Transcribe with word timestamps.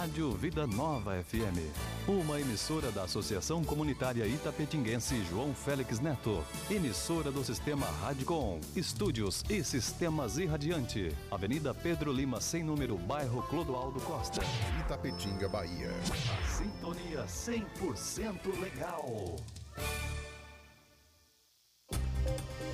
Rádio 0.00 0.32
Vida 0.32 0.66
Nova 0.66 1.22
FM, 1.22 1.60
uma 2.08 2.40
emissora 2.40 2.90
da 2.90 3.02
Associação 3.02 3.62
Comunitária 3.62 4.26
Itapetinguense 4.26 5.22
João 5.26 5.54
Félix 5.54 6.00
Neto, 6.00 6.42
emissora 6.70 7.30
do 7.30 7.44
Sistema 7.44 7.84
Radicom, 7.84 8.58
estúdios 8.74 9.44
e 9.50 9.62
sistemas 9.62 10.38
irradiante, 10.38 11.14
Avenida 11.30 11.74
Pedro 11.74 12.10
Lima, 12.10 12.40
sem 12.40 12.64
número, 12.64 12.96
bairro 12.96 13.42
Clodoaldo 13.42 14.00
Costa, 14.00 14.40
Itapetinga, 14.80 15.50
Bahia. 15.50 15.90
A 15.90 16.48
sintonia 16.48 17.26
100% 17.26 18.58
legal. 18.58 19.36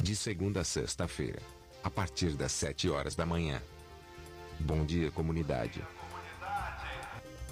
De 0.00 0.14
segunda 0.14 0.60
a 0.60 0.64
sexta-feira, 0.64 1.42
a 1.82 1.90
partir 1.90 2.36
das 2.36 2.52
7 2.52 2.88
horas 2.88 3.16
da 3.16 3.26
manhã. 3.26 3.60
Bom 4.60 4.84
dia, 4.84 5.10
comunidade. 5.10 5.82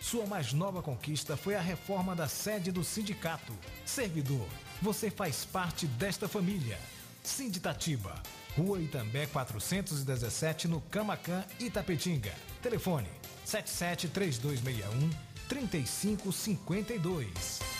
Sua 0.00 0.26
mais 0.26 0.52
nova 0.54 0.82
conquista 0.82 1.36
foi 1.36 1.54
a 1.54 1.60
reforma 1.60 2.16
da 2.16 2.26
sede 2.26 2.72
do 2.72 2.82
sindicato. 2.82 3.52
Servidor, 3.84 4.48
você 4.80 5.10
faz 5.10 5.44
parte 5.44 5.86
desta 5.86 6.26
família. 6.26 6.78
Sinditatiba, 7.22 8.14
Rua 8.56 8.80
Itambé 8.80 9.26
417, 9.26 10.68
no 10.68 10.80
Camacan, 10.80 11.44
Itapetinga. 11.60 12.32
Telefone 12.62 13.10
773261 13.44 15.10
3552. 15.48 17.79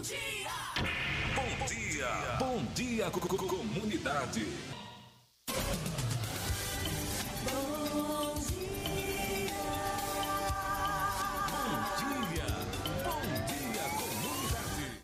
Bom 0.00 0.06
dia! 0.06 0.48
Bom 1.36 1.66
dia, 1.66 2.08
bom 2.38 2.64
dia, 2.74 3.10
co- 3.10 3.20
co- 3.20 3.36
comunidade. 3.36 4.46
Bom 7.44 8.34
Bom 11.44 11.84
dia, 11.98 12.46
bom 13.04 13.20
dia, 13.46 13.84
comunidade. 13.98 15.02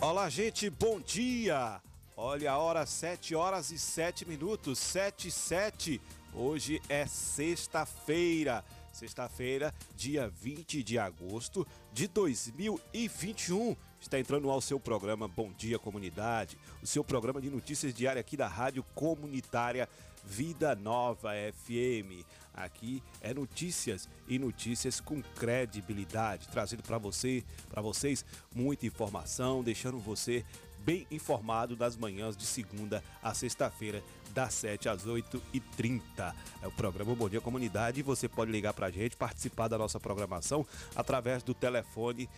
Olá, 0.00 0.28
gente, 0.28 0.68
bom 0.70 1.00
dia! 1.00 1.80
Olha 2.16 2.52
a 2.52 2.58
hora, 2.58 2.84
7 2.84 3.34
horas 3.34 3.70
e 3.70 3.78
7 3.78 4.26
minutos, 4.28 4.78
7 4.78 5.28
e 5.28 5.30
7. 5.30 6.00
Hoje 6.32 6.80
é 6.88 7.06
sexta-feira. 7.06 8.64
Sexta-feira, 8.92 9.72
dia 9.96 10.28
20 10.28 10.82
de 10.82 10.98
agosto 10.98 11.66
de 11.92 12.06
2021. 12.08 13.76
Está 14.00 14.18
entrando 14.18 14.50
ao 14.50 14.60
seu 14.60 14.80
programa 14.80 15.28
Bom 15.28 15.52
Dia 15.52 15.78
Comunidade, 15.78 16.58
o 16.82 16.86
seu 16.86 17.04
programa 17.04 17.40
de 17.40 17.50
notícias 17.50 17.94
diária 17.94 18.20
aqui 18.20 18.36
da 18.36 18.48
Rádio 18.48 18.82
Comunitária 18.94 19.88
Vida 20.24 20.74
Nova 20.74 21.30
FM. 21.52 22.24
Aqui 22.54 23.02
é 23.20 23.32
notícias 23.32 24.08
e 24.28 24.38
notícias 24.38 25.00
com 25.00 25.22
credibilidade, 25.22 26.48
trazendo 26.48 26.82
para 26.82 26.98
você, 26.98 27.44
para 27.68 27.80
vocês 27.80 28.24
muita 28.54 28.86
informação, 28.86 29.62
deixando 29.62 29.98
você 29.98 30.44
bem 30.84 31.06
informado 31.10 31.76
das 31.76 31.96
manhãs 31.96 32.36
de 32.36 32.46
segunda 32.46 33.02
a 33.22 33.34
sexta-feira, 33.34 34.02
das 34.32 34.54
7 34.54 34.88
às 34.88 35.06
8h30. 35.06 36.34
É 36.62 36.66
o 36.66 36.72
programa 36.72 37.14
Bom 37.14 37.28
Dia 37.28 37.40
Comunidade 37.40 38.02
você 38.02 38.28
pode 38.28 38.50
ligar 38.50 38.72
para 38.72 38.86
a 38.86 38.90
gente, 38.90 39.16
participar 39.16 39.68
da 39.68 39.78
nossa 39.78 39.98
programação 39.98 40.66
através 40.94 41.42
do 41.42 41.54
telefone 41.54 42.28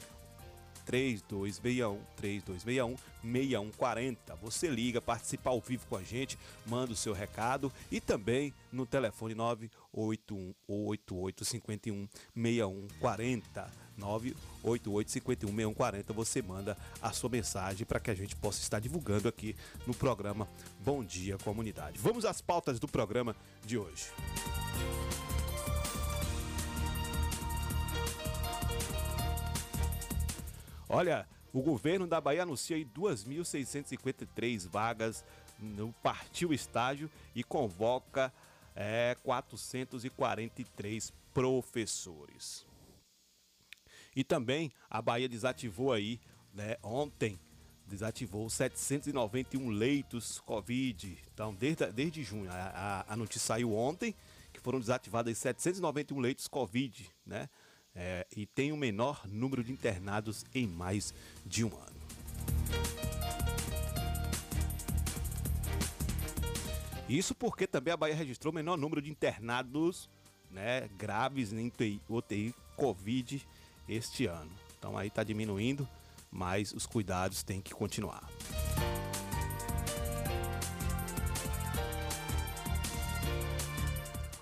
3261 0.85 2.01
3261 2.17 2.97
6140. 3.23 4.35
Você 4.37 4.69
liga, 4.69 5.01
participa 5.01 5.51
ao 5.51 5.61
vivo 5.61 5.87
com 5.87 5.97
a 5.97 6.03
gente, 6.03 6.39
manda 6.67 6.93
o 6.93 6.97
seu 6.97 7.13
recado 7.13 7.73
e 7.91 8.01
também 8.01 8.53
no 8.73 8.87
telefone 8.87 9.35
981 9.35 10.55
88 10.73 11.45
51 11.45 12.09
6140. 12.35 13.82
988 14.03 15.11
51 15.11 15.49
6140. 15.49 16.13
Você 16.13 16.43
manda 16.43 16.77
a 17.01 17.13
sua 17.13 17.31
mensagem 17.31 17.87
para 17.87 18.01
que 18.01 18.11
a 18.11 18.15
gente 18.15 18.35
possa 18.35 18.61
estar 18.61 18.81
divulgando 18.81 19.29
aqui 19.29 19.55
no 19.87 19.95
programa 19.95 20.49
Bom 20.85 21.05
Dia 21.05 21.39
Comunidade. 21.39 21.99
Vamos 21.99 22.25
às 22.25 22.41
pautas 22.41 22.81
do 22.81 22.89
programa 22.89 23.37
de 23.65 23.79
hoje. 23.79 24.11
Olha, 30.89 31.27
o 31.53 31.63
governo 31.63 32.07
da 32.07 32.21
Bahia 32.21 32.43
anuncia 32.43 32.77
aí 32.77 32.85
2.653 32.85 34.69
vagas 34.69 35.25
no 35.59 35.93
Partiu 36.03 36.53
Estágio 36.53 37.11
e 37.35 37.43
convoca 37.43 38.33
é, 38.75 39.17
443 39.23 41.13
professores. 41.33 42.67
E 44.15 44.23
também 44.23 44.73
a 44.91 45.01
Bahia 45.01 45.29
desativou 45.29 45.93
aí, 45.93 46.21
né, 46.53 46.77
ontem, 46.83 47.39
desativou 47.87 48.49
791 48.49 49.69
leitos 49.69 50.41
Covid. 50.41 51.19
Então, 51.33 51.55
desde, 51.55 51.87
desde 51.93 52.23
junho, 52.23 52.51
a, 52.51 53.05
a, 53.09 53.13
a 53.13 53.17
notícia 53.17 53.47
saiu 53.47 53.75
ontem, 53.75 54.15
que 54.53 54.61
foram 54.61 54.79
desativados 54.79 55.37
791 55.37 56.19
leitos 56.19 56.47
Covid, 56.47 57.11
né? 57.27 57.49
É, 57.95 58.27
e 58.35 58.47
tem 58.47 58.73
o 58.73 58.77
menor 58.77 59.27
número 59.27 59.63
de 59.63 59.71
internados 59.71 60.47
em 60.55 60.67
mais 60.67 61.13
de 61.45 61.63
um 61.63 61.77
ano. 61.77 62.03
Isso 67.07 67.35
porque 67.35 67.67
também 67.67 67.93
a 67.93 67.97
Bahia 67.97 68.15
registrou 68.15 68.51
o 68.51 68.55
menor 68.55 68.79
número 68.79 69.03
de 69.03 69.11
internados 69.11 70.09
né, 70.51 70.89
graves 70.97 71.53
em 71.53 71.67
UTI, 71.67 72.01
UTI 72.09 72.55
Covid 72.77 73.47
este 73.89 74.27
ano. 74.27 74.51
Então 74.79 74.97
aí 74.97 75.09
está 75.09 75.23
diminuindo, 75.23 75.89
mas 76.31 76.73
os 76.73 76.87
cuidados 76.87 77.43
têm 77.43 77.61
que 77.61 77.73
continuar. 77.73 78.29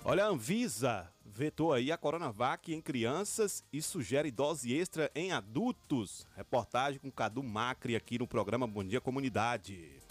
Olha, 0.03 0.25
a 0.25 0.27
Anvisa 0.27 1.11
vetou 1.23 1.73
aí 1.73 1.91
a 1.91 1.97
Coronavac 1.97 2.73
em 2.73 2.81
crianças 2.81 3.63
e 3.71 3.81
sugere 3.81 4.31
dose 4.31 4.73
extra 4.73 5.11
em 5.15 5.31
adultos. 5.31 6.27
Reportagem 6.35 6.99
com 6.99 7.11
Cadu 7.11 7.41
Macri 7.43 7.95
aqui 7.95 8.19
no 8.19 8.27
programa 8.27 8.67
Bom 8.67 8.83
Dia 8.83 8.99
Comunidade. 8.99 10.01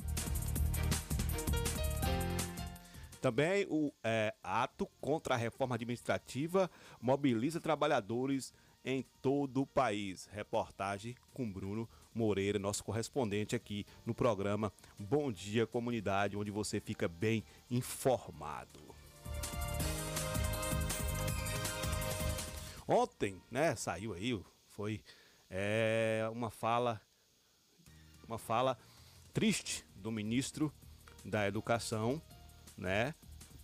Também 3.21 3.67
o 3.69 3.93
é, 4.03 4.35
ato 4.43 4.89
contra 5.01 5.35
a 5.35 5.37
reforma 5.37 5.75
administrativa 5.75 6.71
mobiliza 7.01 7.61
trabalhadores 7.61 8.55
em 8.85 9.05
todo 9.21 9.63
o 9.63 9.67
país. 9.67 10.29
Reportagem 10.33 11.15
com 11.33 11.51
Bruno 11.51 11.89
Moreira, 12.15 12.59
nosso 12.59 12.83
correspondente 12.85 13.55
aqui 13.55 13.87
no 14.05 14.15
programa 14.15 14.73
Bom 14.99 15.31
Dia 15.31 15.67
Comunidade, 15.67 16.37
onde 16.37 16.51
você 16.51 16.81
fica 16.81 17.09
bem 17.09 17.45
informado. 17.71 18.81
Ontem, 22.87 23.41
né, 23.51 23.77
saiu 23.77 24.13
aí, 24.13 24.39
foi 24.67 25.01
é, 25.49 26.29
uma 26.33 26.51
fala, 26.51 27.01
uma 28.27 28.39
fala 28.39 28.77
triste 29.33 29.85
do 29.95 30.11
ministro 30.11 30.73
da 31.25 31.47
Educação, 31.47 32.21
né? 32.77 33.15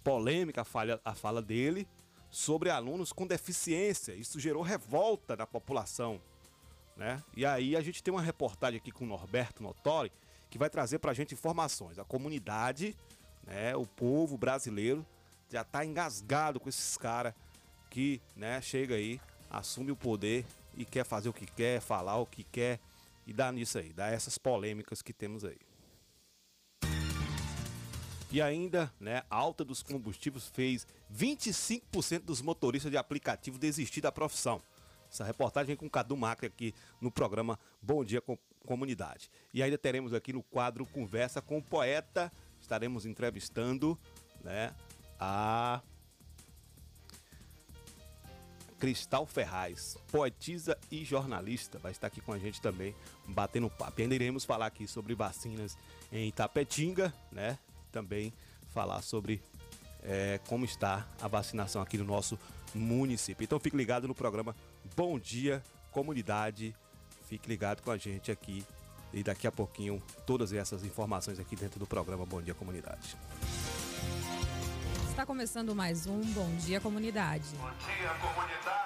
Polêmica 0.05 0.61
a, 0.61 0.65
falha, 0.65 1.01
a 1.05 1.15
fala 1.15 1.43
dele 1.43 1.89
sobre 2.37 2.69
alunos 2.69 3.15
com 3.15 3.27
deficiência. 3.27 4.13
Isso 4.13 4.39
gerou 4.39 4.63
revolta 4.63 5.35
da 5.35 5.47
população, 5.47 6.21
né? 6.95 7.23
E 7.35 7.47
aí 7.47 7.75
a 7.75 7.81
gente 7.81 8.03
tem 8.03 8.13
uma 8.13 8.21
reportagem 8.21 8.77
aqui 8.77 8.93
com 8.93 9.05
o 9.05 9.09
Norberto 9.09 9.63
Notori 9.63 10.13
que 10.51 10.59
vai 10.59 10.69
trazer 10.69 10.99
para 10.99 11.13
a 11.13 11.15
gente 11.15 11.33
informações. 11.33 11.99
A 11.99 12.05
comunidade, 12.05 12.95
né, 13.47 13.75
o 13.75 13.87
povo 13.87 14.37
brasileiro 14.37 15.05
já 15.49 15.63
está 15.63 15.83
engasgado 15.83 16.61
com 16.61 16.69
esses 16.69 16.99
caras 16.99 17.33
que, 17.89 18.21
né, 18.37 18.61
chega 18.61 18.97
aí, 18.97 19.19
assume 19.51 19.91
o 19.91 19.97
poder 19.97 20.45
e 20.77 20.85
quer 20.85 21.07
fazer 21.07 21.31
o 21.31 21.33
que 21.33 21.47
quer, 21.47 21.81
falar 21.81 22.19
o 22.19 22.27
que 22.27 22.45
quer 22.45 22.79
e 23.27 23.33
dá 23.33 23.51
nisso 23.51 23.79
aí, 23.79 23.95
dá 23.95 24.09
essas 24.09 24.37
polêmicas 24.37 25.01
que 25.01 25.15
temos 25.15 25.43
aí. 25.43 25.59
E 28.37 28.43
ainda, 28.43 28.93
né, 29.01 29.23
a 29.31 29.37
alta 29.37 29.65
dos 29.65 29.83
combustíveis 29.83 30.47
fez 30.49 30.87
25% 31.11 32.21
dos 32.21 32.43
motoristas 32.43 32.91
de 32.91 32.99
aplicativo 32.99 33.59
desistir 33.59 34.03
da 34.03 34.13
profissão. 34.13 34.61
Essa 35.11 35.25
reportagem 35.25 35.69
vem 35.69 35.77
com 35.77 35.89
Cadu 35.89 36.19
Macri 36.19 36.47
aqui 36.47 36.75
no 37.01 37.11
programa 37.11 37.59
Bom 37.81 38.05
Dia 38.05 38.21
Com 38.21 38.37
Comunidade. 38.67 39.31
E 39.55 39.63
ainda 39.63 39.79
teremos 39.79 40.13
aqui 40.13 40.35
no 40.35 40.43
quadro 40.43 40.85
Conversa 40.85 41.41
com 41.41 41.57
o 41.57 41.63
Poeta, 41.63 42.31
estaremos 42.61 43.07
entrevistando, 43.07 43.99
né, 44.45 44.75
a 45.19 45.81
Cristal 48.79 49.25
Ferraz, 49.25 49.97
poetisa 50.13 50.77
e 50.91 51.07
jornalista, 51.07 51.79
vai 51.79 51.93
estar 51.93 52.09
aqui 52.09 52.21
com 52.21 52.35
a 52.35 52.39
gente 52.39 52.61
também, 52.61 52.95
batendo 53.27 53.71
papo. 53.71 53.99
E 53.99 54.03
ainda 54.03 54.15
iremos 54.15 54.45
falar 54.45 54.67
aqui 54.67 54.87
sobre 54.87 55.15
vacinas 55.15 55.75
em 56.13 56.29
Itapetinga, 56.29 57.15
né? 57.33 57.59
Também 57.97 58.31
falar 58.75 59.01
sobre 59.01 59.43
é, 60.03 60.39
como 60.47 60.67
está 60.67 61.07
a 61.19 61.27
vacinação 61.27 61.81
aqui 61.81 61.97
no 61.97 62.05
nosso 62.05 62.39
município. 62.75 63.43
Então 63.43 63.59
fique 63.59 63.75
ligado 63.75 64.07
no 64.07 64.15
programa 64.15 64.55
Bom 64.95 65.19
Dia 65.19 65.63
Comunidade. 65.91 66.77
Fique 67.27 67.49
ligado 67.49 67.81
com 67.81 67.91
a 67.91 67.97
gente 67.97 68.31
aqui 68.31 68.63
e 69.15 69.23
daqui 69.23 69.47
a 69.47 69.51
pouquinho 69.51 70.03
todas 70.27 70.53
essas 70.53 70.85
informações 70.85 71.41
aqui 71.41 71.57
dentro 71.57 71.81
do 71.81 71.87
programa 71.87 72.27
Bom 72.27 72.43
Dia 72.43 72.53
Comunidade. 72.53 73.17
Está 75.09 75.25
começando 75.25 75.75
mais 75.75 76.07
um 76.07 76.21
Bom 76.21 76.55
Dia 76.57 76.83
Comunidade. 76.83 77.49
Bom 77.57 77.71
dia, 77.71 78.11
comunidade. 78.21 78.86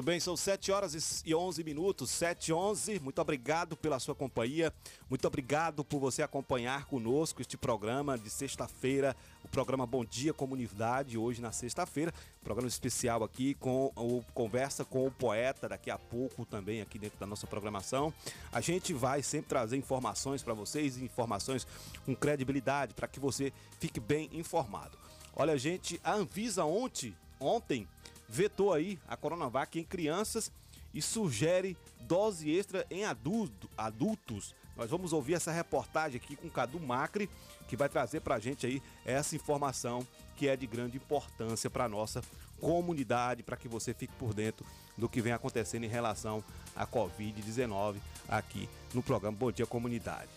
Muito 0.00 0.06
bem, 0.06 0.18
são 0.18 0.34
7 0.34 0.72
horas 0.72 1.22
e 1.26 1.34
11 1.34 1.62
minutos, 1.62 2.08
7 2.08 2.48
e 2.48 2.52
11. 2.54 3.00
Muito 3.00 3.20
obrigado 3.20 3.76
pela 3.76 3.98
sua 3.98 4.14
companhia, 4.14 4.72
muito 5.10 5.26
obrigado 5.26 5.84
por 5.84 6.00
você 6.00 6.22
acompanhar 6.22 6.86
conosco 6.86 7.42
este 7.42 7.58
programa 7.58 8.16
de 8.16 8.30
sexta-feira, 8.30 9.14
o 9.44 9.48
programa 9.48 9.84
Bom 9.84 10.02
Dia 10.02 10.32
Comunidade, 10.32 11.18
hoje 11.18 11.42
na 11.42 11.52
sexta-feira, 11.52 12.14
programa 12.42 12.66
especial 12.66 13.22
aqui 13.22 13.52
com 13.52 13.92
o 13.94 14.24
Conversa 14.32 14.86
com 14.86 15.06
o 15.06 15.10
Poeta, 15.10 15.68
daqui 15.68 15.90
a 15.90 15.98
pouco 15.98 16.46
também 16.46 16.80
aqui 16.80 16.98
dentro 16.98 17.20
da 17.20 17.26
nossa 17.26 17.46
programação. 17.46 18.10
A 18.50 18.62
gente 18.62 18.94
vai 18.94 19.22
sempre 19.22 19.50
trazer 19.50 19.76
informações 19.76 20.42
para 20.42 20.54
vocês, 20.54 20.96
informações 20.96 21.66
com 22.06 22.16
credibilidade, 22.16 22.94
para 22.94 23.06
que 23.06 23.20
você 23.20 23.52
fique 23.78 24.00
bem 24.00 24.30
informado. 24.32 24.96
Olha, 25.36 25.58
gente, 25.58 26.00
a 26.02 26.14
Anvisa 26.14 26.64
ontem, 26.64 27.14
ontem 27.38 27.86
vetou 28.30 28.72
aí 28.72 28.98
a 29.08 29.16
Coronavac 29.16 29.78
em 29.78 29.84
crianças 29.84 30.52
e 30.94 31.02
sugere 31.02 31.76
dose 32.02 32.48
extra 32.48 32.86
em 32.90 33.04
adulto, 33.04 33.68
adultos. 33.76 34.54
Nós 34.76 34.88
vamos 34.88 35.12
ouvir 35.12 35.34
essa 35.34 35.50
reportagem 35.50 36.20
aqui 36.22 36.36
com 36.36 36.46
o 36.46 36.50
Cadu 36.50 36.78
Macri, 36.78 37.28
que 37.68 37.76
vai 37.76 37.88
trazer 37.88 38.20
para 38.20 38.36
a 38.36 38.38
gente 38.38 38.66
aí 38.66 38.80
essa 39.04 39.34
informação 39.34 40.06
que 40.36 40.48
é 40.48 40.56
de 40.56 40.66
grande 40.66 40.96
importância 40.96 41.68
para 41.68 41.84
a 41.84 41.88
nossa 41.88 42.22
comunidade, 42.60 43.42
para 43.42 43.56
que 43.56 43.68
você 43.68 43.92
fique 43.92 44.14
por 44.14 44.32
dentro 44.32 44.64
do 44.96 45.08
que 45.08 45.20
vem 45.20 45.32
acontecendo 45.32 45.84
em 45.84 45.88
relação 45.88 46.42
à 46.74 46.86
Covid-19 46.86 47.96
aqui 48.28 48.68
no 48.94 49.02
programa 49.02 49.36
Bom 49.36 49.50
Dia 49.50 49.66
Comunidade. 49.66 50.30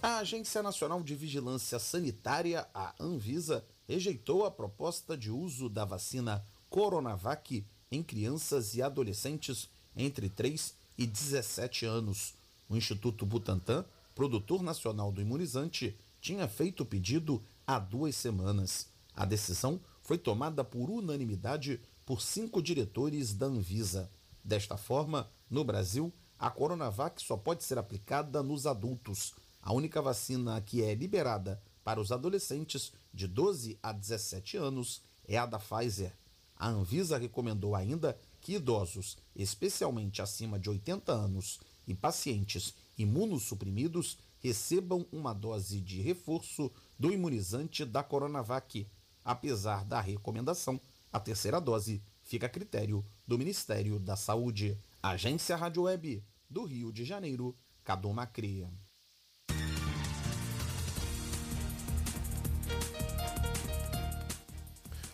A 0.00 0.18
Agência 0.18 0.62
Nacional 0.62 1.02
de 1.02 1.14
Vigilância 1.14 1.78
Sanitária, 1.78 2.68
a 2.72 2.94
Anvisa, 3.00 3.64
rejeitou 3.88 4.44
a 4.44 4.50
proposta 4.50 5.16
de 5.16 5.30
uso 5.30 5.68
da 5.68 5.84
vacina 5.84 6.44
Coronavac 6.70 7.64
em 7.90 8.02
crianças 8.02 8.74
e 8.74 8.82
adolescentes 8.82 9.68
entre 9.96 10.28
3 10.28 10.74
e 10.98 11.06
17 11.06 11.86
anos. 11.86 12.34
O 12.68 12.76
Instituto 12.76 13.24
Butantan, 13.24 13.84
produtor 14.14 14.62
nacional 14.62 15.10
do 15.10 15.20
imunizante, 15.20 15.98
tinha 16.20 16.46
feito 16.46 16.82
o 16.82 16.86
pedido 16.86 17.42
há 17.66 17.78
duas 17.78 18.14
semanas. 18.16 18.88
A 19.14 19.24
decisão 19.24 19.80
foi 20.02 20.18
tomada 20.18 20.62
por 20.62 20.90
unanimidade 20.90 21.80
por 22.04 22.20
cinco 22.20 22.62
diretores 22.62 23.32
da 23.32 23.46
Anvisa. 23.46 24.10
Desta 24.44 24.76
forma, 24.76 25.30
no 25.50 25.64
Brasil, 25.64 26.12
a 26.38 26.50
Coronavac 26.50 27.22
só 27.22 27.36
pode 27.36 27.64
ser 27.64 27.78
aplicada 27.78 28.42
nos 28.42 28.66
adultos. 28.66 29.34
A 29.62 29.72
única 29.72 30.00
vacina 30.00 30.60
que 30.60 30.82
é 30.82 30.94
liberada 30.94 31.62
para 31.82 32.00
os 32.00 32.12
adolescentes 32.12 32.92
de 33.12 33.26
12 33.26 33.78
a 33.82 33.92
17 33.92 34.56
anos 34.56 35.02
é 35.26 35.36
a 35.36 35.46
da 35.46 35.58
Pfizer. 35.58 36.12
A 36.58 36.68
Anvisa 36.68 37.16
recomendou 37.16 37.76
ainda 37.76 38.18
que 38.40 38.54
idosos, 38.54 39.16
especialmente 39.34 40.20
acima 40.20 40.58
de 40.58 40.68
80 40.68 41.12
anos, 41.12 41.60
e 41.86 41.94
pacientes 41.94 42.74
imunossuprimidos 42.98 44.18
recebam 44.40 45.06
uma 45.12 45.32
dose 45.32 45.80
de 45.80 46.00
reforço 46.00 46.70
do 46.98 47.12
imunizante 47.12 47.84
da 47.84 48.02
Coronavac. 48.02 48.86
Apesar 49.24 49.84
da 49.84 50.00
recomendação, 50.00 50.80
a 51.12 51.20
terceira 51.20 51.60
dose 51.60 52.02
fica 52.22 52.46
a 52.46 52.50
critério 52.50 53.04
do 53.26 53.38
Ministério 53.38 53.98
da 53.98 54.16
Saúde. 54.16 54.78
Agência 55.02 55.56
Rádio 55.56 55.82
Web 55.82 56.24
do 56.50 56.64
Rio 56.64 56.92
de 56.92 57.04
Janeiro, 57.04 57.56
Cadu 57.84 58.12
Macria. 58.12 58.70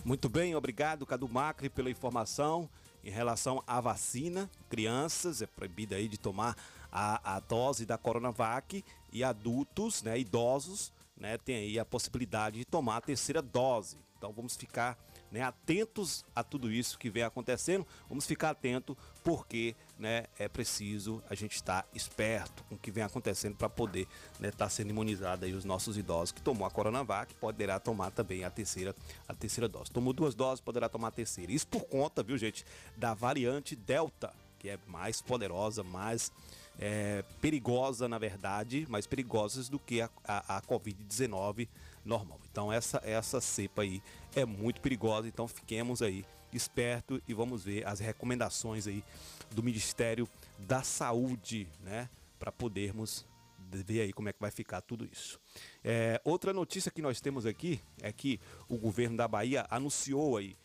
Muito 0.05 0.29
bem, 0.29 0.55
obrigado, 0.55 1.07
Cadu 1.07 1.27
Macri, 1.27 1.71
pela 1.71 1.89
informação 1.89 2.69
em 3.03 3.09
relação 3.09 3.65
à 3.67 3.81
vacina. 3.81 4.51
Crianças, 4.69 5.41
é 5.41 5.47
proibida 5.47 5.97
aí 5.97 6.09
de 6.09 6.19
tomar 6.19 6.55
a, 6.93 7.37
a 7.37 7.41
dose 7.41 7.87
da 7.87 7.97
Coronavac 7.97 8.85
e 9.11 9.25
adultos, 9.25 10.03
né, 10.03 10.19
idosos, 10.19 10.93
né, 11.17 11.39
tem 11.39 11.57
aí 11.57 11.79
a 11.79 11.87
possibilidade 11.87 12.59
de 12.59 12.67
tomar 12.67 12.99
a 12.99 13.01
terceira 13.01 13.41
dose. 13.41 13.97
Então 14.19 14.31
vamos 14.31 14.57
ficar 14.57 14.99
né, 15.35 15.43
atentos 15.43 16.25
a 16.33 16.45
tudo 16.45 16.71
isso 16.71 16.97
que 16.97 17.11
vem 17.11 17.25
acontecendo. 17.25 17.85
Vamos 18.09 18.25
ficar 18.25 18.51
atento 18.51 18.97
porque 19.25 19.75
né, 19.99 20.27
é 20.39 20.47
preciso 20.47 21.21
a 21.29 21.35
gente 21.35 21.57
estar 21.57 21.85
esperto 21.93 22.63
com 22.69 22.77
o 22.77 22.79
que 22.79 22.93
vem 22.93 23.03
acontecendo 23.03 23.57
para 23.57 23.69
poder 23.69 24.03
estar 24.35 24.41
né, 24.41 24.53
tá 24.53 24.69
sendo 24.69 24.91
imunizado 24.91 25.45
aí 25.45 25.53
os 25.53 25.65
nossos 25.65 25.99
idosos 25.99 26.31
que 26.31 26.41
tomou 26.41 26.65
a 26.65 26.71
Coronavac 26.71 27.35
poderá 27.35 27.81
tomar 27.81 28.13
também 28.13 28.45
a 28.45 28.51
terceira 28.51 28.95
a 29.27 29.35
terceira 29.35 29.67
dose. 29.67 29.91
Tomou 29.91 30.13
duas 30.13 30.37
doses, 30.37 30.61
poderá 30.61 30.89
tomar 30.89 31.09
a 31.09 31.11
terceira. 31.11 31.51
Isso 31.51 31.67
por 31.67 31.85
conta, 31.85 32.23
viu 32.23 32.39
gente, 32.39 32.65
da 32.97 33.13
variante 33.13 33.75
Delta, 33.75 34.33
que 34.61 34.69
é 34.69 34.79
mais 34.87 35.21
poderosa, 35.21 35.83
mais 35.83 36.31
é, 36.79 37.25
perigosa, 37.41 38.07
na 38.07 38.19
verdade, 38.19 38.87
mais 38.89 39.05
perigosas 39.05 39.69
do 39.69 39.81
que 39.81 40.01
a, 40.01 40.09
a, 40.25 40.59
a 40.59 40.63
Covid-19 40.63 41.67
normal. 42.05 42.41
Então 42.51 42.73
essa, 42.73 43.01
essa 43.05 43.41
cepa 43.41 43.83
aí 43.83 44.03
é 44.35 44.45
muito 44.45 44.81
perigosa, 44.81 45.29
então 45.29 45.47
fiquemos 45.49 46.03
aí 46.03 46.25
esperto 46.53 47.23
e 47.27 47.35
vamos 47.35 47.65
ver 47.65 47.87
as 47.87 48.01
recomendações 48.01 48.87
aí 48.87 49.03
do 49.51 49.63
Ministério 49.63 50.29
da 50.59 50.83
Saúde, 50.83 51.69
né, 51.81 52.11
para 52.39 52.53
podermos 52.53 53.27
ver 53.71 54.03
aí 54.03 54.13
como 54.13 54.29
é 54.29 54.33
que 54.33 54.41
vai 54.41 54.53
ficar 54.53 54.81
tudo 54.81 55.05
isso. 55.11 55.41
É, 55.83 56.21
outra 56.25 56.53
notícia 56.53 56.93
que 56.93 57.03
nós 57.03 57.21
temos 57.21 57.45
aqui 57.47 57.81
é 58.01 58.13
que 58.13 58.41
o 58.69 58.79
governo 58.79 59.17
da 59.17 59.27
Bahia 59.27 59.67
anunciou 59.69 60.37
aí 60.37 60.57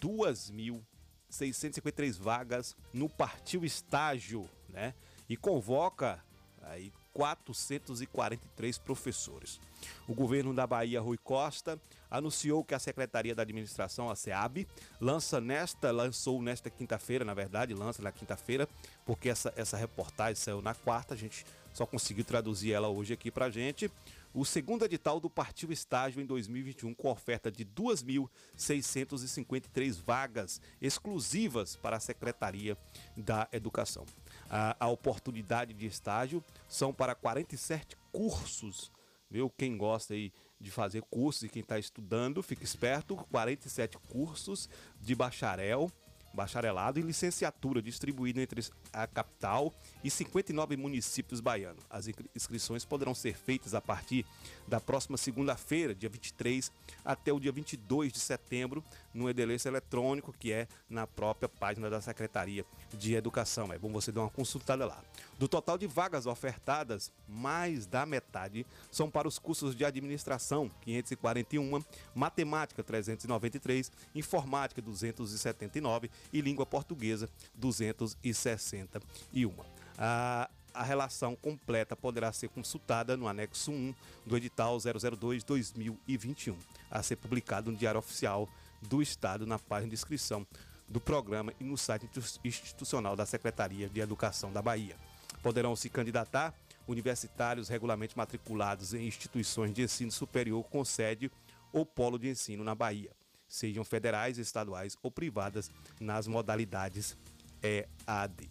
2.653 0.00 2.16
vagas 2.18 2.76
no 2.92 3.08
partiu 3.08 3.64
estágio, 3.64 4.48
né? 4.68 4.94
E 5.28 5.36
convoca 5.36 6.24
aí 6.66 6.92
443 7.12 8.78
professores. 8.78 9.60
O 10.06 10.14
governo 10.14 10.52
da 10.52 10.66
Bahia, 10.66 11.00
Rui 11.00 11.16
Costa, 11.16 11.80
anunciou 12.10 12.62
que 12.62 12.74
a 12.74 12.78
Secretaria 12.78 13.34
da 13.34 13.40
Administração, 13.42 14.10
a 14.10 14.16
SEAB, 14.16 14.68
lança 15.00 15.40
nesta, 15.40 15.90
lançou 15.90 16.42
nesta 16.42 16.68
quinta-feira, 16.68 17.24
na 17.24 17.32
verdade, 17.34 17.74
lança 17.74 18.02
na 18.02 18.12
quinta-feira, 18.12 18.68
porque 19.04 19.28
essa, 19.28 19.52
essa 19.56 19.76
reportagem 19.76 20.36
saiu 20.36 20.60
na 20.60 20.74
quarta, 20.74 21.14
a 21.14 21.16
gente 21.16 21.46
só 21.72 21.86
conseguiu 21.86 22.24
traduzir 22.24 22.72
ela 22.72 22.88
hoje 22.88 23.12
aqui 23.12 23.30
pra 23.30 23.50
gente. 23.50 23.88
O 24.34 24.44
segundo 24.44 24.84
edital 24.84 25.18
do 25.18 25.30
Partiu 25.30 25.72
Estágio 25.72 26.20
em 26.20 26.26
2021, 26.26 26.92
com 26.92 27.10
oferta 27.10 27.50
de 27.50 27.64
2.653 27.64 30.02
vagas 30.02 30.60
exclusivas 30.80 31.76
para 31.76 31.96
a 31.96 32.00
Secretaria 32.00 32.76
da 33.16 33.48
Educação. 33.50 34.04
A, 34.48 34.76
a 34.78 34.88
oportunidade 34.88 35.74
de 35.74 35.86
estágio 35.86 36.42
são 36.68 36.92
para 36.92 37.14
47 37.14 37.96
cursos 38.12 38.90
viu? 39.30 39.50
Quem 39.50 39.76
gosta 39.76 40.14
aí 40.14 40.32
de 40.60 40.70
fazer 40.70 41.02
cursos 41.02 41.42
e 41.42 41.48
quem 41.48 41.60
está 41.60 41.78
estudando, 41.78 42.42
fica 42.42 42.64
esperto. 42.64 43.16
47 43.30 43.98
cursos 44.08 44.68
de 45.00 45.14
bacharel, 45.14 45.90
bacharelado 46.36 47.00
e 47.00 47.02
licenciatura 47.02 47.80
distribuído 47.80 48.40
entre 48.40 48.62
a 48.92 49.06
capital 49.06 49.72
e 50.04 50.10
59 50.10 50.76
municípios 50.76 51.40
baianos. 51.40 51.82
As 51.88 52.06
inscrições 52.34 52.84
poderão 52.84 53.14
ser 53.14 53.34
feitas 53.34 53.74
a 53.74 53.80
partir 53.80 54.24
da 54.68 54.78
próxima 54.78 55.16
segunda-feira, 55.16 55.94
dia 55.94 56.08
23, 56.08 56.70
até 57.04 57.32
o 57.32 57.40
dia 57.40 57.50
22 57.50 58.12
de 58.12 58.20
setembro, 58.20 58.84
no 59.14 59.30
endereço 59.30 59.66
eletrônico 59.66 60.32
que 60.32 60.52
é 60.52 60.68
na 60.90 61.06
própria 61.06 61.48
página 61.48 61.88
da 61.88 62.00
Secretaria 62.00 62.64
de 62.92 63.14
Educação. 63.14 63.72
É 63.72 63.78
bom 63.78 63.90
você 63.90 64.12
dar 64.12 64.20
uma 64.20 64.30
consultada 64.30 64.84
lá. 64.84 65.02
Do 65.38 65.48
total 65.48 65.78
de 65.78 65.86
vagas 65.86 66.26
ofertadas, 66.26 67.10
mais 67.26 67.86
da 67.86 68.04
metade 68.04 68.66
são 68.90 69.10
para 69.10 69.26
os 69.26 69.38
cursos 69.38 69.74
de 69.74 69.84
administração, 69.84 70.70
541, 70.82 71.82
matemática, 72.14 72.82
393, 72.82 73.90
informática, 74.14 74.82
279 74.82 76.10
e 76.32 76.40
língua 76.40 76.66
portuguesa, 76.66 77.28
261. 77.54 79.52
A, 79.98 80.50
a 80.74 80.82
relação 80.82 81.34
completa 81.34 81.96
poderá 81.96 82.32
ser 82.32 82.48
consultada 82.48 83.16
no 83.16 83.26
anexo 83.26 83.72
1 83.72 83.94
do 84.26 84.36
edital 84.36 84.76
002-2021, 84.76 86.56
a 86.90 87.02
ser 87.02 87.16
publicado 87.16 87.70
no 87.70 87.76
Diário 87.76 87.98
Oficial 87.98 88.48
do 88.82 89.00
Estado 89.00 89.46
na 89.46 89.58
página 89.58 89.88
de 89.88 89.94
inscrição 89.94 90.46
do 90.88 91.00
programa 91.00 91.52
e 91.58 91.64
no 91.64 91.76
site 91.76 92.08
institucional 92.44 93.16
da 93.16 93.26
Secretaria 93.26 93.88
de 93.88 94.00
Educação 94.00 94.52
da 94.52 94.62
Bahia. 94.62 94.96
Poderão 95.42 95.74
se 95.74 95.88
candidatar 95.88 96.54
universitários 96.86 97.68
regularmente 97.68 98.16
matriculados 98.16 98.94
em 98.94 99.06
instituições 99.06 99.72
de 99.72 99.82
ensino 99.82 100.12
superior 100.12 100.64
com 100.64 100.84
sede 100.84 101.30
ou 101.72 101.84
polo 101.84 102.18
de 102.18 102.28
ensino 102.28 102.62
na 102.62 102.74
Bahia, 102.74 103.10
sejam 103.48 103.84
federais, 103.84 104.38
estaduais 104.38 104.96
ou 105.02 105.10
privadas 105.10 105.70
nas 106.00 106.26
modalidades 106.26 107.16
EAD. 107.62 108.48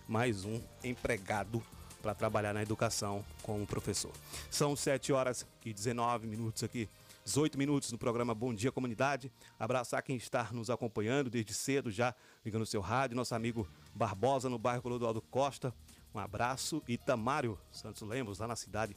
mais 0.10 0.44
um 0.44 0.62
empregado 0.84 1.64
para 2.02 2.14
trabalhar 2.14 2.54
na 2.54 2.62
educação 2.62 3.24
como 3.44 3.66
professor. 3.66 4.12
São 4.52 4.76
7 4.76 5.14
horas 5.14 5.46
e 5.66 5.72
19 5.74 6.28
minutos 6.28 6.64
aqui, 6.64 6.90
18 7.28 7.58
minutos 7.58 7.92
no 7.92 7.98
programa 7.98 8.34
Bom 8.34 8.54
Dia 8.54 8.72
Comunidade. 8.72 9.30
Abraçar 9.60 10.02
quem 10.02 10.16
está 10.16 10.50
nos 10.54 10.70
acompanhando 10.70 11.30
desde 11.30 11.54
cedo 11.54 11.92
já, 11.92 12.16
ligando 12.46 12.62
o 12.62 12.66
seu 12.66 12.80
rádio, 12.80 13.18
nosso 13.18 13.36
amigo 13.36 13.68
Barbosa 13.94 14.50
no 14.50 14.58
bairro 14.58 14.82
Clodoaldo 14.82 15.22
Costa. 15.24 15.76
Um 16.16 16.20
abraço. 16.20 16.82
E 16.88 16.98
Tamário 16.98 17.60
Santos 17.70 18.02
Lemos, 18.02 18.40
lá 18.40 18.48
na 18.48 18.56
cidade 18.56 18.96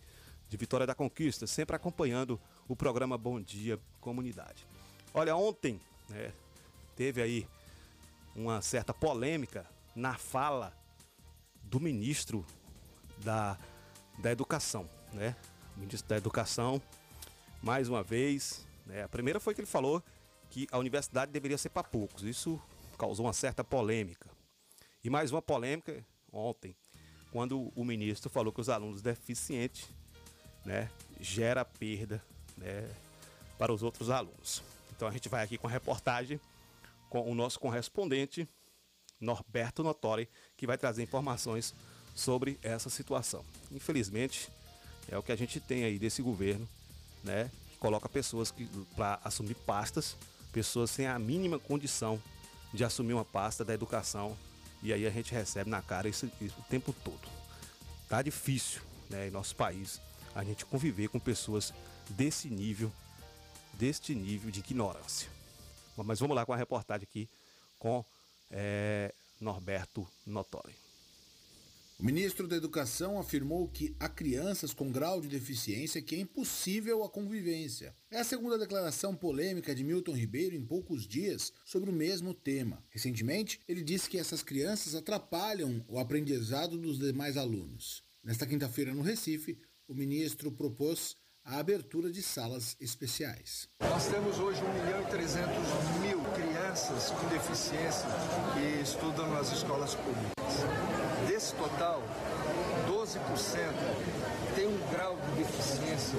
de 0.48 0.56
Vitória 0.56 0.86
da 0.86 0.94
Conquista, 0.94 1.44
sempre 1.44 1.74
acompanhando 1.74 2.40
o 2.68 2.76
programa 2.76 3.18
Bom 3.18 3.40
Dia 3.40 3.80
Comunidade. 4.00 4.64
Olha, 5.12 5.34
ontem 5.34 5.80
né, 6.08 6.32
teve 6.94 7.20
aí 7.20 7.48
uma 8.36 8.62
certa 8.62 8.94
polêmica 8.94 9.66
na 9.92 10.14
fala 10.14 10.72
do 11.64 11.80
ministro 11.80 12.46
da, 13.18 13.58
da 14.20 14.30
Educação, 14.30 14.88
né? 15.12 15.34
O 15.76 15.80
ministro 15.80 16.08
da 16.08 16.16
Educação, 16.16 16.80
mais 17.62 17.88
uma 17.88 18.02
vez, 18.02 18.66
né? 18.86 19.02
a 19.02 19.08
primeira 19.08 19.38
foi 19.38 19.54
que 19.54 19.60
ele 19.60 19.66
falou 19.66 20.02
que 20.50 20.66
a 20.72 20.78
universidade 20.78 21.30
deveria 21.30 21.58
ser 21.58 21.68
para 21.68 21.84
poucos. 21.84 22.22
Isso 22.22 22.60
causou 22.98 23.26
uma 23.26 23.32
certa 23.32 23.62
polêmica. 23.62 24.28
E 25.02 25.08
mais 25.08 25.30
uma 25.30 25.40
polêmica 25.40 26.04
ontem, 26.32 26.74
quando 27.30 27.72
o 27.74 27.84
ministro 27.84 28.28
falou 28.28 28.52
que 28.52 28.60
os 28.60 28.68
alunos 28.68 29.00
deficientes, 29.00 29.88
né, 30.64 30.90
gera 31.20 31.64
perda, 31.64 32.22
né, 32.56 32.88
para 33.58 33.72
os 33.72 33.82
outros 33.82 34.10
alunos. 34.10 34.62
Então 34.94 35.06
a 35.06 35.12
gente 35.12 35.28
vai 35.28 35.44
aqui 35.44 35.56
com 35.56 35.66
a 35.66 35.70
reportagem 35.70 36.40
com 37.08 37.30
o 37.30 37.34
nosso 37.34 37.58
correspondente 37.58 38.48
Norberto 39.20 39.82
Notori, 39.82 40.28
que 40.56 40.66
vai 40.66 40.78
trazer 40.78 41.02
informações 41.02 41.74
sobre 42.14 42.58
essa 42.62 42.88
situação. 42.88 43.44
Infelizmente, 43.70 44.48
é 45.08 45.18
o 45.18 45.22
que 45.22 45.32
a 45.32 45.36
gente 45.36 45.60
tem 45.60 45.84
aí 45.84 45.98
desse 45.98 46.22
governo, 46.22 46.66
né? 47.22 47.50
Que 47.70 47.78
coloca 47.78 48.08
pessoas 48.08 48.52
para 48.96 49.20
assumir 49.24 49.54
pastas, 49.54 50.16
pessoas 50.52 50.90
sem 50.90 51.06
a 51.06 51.18
mínima 51.18 51.58
condição 51.58 52.20
de 52.72 52.84
assumir 52.84 53.14
uma 53.14 53.24
pasta 53.24 53.64
da 53.64 53.74
educação 53.74 54.36
E 54.82 54.92
aí 54.92 55.06
a 55.06 55.10
gente 55.10 55.32
recebe 55.32 55.68
na 55.68 55.82
cara 55.82 56.08
isso, 56.08 56.30
isso 56.40 56.58
o 56.58 56.62
tempo 56.64 56.92
todo. 57.04 57.28
Tá 58.08 58.22
difícil, 58.22 58.80
né, 59.10 59.28
em 59.28 59.30
nosso 59.30 59.54
país, 59.54 60.00
a 60.34 60.42
gente 60.42 60.64
conviver 60.64 61.08
com 61.08 61.18
pessoas 61.20 61.72
desse 62.08 62.48
nível, 62.48 62.90
deste 63.74 64.14
nível 64.14 64.50
de 64.50 64.60
ignorância. 64.60 65.28
Mas 65.96 66.18
vamos 66.18 66.34
lá 66.34 66.46
com 66.46 66.52
a 66.52 66.56
reportagem 66.56 67.06
aqui 67.08 67.28
com 67.78 68.02
é, 68.50 69.12
Norberto 69.40 70.08
Notori. 70.26 70.74
O 72.00 72.02
ministro 72.02 72.48
da 72.48 72.56
Educação 72.56 73.18
afirmou 73.18 73.68
que 73.68 73.94
há 74.00 74.08
crianças 74.08 74.72
com 74.72 74.90
grau 74.90 75.20
de 75.20 75.28
deficiência 75.28 76.00
que 76.00 76.14
é 76.14 76.20
impossível 76.20 77.04
a 77.04 77.10
convivência. 77.10 77.94
É 78.10 78.20
a 78.20 78.24
segunda 78.24 78.58
declaração 78.58 79.14
polêmica 79.14 79.74
de 79.74 79.84
Milton 79.84 80.12
Ribeiro 80.12 80.56
em 80.56 80.64
poucos 80.64 81.06
dias 81.06 81.52
sobre 81.62 81.90
o 81.90 81.92
mesmo 81.92 82.32
tema. 82.32 82.82
Recentemente, 82.88 83.60
ele 83.68 83.82
disse 83.82 84.08
que 84.08 84.16
essas 84.16 84.42
crianças 84.42 84.94
atrapalham 84.94 85.84
o 85.86 85.98
aprendizado 85.98 86.78
dos 86.78 86.98
demais 86.98 87.36
alunos. 87.36 88.02
Nesta 88.24 88.46
quinta-feira, 88.46 88.94
no 88.94 89.02
Recife, 89.02 89.60
o 89.86 89.94
ministro 89.94 90.50
propôs 90.50 91.16
a 91.44 91.58
abertura 91.58 92.10
de 92.10 92.22
salas 92.22 92.78
especiais. 92.80 93.68
Nós 93.78 94.06
temos 94.06 94.38
hoje 94.38 94.58
1 94.62 94.72
milhão 94.72 95.02
e 95.02 95.10
300 95.10 95.48
mil 96.00 96.20
crianças 96.32 97.10
com 97.10 97.28
deficiência 97.28 98.06
que 98.54 98.82
estudam 98.82 99.28
nas 99.34 99.52
escolas 99.52 99.94
públicas. 99.94 100.39
Desse 101.30 101.54
total, 101.54 102.02
12% 102.88 104.56
tem 104.56 104.66
um 104.66 104.90
grau 104.90 105.16
de 105.16 105.44
deficiência 105.44 106.18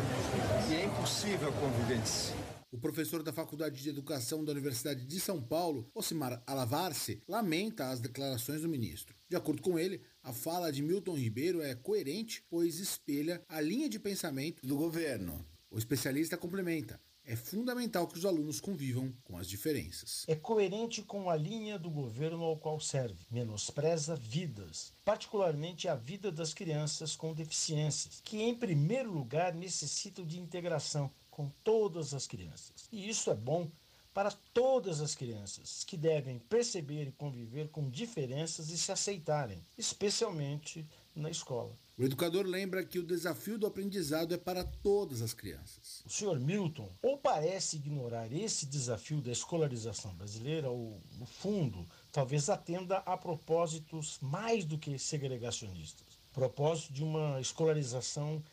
que 0.65 0.73
é 0.73 0.85
impossível 0.85 1.49
a 1.49 1.51
convivência. 1.51 2.33
O 2.71 2.77
professor 2.77 3.21
da 3.21 3.33
Faculdade 3.33 3.83
de 3.83 3.89
Educação 3.89 4.45
da 4.45 4.53
Universidade 4.53 5.03
de 5.03 5.19
São 5.19 5.41
Paulo, 5.41 5.91
Osimar 5.93 6.41
Alavarce, 6.47 7.21
lamenta 7.27 7.89
as 7.89 7.99
declarações 7.99 8.61
do 8.61 8.69
ministro. 8.69 9.13
De 9.27 9.35
acordo 9.35 9.61
com 9.61 9.77
ele, 9.77 10.01
a 10.23 10.31
fala 10.31 10.71
de 10.71 10.81
Milton 10.81 11.17
Ribeiro 11.17 11.61
é 11.61 11.75
coerente, 11.75 12.41
pois 12.49 12.79
espelha 12.79 13.43
a 13.49 13.59
linha 13.59 13.89
de 13.89 13.99
pensamento 13.99 14.65
do 14.65 14.77
governo. 14.77 15.45
O 15.69 15.77
especialista 15.77 16.37
complementa: 16.37 16.97
é 17.31 17.35
fundamental 17.37 18.09
que 18.09 18.17
os 18.17 18.25
alunos 18.25 18.59
convivam 18.59 19.09
com 19.23 19.37
as 19.37 19.47
diferenças. 19.47 20.25
É 20.27 20.35
coerente 20.35 21.01
com 21.01 21.29
a 21.29 21.35
linha 21.37 21.79
do 21.79 21.89
governo 21.89 22.43
ao 22.43 22.57
qual 22.57 22.77
serve, 22.77 23.25
menospreza 23.31 24.17
vidas, 24.17 24.91
particularmente 25.05 25.87
a 25.87 25.95
vida 25.95 26.29
das 26.29 26.53
crianças 26.53 27.15
com 27.15 27.33
deficiências, 27.33 28.19
que 28.25 28.41
em 28.41 28.53
primeiro 28.53 29.09
lugar 29.09 29.55
necessitam 29.55 30.25
de 30.25 30.41
integração 30.41 31.09
com 31.29 31.49
todas 31.63 32.13
as 32.13 32.27
crianças. 32.27 32.89
E 32.91 33.07
isso 33.07 33.31
é 33.31 33.35
bom 33.35 33.71
para 34.13 34.31
todas 34.53 34.99
as 34.99 35.15
crianças, 35.15 35.85
que 35.85 35.95
devem 35.95 36.37
perceber 36.37 37.07
e 37.07 37.13
conviver 37.13 37.69
com 37.69 37.89
diferenças 37.89 38.69
e 38.69 38.77
se 38.77 38.91
aceitarem, 38.91 39.65
especialmente 39.77 40.85
na 41.15 41.29
escola. 41.29 41.73
O 42.01 42.03
educador 42.03 42.47
lembra 42.47 42.83
que 42.83 42.97
o 42.97 43.05
desafio 43.05 43.59
do 43.59 43.67
aprendizado 43.67 44.33
é 44.33 44.37
para 44.37 44.63
todas 44.63 45.21
as 45.21 45.35
crianças. 45.35 46.01
O 46.03 46.09
senhor 46.09 46.39
Milton 46.39 46.89
ou 46.99 47.15
parece 47.15 47.75
ignorar 47.75 48.33
esse 48.33 48.65
desafio 48.65 49.21
da 49.21 49.31
escolarização 49.31 50.11
brasileira, 50.15 50.67
ou, 50.67 50.99
no 51.19 51.27
fundo, 51.27 51.87
talvez 52.11 52.49
atenda 52.49 52.97
a 53.05 53.15
propósitos 53.15 54.17
mais 54.19 54.65
do 54.65 54.79
que 54.79 54.97
segregacionistas 54.97 56.19
propósito 56.33 56.91
de 56.91 57.03
uma 57.03 57.39
escolarização 57.39 58.43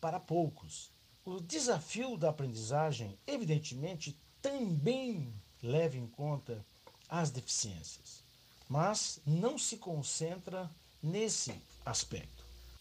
para 0.00 0.18
poucos. 0.18 0.90
O 1.26 1.40
desafio 1.40 2.16
da 2.16 2.30
aprendizagem, 2.30 3.18
evidentemente, 3.26 4.16
também 4.40 5.30
leva 5.62 5.98
em 5.98 6.06
conta 6.06 6.64
as 7.06 7.30
deficiências, 7.30 8.22
mas 8.66 9.20
não 9.26 9.58
se 9.58 9.76
concentra 9.76 10.70
nesse 11.02 11.54
aspecto. 11.84 12.33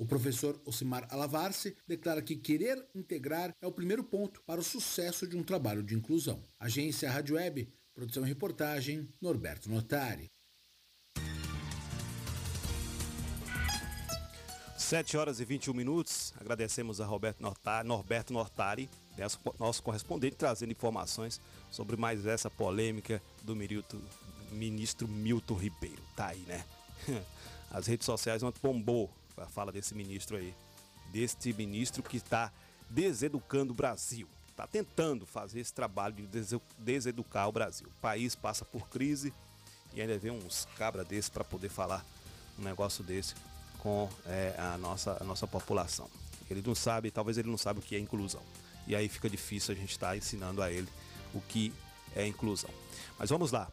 O 0.03 0.05
professor 0.05 0.61
Osimar 0.65 1.07
Alavarce 1.09 1.77
declara 1.87 2.21
que 2.21 2.35
querer 2.35 2.85
integrar 2.93 3.55
é 3.61 3.65
o 3.65 3.71
primeiro 3.71 4.03
ponto 4.03 4.41
para 4.41 4.59
o 4.59 4.63
sucesso 4.63 5.25
de 5.25 5.37
um 5.37 5.41
trabalho 5.41 5.81
de 5.81 5.95
inclusão. 5.95 6.43
Agência 6.59 7.09
Rádio 7.09 7.37
Web, 7.37 7.73
produção 7.95 8.25
e 8.25 8.27
reportagem, 8.27 9.07
Norberto 9.21 9.69
Notari. 9.69 10.29
7 14.77 15.15
horas 15.15 15.39
e 15.39 15.45
21 15.45 15.73
minutos. 15.73 16.33
Agradecemos 16.37 16.99
a 16.99 17.05
Roberto 17.05 17.39
Nortari, 17.39 17.87
Norberto 17.87 18.33
Nortari, 18.33 18.89
nosso 19.57 19.81
correspondente, 19.81 20.35
trazendo 20.35 20.73
informações 20.73 21.39
sobre 21.71 21.95
mais 21.95 22.25
essa 22.25 22.49
polêmica 22.49 23.23
do 23.41 23.55
ministro 24.51 25.07
Milton 25.07 25.55
Ribeiro. 25.55 26.03
Tá 26.13 26.27
aí, 26.27 26.39
né? 26.39 26.65
As 27.71 27.87
redes 27.87 28.05
sociais 28.05 28.43
ontem 28.43 28.59
bombou 28.61 29.09
a 29.37 29.47
fala 29.47 29.71
desse 29.71 29.95
ministro 29.95 30.37
aí. 30.37 30.53
Deste 31.11 31.53
ministro 31.53 32.01
que 32.01 32.17
está 32.17 32.51
deseducando 32.89 33.71
o 33.71 33.75
Brasil. 33.75 34.27
Está 34.49 34.67
tentando 34.67 35.25
fazer 35.25 35.59
esse 35.59 35.73
trabalho 35.73 36.13
de 36.13 36.27
deseducar 36.77 37.47
o 37.47 37.51
Brasil. 37.51 37.87
O 37.87 38.01
país 38.01 38.35
passa 38.35 38.63
por 38.63 38.87
crise 38.87 39.33
e 39.93 40.01
ainda 40.01 40.17
vem 40.17 40.31
uns 40.31 40.67
cabra 40.77 41.03
desses 41.03 41.29
para 41.29 41.43
poder 41.43 41.69
falar 41.69 42.05
um 42.57 42.63
negócio 42.63 43.03
desse 43.03 43.35
com 43.79 44.09
é, 44.25 44.55
a, 44.57 44.77
nossa, 44.77 45.17
a 45.19 45.23
nossa 45.23 45.47
população. 45.47 46.09
Ele 46.49 46.61
não 46.65 46.75
sabe, 46.75 47.09
talvez 47.09 47.37
ele 47.37 47.49
não 47.49 47.57
sabe 47.57 47.79
o 47.79 47.81
que 47.81 47.95
é 47.95 47.99
inclusão. 47.99 48.41
E 48.85 48.95
aí 48.95 49.09
fica 49.09 49.29
difícil 49.29 49.73
a 49.73 49.77
gente 49.77 49.91
estar 49.91 50.09
tá 50.09 50.17
ensinando 50.17 50.61
a 50.61 50.71
ele 50.71 50.87
o 51.33 51.41
que 51.41 51.73
é 52.15 52.25
inclusão. 52.27 52.69
Mas 53.17 53.29
vamos 53.29 53.51
lá 53.51 53.69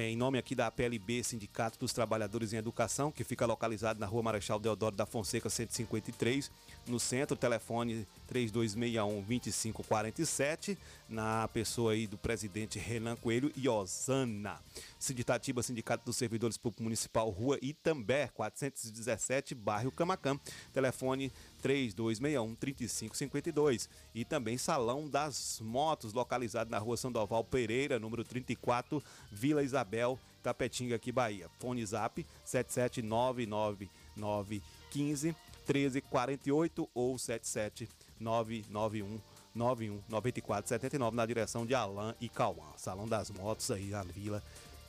em 0.00 0.16
nome 0.16 0.38
aqui 0.38 0.54
da 0.54 0.70
PLB, 0.70 1.22
Sindicato 1.22 1.78
dos 1.78 1.92
Trabalhadores 1.92 2.54
em 2.54 2.56
Educação, 2.56 3.12
que 3.12 3.22
fica 3.22 3.44
localizado 3.44 4.00
na 4.00 4.06
rua 4.06 4.22
Marechal 4.22 4.58
Deodoro 4.58 4.96
da 4.96 5.04
Fonseca 5.04 5.50
153, 5.50 6.50
no 6.86 6.98
centro, 6.98 7.36
telefone 7.36 8.08
3261-2547, 8.32 10.78
na 11.06 11.46
pessoa 11.48 11.92
aí 11.92 12.06
do 12.06 12.16
presidente 12.16 12.78
Renan 12.78 13.16
Coelho 13.16 13.52
e 13.54 13.68
Osana. 13.68 14.58
Sinditatiba, 14.98 15.62
Sindicato 15.62 16.06
dos 16.06 16.16
Servidores 16.16 16.56
Públicos 16.56 16.82
Municipal, 16.82 17.28
Rua 17.28 17.58
Itambé, 17.60 18.28
417, 18.28 19.54
bairro 19.54 19.92
Camacã, 19.92 20.40
telefone 20.72 21.30
3261-3552. 21.66 23.88
E 24.14 24.24
também 24.24 24.56
Salão 24.56 25.08
das 25.08 25.60
Motos, 25.60 26.12
localizado 26.12 26.70
na 26.70 26.78
rua 26.78 26.96
Sandoval 26.96 27.42
Pereira, 27.42 27.98
número 27.98 28.22
34, 28.22 29.02
Vila 29.32 29.64
Isabel, 29.64 30.16
Tapetinga, 30.42 30.96
aqui, 30.96 31.10
Bahia. 31.10 31.48
Fone 31.58 31.84
zap 31.84 32.24
7799915 32.46 35.34
1348 35.66 36.88
ou 36.94 37.18
77991 37.18 39.20
91 39.52 40.00
9479 40.08 41.16
na 41.16 41.26
direção 41.26 41.66
de 41.66 41.74
Alain 41.74 42.14
e 42.20 42.28
Cauã. 42.28 42.72
Salão 42.76 43.08
das 43.08 43.28
Motos 43.30 43.68
aí 43.70 43.86
na 43.86 44.02
Vila 44.02 44.42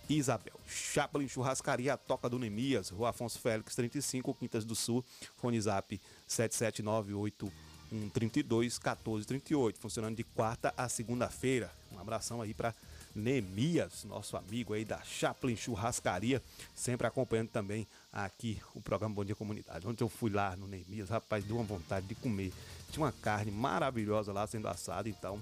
Isabel. 0.09 0.53
Chaplin 0.67 1.27
Churrascaria, 1.27 1.97
Toca 1.97 2.29
do 2.29 2.39
Nemias, 2.39 2.89
Rua 2.89 3.09
Afonso 3.09 3.39
Félix 3.39 3.75
35, 3.75 4.33
Quintas 4.33 4.63
do 4.63 4.75
Sul, 4.75 5.03
fone 5.35 5.59
zap 5.59 5.99
7798 6.27 7.51
132 7.89 8.77
1438, 8.79 9.79
funcionando 9.79 10.17
de 10.17 10.23
quarta 10.23 10.73
a 10.75 10.89
segunda-feira. 10.89 11.71
Um 11.91 11.99
abração 11.99 12.41
aí 12.41 12.53
para 12.53 12.73
Nemias, 13.15 14.03
nosso 14.03 14.37
amigo 14.37 14.73
aí 14.73 14.85
da 14.85 15.01
Chaplin 15.01 15.55
Churrascaria, 15.55 16.41
sempre 16.75 17.07
acompanhando 17.07 17.49
também 17.49 17.87
aqui 18.11 18.61
o 18.75 18.81
programa 18.81 19.15
Bom 19.15 19.25
Dia 19.25 19.35
Comunidade. 19.35 19.87
Ontem 19.87 20.03
eu 20.03 20.09
fui 20.09 20.29
lá 20.29 20.55
no 20.55 20.67
Nemias, 20.67 21.09
rapaz, 21.09 21.43
deu 21.43 21.55
uma 21.55 21.65
vontade 21.65 22.05
de 22.05 22.15
comer. 22.15 22.53
Tinha 22.91 23.05
uma 23.05 23.11
carne 23.11 23.51
maravilhosa 23.51 24.31
lá 24.31 24.45
sendo 24.45 24.67
assada, 24.67 25.09
então 25.09 25.41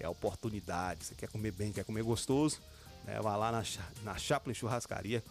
é 0.00 0.06
a 0.06 0.10
oportunidade. 0.10 1.04
Você 1.04 1.14
quer 1.14 1.28
comer 1.28 1.52
bem, 1.52 1.72
quer 1.72 1.84
comer 1.84 2.02
gostoso? 2.02 2.60
Né? 3.04 3.20
Vá 3.20 3.36
lá 3.36 3.52
na, 3.52 3.62
na 4.02 4.18
Chaplin 4.18 4.54
Churrascaria 4.54 5.22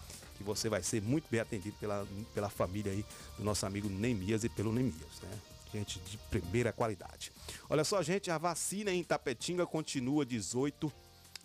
que 0.41 0.47
você 0.47 0.67
vai 0.69 0.83
ser 0.83 1.01
muito 1.01 1.25
bem 1.29 1.39
atendido 1.39 1.75
pela, 1.79 2.07
pela 2.33 2.49
família 2.49 2.91
aí 2.91 3.05
do 3.37 3.43
nosso 3.43 3.65
amigo 3.65 3.87
Nemias 3.87 4.43
e 4.43 4.49
pelo 4.49 4.73
Nemias, 4.73 5.21
né? 5.21 5.39
Gente 5.73 5.99
de 5.99 6.17
primeira 6.17 6.73
qualidade. 6.73 7.31
Olha 7.69 7.83
só, 7.83 8.03
gente, 8.03 8.29
a 8.29 8.37
vacina 8.37 8.91
em 8.91 9.03
Tapetinga 9.03 9.65
continua 9.65 10.25
18, 10.25 10.91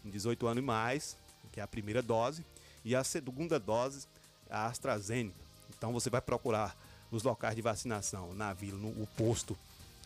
18 0.05 0.47
anos 0.49 0.63
e 0.63 0.67
mais, 0.67 1.17
que 1.53 1.61
é 1.61 1.63
a 1.63 1.67
primeira 1.67 2.03
dose, 2.03 2.45
e 2.85 2.97
a 2.97 3.05
segunda 3.05 3.61
dose, 3.61 4.07
a 4.51 4.67
AstraZeneca. 4.67 5.39
Então 5.77 5.93
você 5.93 6.11
vai 6.11 6.21
procurar 6.21 6.77
os 7.11 7.23
locais 7.23 7.55
de 7.55 7.63
vacinação 7.63 8.35
na 8.35 8.53
vila, 8.53 8.79
no 8.79 8.89
o 8.89 9.07
posto 9.17 9.57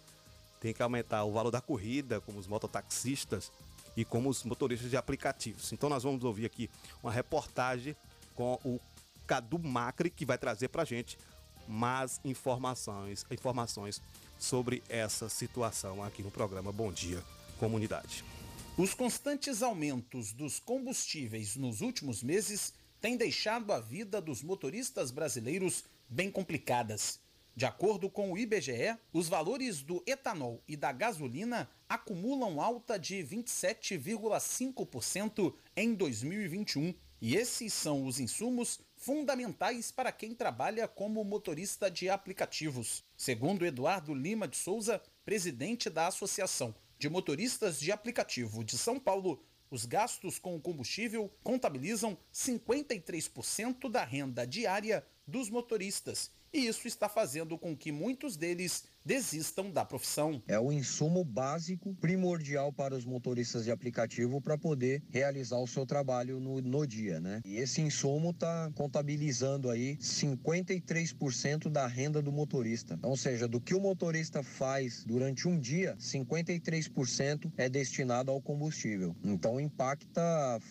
tem 0.62 0.74
que 0.74 0.82
aumentar 0.82 1.26
o 1.26 1.34
valor 1.34 1.52
da 1.52 1.60
corrida, 1.60 2.22
como 2.22 2.40
os 2.40 2.48
mototaxistas 2.48 3.52
e 3.98 4.06
como 4.06 4.30
os 4.30 4.46
motoristas 4.46 4.90
de 4.90 4.96
aplicativos. 4.96 5.74
Então 5.74 5.90
nós 5.90 6.04
vamos 6.04 6.24
ouvir 6.24 6.46
aqui 6.46 6.70
uma 7.04 7.12
reportagem 7.12 7.94
com 8.36 8.58
o 8.64 8.80
Cadu 9.28 9.60
Macri, 9.60 10.10
que 10.10 10.26
vai 10.26 10.38
trazer 10.38 10.70
para 10.70 10.84
a 10.84 10.86
gente 10.86 11.18
mais 11.68 12.22
informações, 12.24 13.26
informações 13.30 14.02
sobre 14.40 14.82
essa 14.88 15.28
situação 15.28 16.02
aqui 16.02 16.24
no 16.24 16.32
programa 16.32 16.72
Bom 16.72 16.90
Dia 16.90 17.22
Comunidade. 17.60 18.24
Os 18.78 18.94
constantes 18.94 19.62
aumentos 19.62 20.32
dos 20.32 20.58
combustíveis 20.58 21.58
nos 21.58 21.82
últimos 21.82 22.24
meses 22.24 22.74
têm 23.02 23.18
deixado 23.18 23.74
a 23.74 23.82
vida 23.82 24.22
dos 24.22 24.42
motoristas 24.42 25.12
brasileiros 25.12 25.84
bem 26.08 26.32
complicadas. 26.32 27.20
De 27.54 27.66
acordo 27.66 28.10
com 28.10 28.32
o 28.32 28.38
IBGE, 28.38 28.98
os 29.12 29.28
valores 29.28 29.82
do 29.82 30.02
etanol 30.08 30.64
e 30.66 30.78
da 30.78 30.94
gasolina 30.94 31.70
acumulam 31.90 32.62
alta 32.62 32.98
de 32.98 33.18
27,5% 33.18 35.54
em 35.76 35.94
2021. 35.94 36.94
E 37.20 37.36
esses 37.36 37.74
são 37.74 38.06
os 38.06 38.22
insumos 38.22 38.80
fundamentais 38.96 39.92
para 39.92 40.14
quem 40.14 40.34
trabalha 40.34 40.88
como 40.88 41.22
motorista 41.26 41.92
de 41.92 42.10
aplicativos. 42.10 43.04
Segundo 43.18 43.66
Eduardo 43.66 44.16
Lima 44.16 44.48
de 44.48 44.56
Souza, 44.56 45.02
presidente 45.26 45.90
da 45.90 46.08
Associação 46.08 46.74
de 47.02 47.10
Motoristas 47.10 47.80
de 47.80 47.92
Aplicativo 47.92 48.64
de 48.64 48.78
São 48.78 49.00
Paulo, 49.00 49.44
os 49.72 49.88
gastos 49.88 50.38
com 50.38 50.56
o 50.56 50.62
combustível 50.62 51.34
contabilizam 51.44 52.16
53% 52.32 53.90
da 53.90 54.04
renda 54.04 54.46
diária 54.46 55.04
dos 55.26 55.50
motoristas. 55.50 56.30
E 56.54 56.68
isso 56.68 56.88
está 56.88 57.10
fazendo 57.10 57.58
com 57.58 57.76
que 57.76 57.92
muitos 57.92 58.38
deles 58.38 58.84
desistam 59.06 59.72
da 59.72 59.84
profissão. 59.84 60.42
É 60.48 60.60
o 60.60 60.72
insumo 60.72 61.24
básico, 61.24 61.94
primordial 61.96 62.72
para 62.72 62.96
os 62.96 63.06
motoristas 63.06 63.66
de 63.66 63.72
aplicativo 63.72 64.42
para 64.42 64.58
poder 64.58 65.04
realizar 65.10 65.58
o 65.58 65.68
seu 65.68 65.86
trabalho 65.86 66.40
no, 66.40 66.62
no 66.62 66.86
dia, 66.86 67.20
né? 67.20 67.42
E 67.46 67.58
esse 67.58 67.82
insumo 67.82 68.32
está 68.32 68.72
contabilizando 68.76 69.70
aí 69.70 69.98
53% 69.98 71.70
da 71.70 71.88
renda 71.88 72.22
do 72.22 72.32
motorista. 72.32 73.00
Ou 73.02 73.18
seja, 73.18 73.48
do 73.48 73.60
que 73.60 73.74
o 73.74 73.80
motorista 73.80 74.44
faz 74.44 75.04
durante 75.06 75.48
um 75.48 75.60
dia, 75.60 75.96
53% 75.98 77.52
é 77.58 77.70
destinado 77.70 78.32
ao 78.32 78.42
combustível. 78.42 79.16
Então 79.24 79.60
impacta 79.60 80.22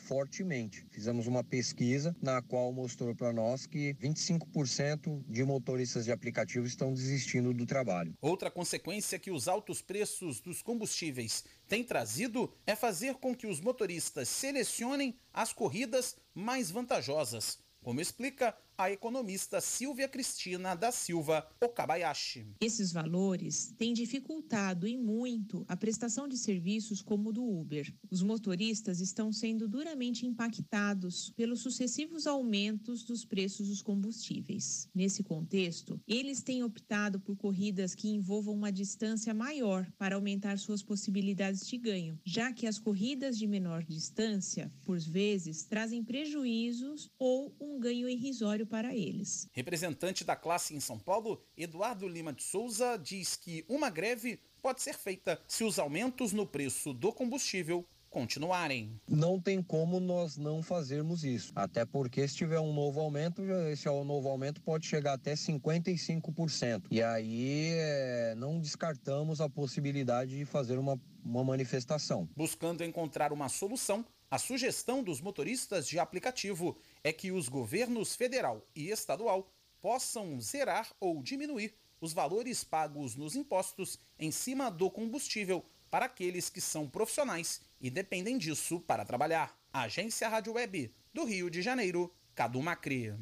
fortemente. 0.07 0.87
Fizemos 0.91 1.27
uma 1.27 1.43
pesquisa 1.43 2.15
na 2.23 2.41
qual 2.43 2.73
mostrou 2.73 3.15
para 3.15 3.33
nós 3.33 3.67
que 3.67 3.95
25% 3.95 5.23
de 5.29 5.45
motoristas 5.45 6.05
de 6.05 6.13
aplicativo 6.13 6.67
estão 6.67 6.93
desistindo 6.93 7.53
do 7.53 7.67
trabalho. 7.67 8.15
Outra 8.21 8.51
consequência 8.51 9.19
que 9.19 9.31
os 9.31 9.49
altos 9.49 9.81
preços 9.81 10.41
dos 10.41 10.61
combustíveis 10.61 11.45
têm 11.67 11.83
trazido 11.83 12.53
é 12.67 12.77
fazer 12.77 13.15
com 13.15 13.35
que 13.35 13.47
os 13.47 13.61
motoristas 13.61 14.29
selecionem 14.29 15.19
as 15.33 15.53
corridas 15.55 16.17
mais 16.35 16.71
vantajosas, 16.71 17.59
como 17.83 18.01
explica 18.01 18.55
a 18.81 18.91
economista 18.91 19.61
Silvia 19.61 20.09
Cristina 20.09 20.75
da 20.75 20.91
Silva 20.91 21.47
Okabayashi. 21.61 22.47
Esses 22.63 22.91
valores 22.93 23.75
têm 23.77 23.93
dificultado 23.93 24.89
e 24.89 24.97
muito 24.97 25.67
a 25.69 25.77
prestação 25.77 26.27
de 26.27 26.39
serviços 26.39 27.03
como 27.03 27.29
o 27.29 27.33
do 27.33 27.45
Uber. 27.45 27.93
Os 28.11 28.23
motoristas 28.23 29.01
estão 29.01 29.31
sendo 29.35 29.69
duramente 29.69 30.25
impactados 30.25 31.31
pelos 31.37 31.61
sucessivos 31.61 32.27
aumentos 32.27 33.05
dos 33.05 33.23
preços 33.23 33.69
dos 33.69 33.83
combustíveis. 33.83 34.89
Nesse 34.95 35.23
contexto, 35.23 36.01
eles 36.09 36.41
têm 36.41 36.65
optado 36.65 37.21
por 37.21 37.37
corridas 37.37 37.95
que 37.95 38.09
envolvam 38.09 38.55
uma 38.55 38.73
distância 38.73 39.35
maior 39.35 39.87
para 39.99 40.15
aumentar 40.15 40.59
suas 40.59 40.83
possibilidades 40.83 41.69
de 41.69 41.77
ganho, 41.77 42.19
já 42.25 42.51
que 42.51 42.67
as 42.67 42.79
corridas 42.79 43.37
de 43.37 43.47
menor 43.47 43.85
distância, 43.85 44.73
por 44.87 44.99
vezes, 44.99 45.65
trazem 45.65 46.03
prejuízos 46.03 47.11
ou 47.19 47.55
um 47.61 47.79
ganho 47.79 48.09
irrisório 48.09 48.70
para 48.71 48.95
eles. 48.95 49.49
Representante 49.53 50.25
da 50.25 50.37
classe 50.37 50.75
em 50.75 50.81
São 50.81 50.99
Paulo, 50.99 51.43
Eduardo 51.57 52.09
Lima 52.09 52.33
de 52.33 52.45
Souza 52.45 52.97
diz 52.97 53.35
que 53.35 53.65
uma 53.69 53.91
greve 53.91 54.41
pode 54.63 54.81
ser 54.81 54.95
feita 54.95 55.41
se 55.49 55.65
os 55.65 55.79
aumentos 55.79 56.33
no 56.33 56.47
preço 56.47 56.95
do 56.95 57.13
combustível 57.13 57.85
continuarem. 58.09 59.01
Não 59.09 59.41
tem 59.41 59.63
como 59.63 60.01
nós 60.01 60.37
não 60.37 60.63
fazermos 60.63 61.25
isso. 61.25 61.53
Até 61.55 61.85
porque 61.85 62.27
se 62.27 62.35
tiver 62.35 62.59
um 62.59 62.73
novo 62.73 63.01
aumento, 63.01 63.43
esse 63.71 63.87
novo 63.87 64.29
aumento 64.29 64.61
pode 64.61 64.87
chegar 64.87 65.15
até 65.15 65.35
55%. 65.35 66.87
E 66.91 67.03
aí 67.03 67.71
é, 67.73 68.35
não 68.37 68.61
descartamos 68.61 69.41
a 69.41 69.49
possibilidade 69.49 70.37
de 70.37 70.45
fazer 70.45 70.77
uma, 70.79 71.01
uma 71.25 71.45
manifestação. 71.45 72.29
Buscando 72.37 72.83
encontrar 72.83 73.33
uma 73.33 73.49
solução, 73.49 74.05
a 74.31 74.39
sugestão 74.39 75.03
dos 75.03 75.21
motoristas 75.21 75.89
de 75.89 75.99
aplicativo 75.99 76.79
é 77.03 77.13
que 77.13 77.33
os 77.33 77.49
governos 77.49 78.15
federal 78.15 78.65
e 78.77 78.91
estadual 78.91 79.53
possam 79.81 80.41
zerar 80.41 80.95
ou 81.01 81.21
diminuir 81.21 81.75
os 82.01 82.13
valores 82.13 82.63
pagos 82.63 83.17
nos 83.17 83.35
impostos 83.35 83.99
em 84.17 84.31
cima 84.31 84.71
do 84.71 84.89
combustível 84.89 85.65
para 85.91 86.07
aqueles 86.07 86.49
que 86.49 86.61
são 86.61 86.89
profissionais 86.89 87.61
e 87.81 87.91
dependem 87.91 88.39
disso 88.39 88.79
para 88.79 89.05
trabalhar. 89.05 89.59
Agência 89.73 90.29
Rádio 90.29 90.53
Web 90.53 90.95
do 91.13 91.25
Rio 91.25 91.51
de 91.51 91.61
Janeiro, 91.61 92.15
Cadu 92.33 92.63
Macri. 92.63 93.13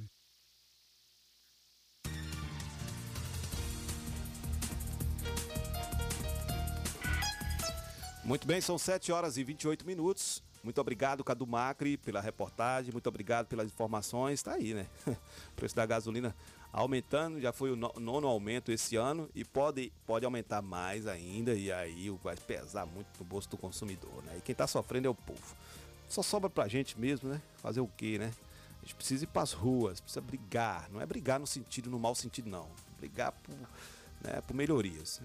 Muito 8.22 8.46
bem, 8.46 8.60
são 8.60 8.76
7 8.76 9.10
horas 9.10 9.38
e 9.38 9.42
28 9.42 9.86
minutos. 9.86 10.46
Muito 10.68 10.82
obrigado, 10.82 11.24
Cadu 11.24 11.46
Macri, 11.46 11.96
pela 11.96 12.20
reportagem. 12.20 12.92
Muito 12.92 13.06
obrigado 13.06 13.46
pelas 13.46 13.68
informações. 13.68 14.34
Está 14.40 14.52
aí, 14.52 14.74
né? 14.74 14.86
O 15.48 15.52
preço 15.56 15.74
da 15.74 15.86
gasolina 15.86 16.36
aumentando, 16.70 17.40
já 17.40 17.54
foi 17.54 17.72
o 17.72 17.76
nono 17.76 18.28
aumento 18.28 18.70
esse 18.70 18.94
ano 18.94 19.30
e 19.34 19.46
pode, 19.46 19.90
pode 20.06 20.26
aumentar 20.26 20.60
mais 20.60 21.06
ainda. 21.06 21.54
E 21.54 21.72
aí 21.72 22.10
vai 22.22 22.36
pesar 22.36 22.84
muito 22.84 23.06
no 23.18 23.24
bolso 23.24 23.48
do 23.48 23.56
consumidor, 23.56 24.22
né? 24.24 24.36
E 24.36 24.42
quem 24.42 24.52
está 24.52 24.66
sofrendo 24.66 25.06
é 25.06 25.10
o 25.10 25.14
povo. 25.14 25.56
Só 26.06 26.22
sobra 26.22 26.50
pra 26.50 26.68
gente 26.68 27.00
mesmo, 27.00 27.30
né? 27.30 27.40
Fazer 27.62 27.80
o 27.80 27.88
quê, 27.88 28.18
né? 28.18 28.30
A 28.76 28.84
gente 28.84 28.94
precisa 28.94 29.24
ir 29.24 29.28
pras 29.28 29.54
ruas, 29.54 30.02
precisa 30.02 30.20
brigar. 30.20 30.90
Não 30.90 31.00
é 31.00 31.06
brigar 31.06 31.40
no 31.40 31.46
sentido, 31.46 31.88
no 31.88 31.98
mau 31.98 32.14
sentido, 32.14 32.50
não. 32.50 32.68
Brigar 32.98 33.32
por, 33.32 33.54
né, 34.20 34.42
por 34.46 34.52
melhorias. 34.54 35.22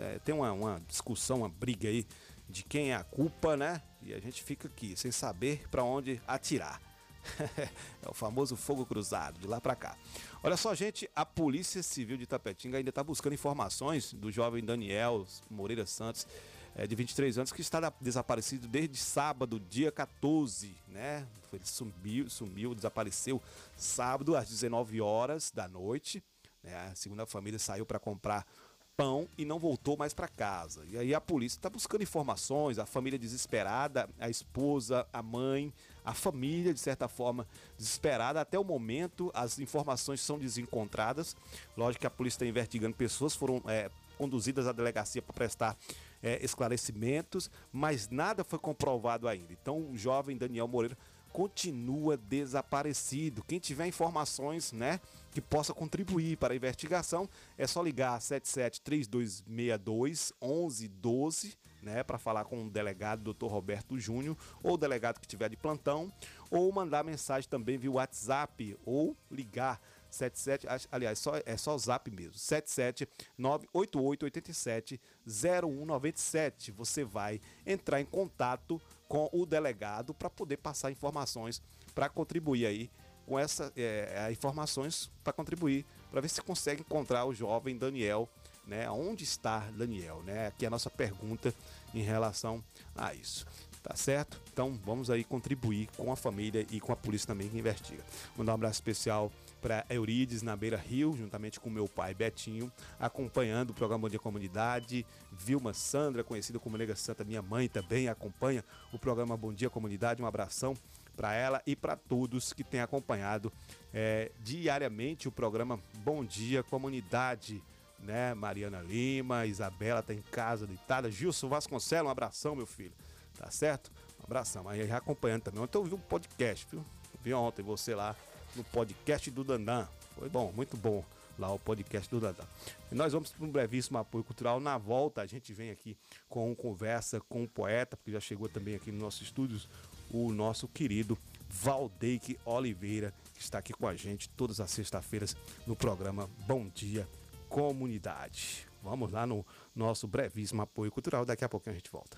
É, 0.00 0.18
tem 0.24 0.34
uma, 0.34 0.50
uma 0.50 0.82
discussão, 0.88 1.38
uma 1.38 1.48
briga 1.48 1.88
aí 1.88 2.04
de 2.50 2.64
quem 2.64 2.90
é 2.90 2.96
a 2.96 3.04
culpa, 3.04 3.56
né? 3.56 3.80
E 4.04 4.12
a 4.12 4.20
gente 4.20 4.42
fica 4.42 4.68
aqui 4.68 4.96
sem 4.96 5.10
saber 5.10 5.68
para 5.70 5.84
onde 5.84 6.20
atirar. 6.26 6.80
é 8.02 8.08
o 8.08 8.12
famoso 8.14 8.56
fogo 8.56 8.84
cruzado, 8.84 9.38
de 9.38 9.46
lá 9.46 9.60
para 9.60 9.76
cá. 9.76 9.96
Olha 10.42 10.56
só, 10.56 10.74
gente, 10.74 11.08
a 11.14 11.24
Polícia 11.24 11.82
Civil 11.82 12.16
de 12.16 12.26
Tapetinga 12.26 12.78
ainda 12.78 12.90
está 12.90 13.02
buscando 13.02 13.34
informações 13.34 14.12
do 14.12 14.30
jovem 14.30 14.64
Daniel 14.64 15.26
Moreira 15.48 15.86
Santos, 15.86 16.26
é, 16.74 16.86
de 16.86 16.94
23 16.94 17.38
anos, 17.38 17.52
que 17.52 17.60
está 17.60 17.92
desaparecido 18.00 18.66
desde 18.66 18.96
sábado, 18.96 19.60
dia 19.60 19.92
14, 19.92 20.74
né? 20.88 21.26
Ele 21.52 21.66
sumiu, 21.66 22.30
sumiu, 22.30 22.74
desapareceu 22.74 23.40
sábado 23.76 24.34
às 24.34 24.48
19 24.48 25.00
horas 25.02 25.50
da 25.50 25.68
noite. 25.68 26.22
Né? 26.62 26.92
Segundo 26.94 27.20
a 27.20 27.26
família, 27.26 27.58
saiu 27.58 27.84
para 27.84 27.98
comprar 27.98 28.46
pão 28.96 29.28
e 29.36 29.44
não 29.44 29.58
voltou 29.58 29.96
mais 29.96 30.12
para 30.12 30.28
casa. 30.28 30.84
E 30.90 30.98
aí 30.98 31.14
a 31.14 31.20
polícia 31.20 31.56
está 31.56 31.70
buscando 31.70 32.02
informações, 32.02 32.78
a 32.78 32.86
família 32.86 33.18
desesperada, 33.18 34.08
a 34.18 34.28
esposa, 34.28 35.06
a 35.12 35.22
mãe, 35.22 35.72
a 36.04 36.14
família, 36.14 36.74
de 36.74 36.80
certa 36.80 37.08
forma, 37.08 37.46
desesperada. 37.76 38.40
Até 38.40 38.58
o 38.58 38.64
momento, 38.64 39.30
as 39.34 39.58
informações 39.58 40.20
são 40.20 40.38
desencontradas. 40.38 41.36
Lógico 41.76 42.00
que 42.00 42.06
a 42.06 42.10
polícia 42.10 42.36
está 42.36 42.46
investigando 42.46 42.96
pessoas, 42.96 43.34
foram 43.34 43.62
é, 43.66 43.90
conduzidas 44.18 44.66
à 44.66 44.72
delegacia 44.72 45.22
para 45.22 45.32
prestar 45.32 45.76
é, 46.22 46.44
esclarecimentos, 46.44 47.50
mas 47.72 48.08
nada 48.08 48.44
foi 48.44 48.58
comprovado 48.58 49.26
ainda. 49.26 49.52
Então, 49.52 49.90
o 49.90 49.96
jovem 49.96 50.36
Daniel 50.36 50.68
Moreira 50.68 50.96
continua 51.32 52.16
desaparecido. 52.16 53.42
Quem 53.42 53.58
tiver 53.58 53.86
informações, 53.86 54.70
né, 54.70 55.00
que 55.32 55.40
possa 55.40 55.72
contribuir 55.72 56.36
para 56.36 56.52
a 56.52 56.56
investigação, 56.56 57.28
é 57.56 57.66
só 57.66 57.82
ligar 57.82 58.20
77 58.20 58.80
3262 58.82 60.32
1112, 60.40 61.56
né, 61.82 62.02
para 62.04 62.18
falar 62.18 62.44
com 62.44 62.66
o 62.66 62.70
delegado 62.70 63.32
Dr. 63.32 63.46
Roberto 63.46 63.98
Júnior 63.98 64.36
ou 64.62 64.74
o 64.74 64.78
delegado 64.78 65.18
que 65.18 65.26
tiver 65.26 65.48
de 65.48 65.56
plantão, 65.56 66.12
ou 66.50 66.70
mandar 66.70 67.02
mensagem 67.02 67.48
também 67.48 67.76
via 67.76 67.90
WhatsApp 67.90 68.76
ou 68.84 69.16
ligar 69.30 69.80
77, 70.10 70.66
aliás, 70.92 71.18
só, 71.18 71.32
é 71.46 71.56
só 71.56 71.74
o 71.74 71.78
zap 71.78 72.10
mesmo, 72.10 72.34
77 72.34 73.08
98887 73.38 75.00
0197. 75.26 76.70
Você 76.72 77.02
vai 77.02 77.40
entrar 77.64 78.00
em 78.00 78.04
contato 78.04 78.80
com 79.08 79.28
o 79.32 79.46
delegado 79.46 80.12
para 80.12 80.28
poder 80.28 80.58
passar 80.58 80.90
informações 80.90 81.62
para 81.94 82.08
contribuir 82.08 82.66
aí 82.66 82.90
com 83.26 83.38
essas 83.38 83.72
é, 83.76 84.28
informações 84.30 85.10
para 85.22 85.32
contribuir 85.32 85.84
para 86.12 86.20
ver 86.20 86.28
se 86.28 86.42
consegue 86.42 86.82
encontrar 86.82 87.24
o 87.24 87.32
jovem 87.32 87.76
Daniel, 87.76 88.28
né? 88.66 88.88
Onde 88.90 89.24
está 89.24 89.60
Daniel, 89.70 90.22
né? 90.22 90.48
Aqui 90.48 90.66
é 90.66 90.68
a 90.68 90.70
nossa 90.70 90.90
pergunta 90.90 91.52
em 91.94 92.02
relação 92.02 92.62
a 92.94 93.14
isso. 93.14 93.46
Tá 93.82 93.96
certo? 93.96 94.40
Então 94.52 94.78
vamos 94.84 95.10
aí 95.10 95.24
contribuir 95.24 95.88
com 95.96 96.12
a 96.12 96.16
família 96.16 96.64
e 96.70 96.78
com 96.78 96.92
a 96.92 96.96
polícia 96.96 97.26
também 97.26 97.48
que 97.48 97.58
investiga. 97.58 98.04
Mandar 98.36 98.52
um 98.52 98.54
abraço 98.54 98.74
especial 98.74 99.32
para 99.60 99.84
Eurides 99.88 100.42
na 100.42 100.54
Beira 100.54 100.76
Rio, 100.76 101.16
juntamente 101.16 101.58
com 101.58 101.68
meu 101.68 101.88
pai 101.88 102.14
Betinho, 102.14 102.70
acompanhando 103.00 103.70
o 103.70 103.74
programa 103.74 104.08
de 104.08 104.20
Comunidade. 104.20 105.04
Vilma 105.32 105.72
Sandra, 105.72 106.22
conhecida 106.22 106.60
como 106.60 106.76
Nega 106.76 106.94
Santa, 106.94 107.24
minha 107.24 107.42
mãe 107.42 107.68
também 107.68 108.08
acompanha 108.08 108.62
o 108.92 108.98
programa 108.98 109.36
Bom 109.36 109.52
Dia 109.52 109.70
Comunidade. 109.70 110.22
Um 110.22 110.26
abração 110.26 110.76
para 111.16 111.34
ela 111.34 111.62
e 111.66 111.76
para 111.76 111.96
todos 111.96 112.52
que 112.52 112.64
têm 112.64 112.80
acompanhado 112.80 113.52
é, 113.92 114.30
diariamente 114.40 115.28
o 115.28 115.32
programa 115.32 115.78
Bom 115.98 116.24
Dia 116.24 116.62
Comunidade. 116.62 117.62
Né? 118.00 118.34
Mariana 118.34 118.80
Lima, 118.80 119.46
Isabela 119.46 120.00
está 120.00 120.12
em 120.12 120.22
casa 120.22 120.66
deitada, 120.66 121.08
Gilson 121.10 121.48
Vasconcelos, 121.48 122.08
um 122.08 122.10
abração, 122.10 122.56
meu 122.56 122.66
filho. 122.66 122.92
Tá 123.38 123.50
certo? 123.50 123.92
Um 124.20 124.24
abração. 124.24 124.68
Aí 124.68 124.90
acompanhando 124.90 125.42
também. 125.42 125.62
Ontem 125.62 125.78
eu 125.78 125.84
vi 125.84 125.94
um 125.94 126.00
podcast, 126.00 126.66
viu? 126.70 126.84
Vi 127.22 127.32
ontem 127.32 127.62
você 127.62 127.94
lá 127.94 128.16
no 128.56 128.64
podcast 128.64 129.30
do 129.30 129.44
Dandan. 129.44 129.86
Foi 130.18 130.28
bom, 130.28 130.52
muito 130.54 130.76
bom 130.76 131.04
lá 131.38 131.52
o 131.52 131.58
podcast 131.58 132.10
do 132.10 132.20
Dandan. 132.20 132.44
E 132.90 132.94
nós 132.94 133.12
vamos 133.12 133.30
para 133.30 133.44
um 133.44 133.50
brevíssimo 133.50 133.98
apoio 133.98 134.24
cultural. 134.24 134.60
Na 134.60 134.76
volta, 134.76 135.22
a 135.22 135.26
gente 135.26 135.52
vem 135.52 135.70
aqui 135.70 135.96
com 136.28 136.50
um 136.50 136.54
conversa 136.54 137.20
com 137.20 137.44
o 137.44 137.48
poeta, 137.48 137.96
porque 137.96 138.10
já 138.10 138.20
chegou 138.20 138.48
também 138.48 138.74
aqui 138.74 138.90
nos 138.90 139.00
nossos 139.00 139.22
estúdios 139.22 139.68
o 140.12 140.32
nosso 140.32 140.68
querido 140.68 141.18
Valdeque 141.48 142.38
Oliveira, 142.44 143.12
que 143.34 143.42
está 143.42 143.58
aqui 143.58 143.72
com 143.72 143.86
a 143.86 143.94
gente 143.94 144.28
todas 144.30 144.60
as 144.60 144.70
sextas-feiras 144.70 145.36
no 145.66 145.74
programa 145.74 146.28
Bom 146.46 146.68
Dia 146.68 147.08
Comunidade. 147.48 148.66
Vamos 148.82 149.12
lá 149.12 149.26
no 149.26 149.44
nosso 149.74 150.06
brevíssimo 150.06 150.62
apoio 150.62 150.90
cultural. 150.90 151.24
Daqui 151.24 151.44
a 151.44 151.48
pouquinho 151.48 151.74
a 151.74 151.78
gente 151.78 151.90
volta. 151.90 152.16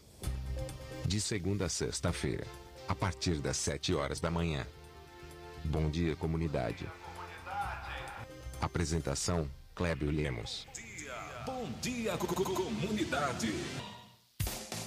De 1.06 1.20
segunda 1.20 1.66
a 1.66 1.68
sexta-feira, 1.68 2.46
a 2.88 2.94
partir 2.94 3.40
das 3.40 3.56
7 3.58 3.94
horas 3.94 4.20
da 4.20 4.30
manhã. 4.30 4.66
Bom 5.64 5.90
dia, 5.90 6.16
comunidade. 6.16 6.86
Apresentação: 8.60 9.50
Clébio 9.74 10.10
Lemos. 10.10 10.66
Bom 11.44 11.70
dia, 11.82 12.16
co 12.16 12.26
co 12.26 12.54
comunidade. 12.54 13.52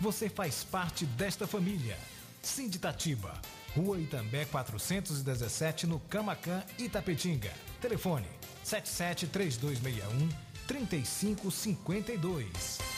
você 0.00 0.28
faz 0.28 0.64
parte 0.64 1.04
desta 1.04 1.46
família. 1.46 1.96
Sinditatiba, 2.42 3.40
Rua 3.74 3.98
Itambé 3.98 4.44
417, 4.44 5.86
no 5.86 6.00
Camacan, 6.00 6.62
Itapetinga. 6.78 7.50
Telefone 7.80 8.26
77 8.62 9.28
3261 9.28 10.28
3552. 10.66 12.97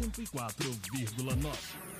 104,9 0.00 1.99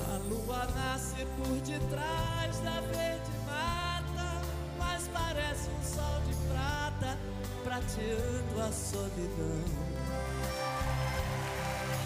por 1.25 1.57
detrás 1.61 2.57
da 2.59 2.81
verde 2.81 3.31
mata, 3.45 4.41
mas 4.77 5.07
parece 5.13 5.69
um 5.69 5.83
sol 5.83 6.21
de 6.27 6.33
prata 6.47 7.17
prateando 7.63 8.61
a 8.61 8.71
solidão. 8.71 9.63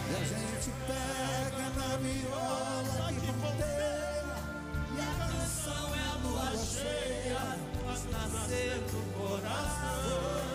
E 0.08 0.15
a 0.15 0.23
gente 0.23 0.71
pega 0.86 1.69
na 1.75 1.97
viola 1.97 3.12
que 3.13 3.34
ponteia 3.34 4.36
E 4.95 5.01
a 5.01 5.28
canção 5.28 5.95
é 5.95 5.99
a 5.99 6.15
lua 6.23 6.51
cheia, 6.58 7.58
faz 7.86 8.06
nascer 8.12 8.78
do 8.80 8.99
coração. 9.17 10.54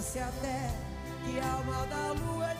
Parece 0.00 0.18
até 0.18 0.70
que 1.26 1.38
a 1.40 1.52
alma 1.52 1.86
da 1.88 2.12
lua 2.12 2.54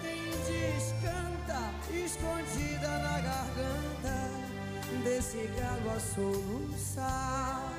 descanta, 0.45 1.73
escondida 1.91 2.87
na 2.99 3.19
garganta 3.19 4.31
desse 5.03 5.51
galo 5.57 5.91
a 5.91 6.01
soluçar. 6.01 7.70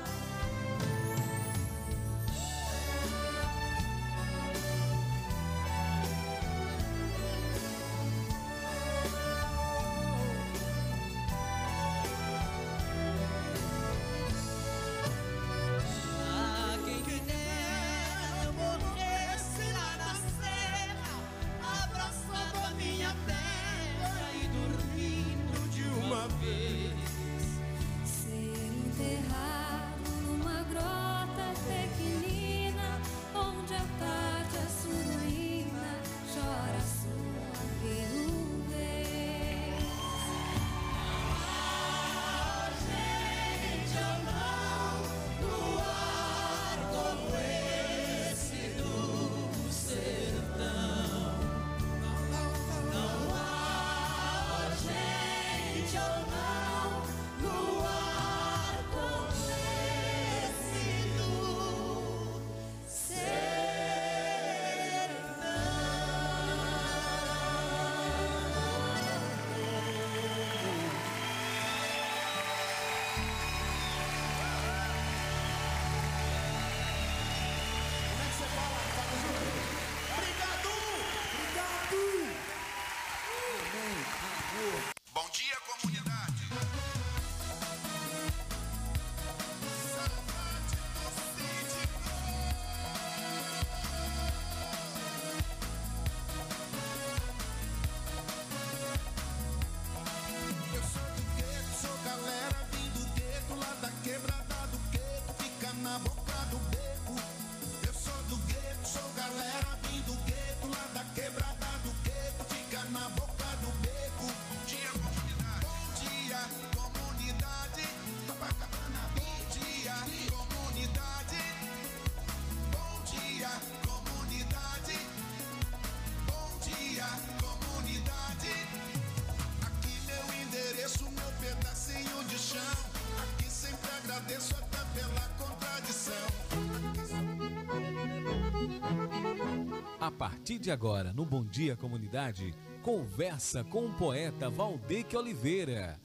Partir 140.32 140.58
de 140.58 140.70
agora, 140.70 141.12
no 141.12 141.26
Bom 141.26 141.44
Dia 141.44 141.76
Comunidade, 141.76 142.54
conversa 142.82 143.62
com 143.62 143.84
o 143.84 143.92
poeta 143.92 144.48
Valdeque 144.48 145.14
Oliveira. 145.14 146.00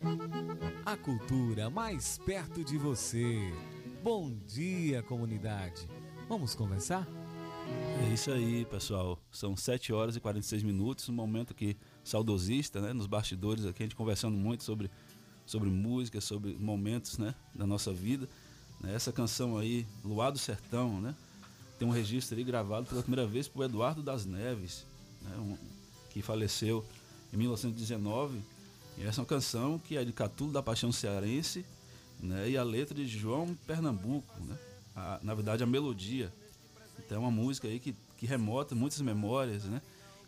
A 0.85 0.97
cultura 0.97 1.69
mais 1.69 2.17
perto 2.25 2.61
de 2.61 2.77
você. 2.77 3.39
Bom 4.03 4.29
dia, 4.45 5.01
comunidade. 5.01 5.87
Vamos 6.27 6.53
conversar? 6.53 7.07
É 8.03 8.13
isso 8.13 8.29
aí, 8.29 8.65
pessoal. 8.65 9.17
São 9.31 9.55
7 9.55 9.93
horas 9.93 10.17
e 10.17 10.19
46 10.19 10.61
minutos, 10.61 11.07
um 11.07 11.13
momento 11.13 11.51
aqui 11.51 11.77
saudosista, 12.03 12.81
né? 12.81 12.91
Nos 12.91 13.07
bastidores 13.07 13.65
aqui, 13.65 13.83
a 13.83 13.85
gente 13.85 13.95
conversando 13.95 14.37
muito 14.37 14.65
sobre, 14.65 14.91
sobre 15.45 15.69
música, 15.69 16.19
sobre 16.19 16.53
momentos, 16.59 17.17
né? 17.17 17.33
Da 17.55 17.65
nossa 17.65 17.93
vida. 17.93 18.27
Né? 18.81 18.93
Essa 18.93 19.13
canção 19.13 19.57
aí, 19.57 19.87
Luar 20.03 20.31
do 20.31 20.37
Sertão, 20.37 20.99
né? 20.99 21.15
Tem 21.77 21.87
um 21.87 21.91
registro 21.91 22.35
ali 22.35 22.43
gravado 22.43 22.87
pela 22.87 23.01
primeira 23.01 23.27
vez 23.27 23.47
por 23.47 23.63
Eduardo 23.63 24.01
das 24.01 24.25
Neves, 24.25 24.85
né? 25.21 25.35
um, 25.37 25.57
que 26.09 26.21
faleceu 26.21 26.83
em 27.31 27.37
1919. 27.37 28.39
E 28.97 29.03
essa 29.03 29.19
é 29.19 29.21
uma 29.21 29.27
canção 29.27 29.77
que 29.77 29.95
é 29.95 30.03
de 30.03 30.11
Catulo 30.11 30.51
da 30.51 30.63
Paixão 30.63 30.91
Cearense, 30.91 31.63
né? 32.19 32.49
E 32.49 32.57
a 32.57 32.63
letra 32.63 32.95
de 32.95 33.05
João 33.07 33.55
Pernambuco, 33.67 34.33
né? 34.43 34.57
A, 34.95 35.19
na 35.21 35.35
verdade, 35.35 35.63
a 35.63 35.67
melodia. 35.67 36.33
Então 36.97 37.17
é 37.17 37.19
uma 37.19 37.31
música 37.31 37.67
aí 37.67 37.79
que, 37.79 37.95
que 38.17 38.25
remota 38.25 38.73
muitas 38.73 38.99
memórias, 39.01 39.65
né? 39.65 39.81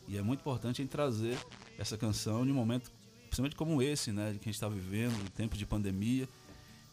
E 0.08 0.18
é 0.18 0.22
muito 0.22 0.42
importante 0.42 0.82
em 0.82 0.88
trazer 0.88 1.38
essa 1.78 1.98
canção 1.98 2.46
em 2.46 2.52
um 2.52 2.56
momento, 2.56 2.92
principalmente 3.24 3.56
como 3.56 3.82
esse, 3.82 4.12
né? 4.12 4.32
Que 4.34 4.42
a 4.42 4.46
gente 4.46 4.56
está 4.56 4.70
vivendo, 4.70 5.20
em 5.24 5.30
tempo 5.32 5.58
de 5.58 5.66
pandemia. 5.66 6.30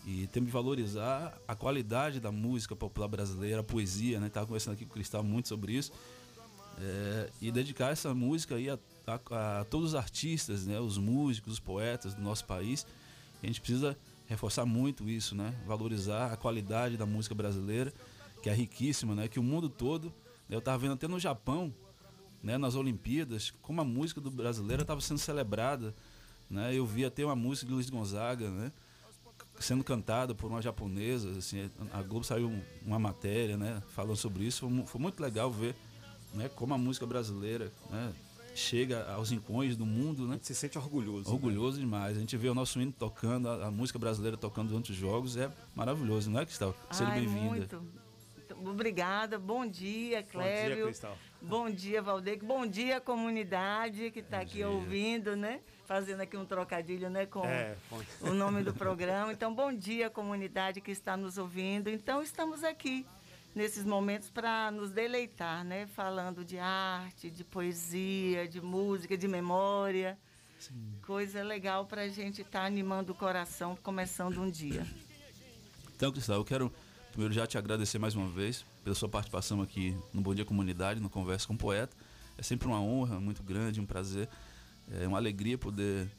E 0.06 0.28
temos 0.28 0.46
que 0.46 0.52
valorizar 0.52 1.36
a 1.48 1.56
qualidade 1.56 2.20
da 2.20 2.30
música 2.30 2.76
popular 2.76 3.08
brasileira, 3.08 3.60
a 3.60 3.64
poesia, 3.64 4.20
né? 4.20 4.28
Estava 4.28 4.46
conversando 4.46 4.74
aqui 4.74 4.84
com 4.84 4.92
o 4.92 4.94
Cristal 4.94 5.24
muito 5.24 5.48
sobre 5.48 5.72
isso. 5.72 5.90
É, 6.80 7.30
e 7.42 7.50
dedicar 7.50 7.90
essa 7.90 8.14
música 8.14 8.54
aí 8.54 8.70
a, 8.70 8.78
a, 9.04 9.60
a, 9.60 9.64
todos 9.64 9.88
os 9.88 9.94
artistas, 9.96 10.64
né? 10.64 10.78
Os 10.78 10.96
músicos, 10.96 11.54
os 11.54 11.60
poetas 11.60 12.14
do 12.14 12.22
nosso 12.22 12.44
país. 12.44 12.86
A 13.42 13.46
gente 13.46 13.60
precisa 13.60 13.98
reforçar 14.28 14.64
muito 14.64 15.10
isso, 15.10 15.34
né? 15.34 15.52
Valorizar 15.66 16.32
a 16.32 16.36
qualidade 16.36 16.96
da 16.96 17.04
música 17.04 17.34
brasileira, 17.34 17.92
que 18.44 18.48
é 18.48 18.54
riquíssima, 18.54 19.12
né? 19.12 19.26
Que 19.26 19.40
o 19.40 19.42
mundo 19.42 19.68
todo, 19.68 20.06
né? 20.48 20.54
eu 20.54 20.60
estava 20.60 20.78
vendo 20.78 20.94
até 20.94 21.08
no 21.08 21.18
Japão, 21.18 21.74
né? 22.40 22.56
Nas 22.56 22.76
Olimpíadas, 22.76 23.52
como 23.60 23.80
a 23.80 23.84
música 23.84 24.20
do 24.20 24.30
brasileiro 24.30 24.82
estava 24.82 25.00
sendo 25.00 25.18
celebrada, 25.18 25.92
né? 26.48 26.72
Eu 26.72 26.86
vi 26.86 27.04
até 27.04 27.24
uma 27.24 27.34
música 27.34 27.66
de 27.66 27.72
Luiz 27.72 27.90
Gonzaga, 27.90 28.48
né? 28.52 28.70
Sendo 29.64 29.84
cantada 29.84 30.34
por 30.34 30.50
uma 30.50 30.60
japonesa, 30.62 31.30
assim, 31.30 31.70
a 31.92 32.02
Globo 32.02 32.24
saiu 32.24 32.52
uma 32.84 32.98
matéria, 32.98 33.56
né, 33.56 33.82
falando 33.88 34.16
sobre 34.16 34.44
isso, 34.44 34.68
foi, 34.68 34.86
foi 34.86 35.00
muito 35.00 35.20
legal 35.20 35.50
ver, 35.50 35.74
né, 36.34 36.48
como 36.48 36.74
a 36.74 36.78
música 36.78 37.06
brasileira, 37.06 37.72
né, 37.90 38.12
chega 38.54 39.06
aos 39.12 39.30
rincões 39.30 39.76
do 39.76 39.84
mundo, 39.84 40.26
né? 40.26 40.38
Se 40.40 40.54
sente 40.54 40.78
orgulhoso. 40.78 41.30
Orgulhoso 41.30 41.76
né? 41.76 41.84
demais. 41.84 42.16
A 42.16 42.20
gente 42.20 42.36
vê 42.38 42.48
o 42.48 42.54
nosso 42.54 42.80
hino 42.80 42.90
tocando, 42.90 43.48
a, 43.48 43.66
a, 43.66 43.70
música 43.70 43.98
brasileira 43.98 44.36
tocando 44.36 44.68
durante 44.68 44.92
os 44.92 44.96
jogos, 44.96 45.36
é 45.36 45.52
maravilhoso, 45.74 46.30
não 46.30 46.40
é, 46.40 46.46
Cristal? 46.46 46.74
Seja 46.90 47.10
bem-vinda. 47.10 47.48
Muito. 47.50 48.05
Obrigada. 48.70 49.38
Bom 49.38 49.66
dia, 49.66 50.22
Clébio. 50.22 50.68
Bom 50.68 50.74
dia, 50.74 50.84
Cristal. 50.84 51.18
Bom 51.40 51.70
dia, 51.70 52.02
Valdeir. 52.02 52.44
Bom 52.44 52.66
dia, 52.66 53.00
comunidade 53.00 54.10
que 54.10 54.20
está 54.20 54.40
aqui 54.40 54.58
dia. 54.58 54.68
ouvindo, 54.68 55.36
né? 55.36 55.60
Fazendo 55.84 56.20
aqui 56.20 56.36
um 56.36 56.44
trocadilho, 56.44 57.08
né? 57.08 57.26
Com 57.26 57.44
é, 57.44 57.76
o 58.20 58.32
nome 58.32 58.62
do 58.62 58.72
programa. 58.74 59.32
Então, 59.32 59.54
bom 59.54 59.72
dia, 59.72 60.10
comunidade 60.10 60.80
que 60.80 60.90
está 60.90 61.16
nos 61.16 61.38
ouvindo. 61.38 61.88
Então, 61.88 62.22
estamos 62.22 62.64
aqui 62.64 63.06
nesses 63.54 63.84
momentos 63.84 64.28
para 64.28 64.70
nos 64.70 64.90
deleitar, 64.90 65.64
né? 65.64 65.86
Falando 65.86 66.44
de 66.44 66.58
arte, 66.58 67.30
de 67.30 67.44
poesia, 67.44 68.48
de 68.48 68.60
música, 68.60 69.16
de 69.16 69.28
memória. 69.28 70.18
Sim. 70.58 70.98
Coisa 71.06 71.42
legal 71.42 71.86
para 71.86 72.02
a 72.02 72.08
gente 72.08 72.42
estar 72.42 72.60
tá 72.60 72.66
animando 72.66 73.12
o 73.12 73.14
coração, 73.14 73.76
começando 73.82 74.40
um 74.40 74.50
dia. 74.50 74.86
Então, 75.94 76.10
Cristal, 76.10 76.36
eu 76.36 76.44
quero 76.44 76.72
primeiro 77.16 77.32
já 77.32 77.46
te 77.46 77.56
agradecer 77.56 77.98
mais 77.98 78.14
uma 78.14 78.28
vez 78.28 78.62
pela 78.84 78.94
sua 78.94 79.08
participação 79.08 79.62
aqui 79.62 79.96
no 80.12 80.20
Bom 80.20 80.34
Dia 80.34 80.44
Comunidade, 80.44 81.00
no 81.00 81.08
Conversa 81.08 81.46
com 81.46 81.54
o 81.54 81.56
Poeta. 81.56 81.96
É 82.36 82.42
sempre 82.42 82.68
uma 82.68 82.78
honra 82.78 83.18
muito 83.18 83.42
grande, 83.42 83.80
um 83.80 83.86
prazer, 83.86 84.28
é 84.92 85.08
uma 85.08 85.16
alegria 85.16 85.56
poder 85.56 86.10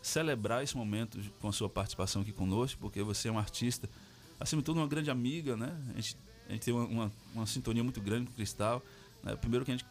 celebrar 0.00 0.62
esse 0.62 0.76
momento 0.76 1.18
com 1.40 1.48
a 1.48 1.52
sua 1.52 1.68
participação 1.68 2.22
aqui 2.22 2.30
conosco, 2.30 2.78
porque 2.80 3.02
você 3.02 3.26
é 3.26 3.32
um 3.32 3.40
artista, 3.40 3.90
acima 4.38 4.62
de 4.62 4.66
tudo, 4.66 4.78
uma 4.78 4.86
grande 4.86 5.10
amiga, 5.10 5.56
né? 5.56 5.76
A 5.96 6.00
gente, 6.00 6.16
a 6.48 6.52
gente 6.52 6.62
tem 6.62 6.72
uma, 6.72 6.84
uma, 6.84 7.12
uma 7.34 7.46
sintonia 7.46 7.82
muito 7.82 8.00
grande 8.00 8.26
com 8.26 8.32
o 8.32 8.34
Cristal. 8.36 8.80
Né? 9.24 9.34
Primeiro 9.34 9.64
que 9.64 9.72
a 9.72 9.76
gente. 9.76 9.86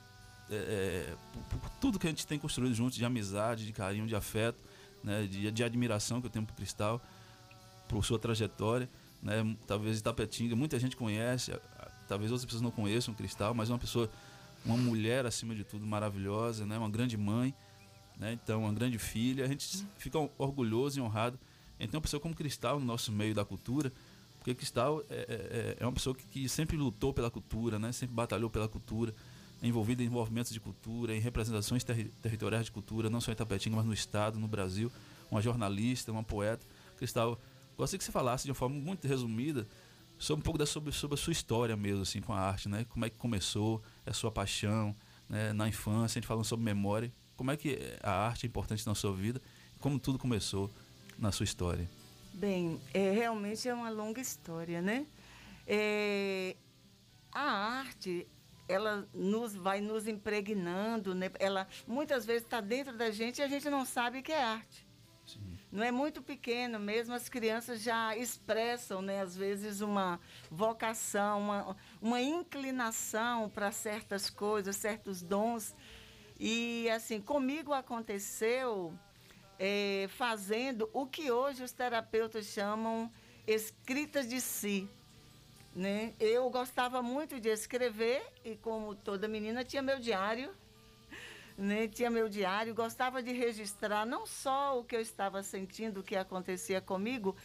É, 0.50 0.56
é, 0.56 1.16
por, 1.50 1.60
por 1.60 1.70
tudo 1.82 2.00
que 2.00 2.08
a 2.08 2.10
gente 2.10 2.26
tem 2.26 2.40
construído 2.40 2.74
juntos 2.74 2.98
de 2.98 3.04
amizade, 3.04 3.66
de 3.66 3.74
carinho, 3.74 4.08
de 4.08 4.16
afeto, 4.16 4.58
né? 5.04 5.28
de, 5.28 5.52
de 5.52 5.64
admiração 5.66 6.22
que 6.22 6.28
eu 6.28 6.32
tenho 6.32 6.46
por 6.46 6.56
Cristal, 6.56 7.02
por 7.90 8.06
sua 8.06 8.18
trajetória 8.18 8.90
né? 9.22 9.56
Talvez 9.68 10.00
Itapetinga, 10.00 10.56
muita 10.56 10.80
gente 10.80 10.96
conhece, 10.96 11.52
talvez 12.08 12.32
outras 12.32 12.46
pessoas 12.46 12.62
não 12.62 12.72
conheçam 12.72 13.14
Cristal, 13.14 13.54
mas 13.54 13.70
é 13.70 13.74
uma 13.74 13.80
pessoa, 13.80 14.10
uma 14.66 14.78
mulher 14.78 15.26
acima 15.26 15.54
de 15.54 15.64
tudo 15.64 15.86
maravilhosa, 15.86 16.66
né? 16.66 16.78
Uma 16.78 16.90
grande 16.90 17.18
mãe, 17.18 17.54
né? 18.18 18.34
Então, 18.34 18.64
uma 18.64 18.74
grande 18.74 18.98
filha. 18.98 19.46
A 19.46 19.48
gente 19.48 19.86
fica 19.98 20.18
orgulhoso 20.38 21.00
e 21.00 21.02
honrado 21.02 21.40
em 21.80 21.88
ter 21.88 21.96
uma 21.96 22.02
pessoa 22.02 22.20
como 22.20 22.36
Cristal 22.36 22.80
no 22.80 22.86
nosso 22.86 23.12
meio 23.12 23.34
da 23.34 23.46
cultura, 23.46 23.92
porque 24.38 24.54
Cristal 24.56 25.04
é, 25.10 25.76
é, 25.78 25.78
é 25.80 25.86
uma 25.86 25.94
pessoa 25.94 26.16
que, 26.16 26.26
que, 26.26 26.50
sempre 26.50 26.78
lutou 26.78 27.14
pela 27.14 27.30
cultura, 27.30 27.78
né? 27.78 27.92
Sempre 27.92 28.16
batalhou 28.16 28.50
pela 28.50 28.68
cultura, 28.68 29.14
envolvida 29.62 30.02
em 30.02 30.10
movimentos 30.10 30.52
de 30.52 30.60
cultura, 30.60 31.16
em 31.16 31.20
representações 31.20 31.84
ter 31.84 32.10
territoriais 32.22 32.66
de 32.66 32.72
cultura, 32.72 33.10
não 33.10 33.20
só 33.20 33.32
em 33.32 33.34
Itapetinga, 33.34 33.76
mas 33.76 33.86
no 33.86 33.94
estado, 33.94 34.40
no 34.40 34.48
Brasil. 34.48 34.92
Uma 35.30 35.42
jornalista, 35.42 36.12
uma 36.12 36.24
poeta. 36.24 36.66
Cristal 36.98 37.40
Gostaria 37.80 37.98
que 37.98 38.04
você 38.04 38.12
falasse 38.12 38.44
de 38.44 38.52
uma 38.52 38.56
forma 38.56 38.76
muito 38.76 39.08
resumida 39.08 39.66
sobre 40.18 40.42
um 40.42 40.44
pouco 40.44 40.58
da, 40.58 40.66
sobre, 40.66 40.92
sobre 40.92 41.16
a 41.16 41.18
sua 41.18 41.32
história 41.32 41.78
mesmo, 41.78 42.02
assim, 42.02 42.20
com 42.20 42.34
a 42.34 42.38
arte, 42.38 42.68
né? 42.68 42.86
Como 42.90 43.06
é 43.06 43.10
que 43.10 43.16
começou, 43.16 43.82
a 44.06 44.12
sua 44.12 44.30
paixão, 44.30 44.94
né? 45.30 45.54
na 45.54 45.66
infância, 45.66 46.18
a 46.18 46.20
gente 46.20 46.28
falando 46.28 46.44
sobre 46.44 46.66
memória. 46.66 47.10
Como 47.38 47.52
é 47.52 47.56
que 47.56 47.80
a 48.04 48.12
arte 48.12 48.46
é 48.46 48.50
importante 48.50 48.86
na 48.86 48.94
sua 48.94 49.14
vida 49.14 49.42
como 49.80 49.98
tudo 49.98 50.20
começou 50.20 50.70
na 51.18 51.32
sua 51.32 51.46
história? 51.46 51.90
Bem, 52.34 52.82
é, 52.94 53.12
realmente 53.14 53.70
é 53.70 53.74
uma 53.74 53.90
longa 53.90 54.20
história, 54.20 54.82
né? 54.82 55.08
É, 55.66 56.58
a 57.32 57.50
arte, 57.80 58.28
ela 58.68 59.08
nos 59.14 59.56
vai 59.56 59.80
nos 59.80 60.06
impregnando, 60.06 61.16
né? 61.16 61.32
Ela 61.40 61.66
muitas 61.88 62.26
vezes 62.26 62.44
está 62.44 62.60
dentro 62.60 62.98
da 62.98 63.10
gente 63.10 63.38
e 63.38 63.42
a 63.42 63.48
gente 63.48 63.70
não 63.70 63.86
sabe 63.86 64.22
que 64.22 64.34
é 64.34 64.44
arte 64.44 64.89
não 65.72 65.84
é 65.84 65.92
muito 65.92 66.22
pequeno 66.22 66.80
mesmo, 66.80 67.14
as 67.14 67.30
crianças 67.30 67.82
já 67.82 68.18
expressam, 68.18 69.02
né, 69.02 69.22
às 69.22 69.36
vezes, 69.36 69.82
uma 69.82 70.20
vocação, 70.50 71.42
uma, 71.42 71.78
uma 72.02 72.22
inclinação 72.22 73.50
para 73.50 73.72
certas 73.72 74.30
coisas, 74.30 74.76
certos 74.76 75.22
dons. 75.22 75.76
E, 76.40 76.90
assim, 76.90 77.22
comigo 77.22 77.72
aconteceu 77.72 78.98
é, 79.60 80.08
fazendo 80.18 80.90
o 80.92 81.06
que 81.06 81.30
hoje 81.30 81.64
os 81.64 81.72
terapeutas 81.72 82.48
chamam 82.48 83.12
escritas 83.46 84.28
de 84.28 84.42
si. 84.42 84.90
Né? 85.76 86.14
Eu 86.20 86.50
gostava 86.50 87.02
muito 87.04 87.40
de 87.40 87.50
escrever 87.50 88.26
e, 88.44 88.56
como 88.56 88.96
toda 88.96 89.28
menina, 89.28 89.64
tinha 89.64 89.84
meu 89.84 90.00
diário 90.00 90.52
né? 91.60 91.88
tinha 91.88 92.10
meu 92.10 92.30
diário, 92.30 92.74
gostava 92.74 93.22
de 93.22 93.32
registrar 93.32 94.06
não 94.06 94.26
só 94.26 94.80
o 94.80 94.84
que 94.84 94.96
eu 94.96 95.02
estava 95.02 95.44
sentindo, 95.44 96.00
o 96.00 96.04
que 96.04 96.16
acontecia 96.16 96.80
comigo, 96.80 97.36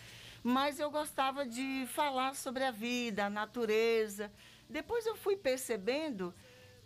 mas 0.42 0.78
eu 0.78 0.90
gostava 0.90 1.44
de 1.44 1.86
falar 1.88 2.34
sobre 2.34 2.64
a 2.64 2.70
vida, 2.70 3.26
a 3.26 3.30
natureza. 3.30 4.30
Depois 4.68 5.04
eu 5.06 5.16
fui 5.16 5.36
percebendo 5.36 6.34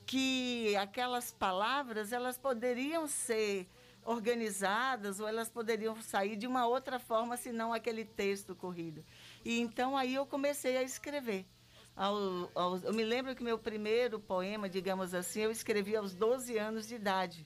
que 0.07 0.75
aquelas 0.77 1.31
palavras 1.31 2.13
elas 2.13 2.39
poderiam 2.39 3.07
ser 3.07 3.69
organizadas 4.05 5.21
ou 5.21 5.29
elas 5.29 5.51
poderiam 5.51 6.01
sair 6.01 6.35
de 6.35 6.47
uma 6.47 6.67
outra 6.67 6.99
forma 6.99 7.37
senão 7.37 7.75
aquele 7.75 8.05
texto 8.05 8.57
corrido. 8.57 9.05
E 9.45 9.61
então 9.61 9.97
aí 9.97 10.15
eu 10.15 10.25
comecei 10.25 10.79
a 10.79 10.83
escrever. 10.83 11.45
Ao, 11.99 12.49
ao, 12.55 12.77
eu 12.77 12.95
me 12.95 13.03
lembro 13.03 13.35
que 13.35 13.43
meu 13.43 13.59
primeiro 13.59 14.21
poema, 14.21 14.69
digamos 14.69 15.13
assim, 15.13 15.41
eu 15.41 15.51
escrevi 15.51 15.97
aos 15.97 16.15
12 16.15 16.57
anos 16.57 16.87
de 16.87 16.95
idade. 16.95 17.45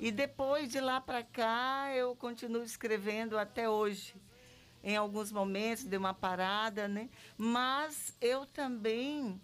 E 0.00 0.10
depois 0.10 0.68
de 0.68 0.80
lá 0.80 1.00
para 1.00 1.22
cá, 1.22 1.94
eu 1.94 2.16
continuo 2.16 2.64
escrevendo 2.64 3.38
até 3.38 3.70
hoje. 3.70 4.16
Em 4.82 4.96
alguns 4.96 5.30
momentos 5.30 5.84
dei 5.84 5.96
uma 5.96 6.12
parada, 6.12 6.88
né? 6.88 7.08
Mas 7.38 8.12
eu 8.20 8.44
também 8.44 9.40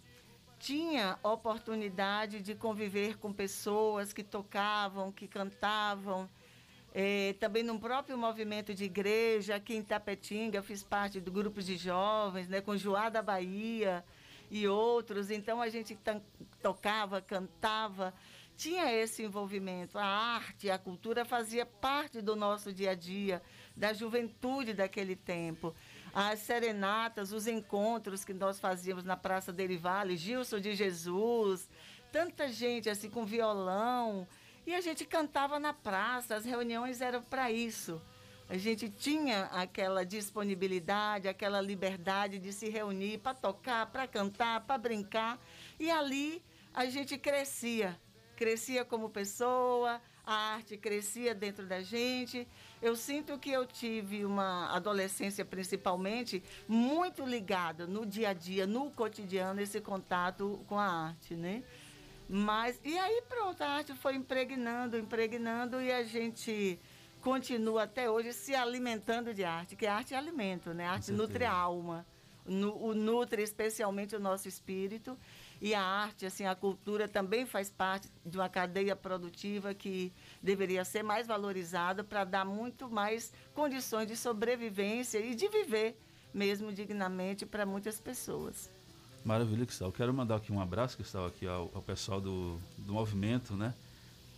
tinha 0.59 1.17
oportunidade 1.23 2.41
de 2.41 2.53
conviver 2.53 3.17
com 3.17 3.31
pessoas 3.31 4.11
que 4.11 4.23
tocavam, 4.23 5.09
que 5.09 5.25
cantavam. 5.25 6.29
É, 6.93 7.33
também 7.39 7.63
no 7.63 7.79
próprio 7.79 8.17
movimento 8.17 8.73
de 8.73 8.83
igreja, 8.83 9.55
aqui 9.55 9.73
em 9.73 9.83
Tapetinga, 9.83 10.57
eu 10.57 10.63
fiz 10.63 10.83
parte 10.83 11.21
do 11.21 11.31
grupo 11.31 11.61
de 11.61 11.77
jovens, 11.77 12.49
né, 12.49 12.59
com 12.59 12.75
Joá 12.75 13.07
da 13.07 13.21
Bahia. 13.21 14.03
E 14.49 14.67
outros. 14.67 15.31
Então 15.31 15.61
a 15.61 15.69
gente 15.69 15.97
tocava, 16.61 17.21
cantava, 17.21 18.13
tinha 18.55 18.91
esse 18.91 19.23
envolvimento. 19.23 19.97
A 19.97 20.05
arte, 20.05 20.69
a 20.69 20.77
cultura 20.77 21.23
fazia 21.23 21.65
parte 21.65 22.21
do 22.21 22.35
nosso 22.35 22.73
dia 22.73 22.91
a 22.91 22.95
dia, 22.95 23.41
da 23.75 23.93
juventude 23.93 24.73
daquele 24.73 25.15
tempo. 25.15 25.75
As 26.13 26.39
serenatas, 26.39 27.31
os 27.31 27.45
encontros 27.47 28.25
que 28.25 28.33
nós 28.33 28.59
fazíamos 28.59 29.03
na 29.03 29.15
Praça 29.15 29.53
Derivale, 29.53 30.17
Gilson 30.17 30.59
de 30.59 30.73
Jesus, 30.73 31.69
tanta 32.11 32.47
gente 32.47 32.89
assim 32.89 33.09
com 33.09 33.25
violão. 33.25 34.27
E 34.65 34.73
a 34.73 34.81
gente 34.81 35.05
cantava 35.05 35.59
na 35.59 35.73
praça, 35.73 36.35
as 36.35 36.43
reuniões 36.43 36.99
eram 36.99 37.21
para 37.21 37.51
isso. 37.51 38.01
A 38.49 38.57
gente 38.57 38.89
tinha 38.89 39.43
aquela 39.45 40.05
disponibilidade, 40.05 41.27
aquela 41.27 41.59
liberdade 41.59 42.39
de 42.39 42.53
se 42.53 42.69
reunir 42.69 43.17
para 43.17 43.33
tocar, 43.33 43.85
para 43.87 44.07
cantar, 44.07 44.61
para 44.61 44.77
brincar. 44.77 45.37
E 45.77 45.91
ali 45.91 46.41
a 46.73 46.85
gente 46.85 47.17
crescia. 47.17 47.99
Crescia 48.37 48.85
como 48.85 49.09
pessoa, 49.09 49.99
a 50.25 50.53
arte 50.53 50.77
crescia 50.77 51.35
dentro 51.35 51.65
da 51.65 51.81
gente. 51.81 52.47
Eu 52.81 52.95
sinto 52.95 53.37
que 53.37 53.51
eu 53.51 53.65
tive 53.65 54.23
uma 54.23 54.73
adolescência, 54.73 55.43
principalmente, 55.43 56.41
muito 56.67 57.25
ligada 57.25 57.85
no 57.85 58.05
dia 58.05 58.29
a 58.29 58.33
dia, 58.33 58.65
no 58.65 58.91
cotidiano, 58.91 59.59
esse 59.59 59.81
contato 59.81 60.63
com 60.67 60.79
a 60.79 60.85
arte, 60.85 61.35
né? 61.35 61.63
Mas, 62.29 62.79
e 62.83 62.97
aí 62.97 63.23
pronto, 63.27 63.61
a 63.61 63.69
arte 63.69 63.93
foi 63.93 64.15
impregnando, 64.15 64.97
impregnando 64.97 65.81
e 65.81 65.91
a 65.91 66.03
gente 66.03 66.79
continua 67.27 67.83
até 67.83 68.09
hoje 68.09 68.31
se 68.31 68.55
alimentando 68.55 69.33
de 69.33 69.43
arte, 69.43 69.75
que 69.75 69.85
a 69.85 69.95
arte 69.95 70.13
é 70.13 70.17
alimento, 70.17 70.73
né? 70.73 70.85
A 70.85 70.93
arte 70.93 71.11
nutre 71.11 71.43
a 71.43 71.51
alma, 71.51 72.05
o 72.45 72.93
nutre 72.93 73.43
especialmente 73.43 74.15
o 74.15 74.19
nosso 74.19 74.47
espírito 74.47 75.17
e 75.59 75.75
a 75.75 75.81
arte, 75.81 76.25
assim, 76.25 76.45
a 76.45 76.55
cultura 76.55 77.05
também 77.05 77.45
faz 77.45 77.69
parte 77.69 78.07
de 78.25 78.37
uma 78.37 78.47
cadeia 78.47 78.95
produtiva 78.95 79.73
que 79.73 80.13
deveria 80.41 80.85
ser 80.85 81.03
mais 81.03 81.27
valorizada 81.27 82.01
para 82.01 82.23
dar 82.23 82.45
muito 82.45 82.89
mais 82.89 83.33
condições 83.53 84.07
de 84.07 84.15
sobrevivência 84.15 85.19
e 85.19 85.35
de 85.35 85.49
viver 85.49 85.99
mesmo 86.33 86.71
dignamente 86.71 87.45
para 87.45 87.65
muitas 87.65 87.99
pessoas. 87.99 88.69
Maravilha, 89.25 89.65
Cristal. 89.65 89.91
Quero 89.91 90.13
mandar 90.13 90.37
aqui 90.37 90.53
um 90.53 90.61
abraço, 90.61 90.95
Cristal, 90.95 91.25
aqui 91.25 91.45
ao, 91.45 91.69
ao 91.75 91.81
pessoal 91.81 92.21
do, 92.21 92.57
do 92.77 92.93
movimento, 92.93 93.53
né? 93.57 93.73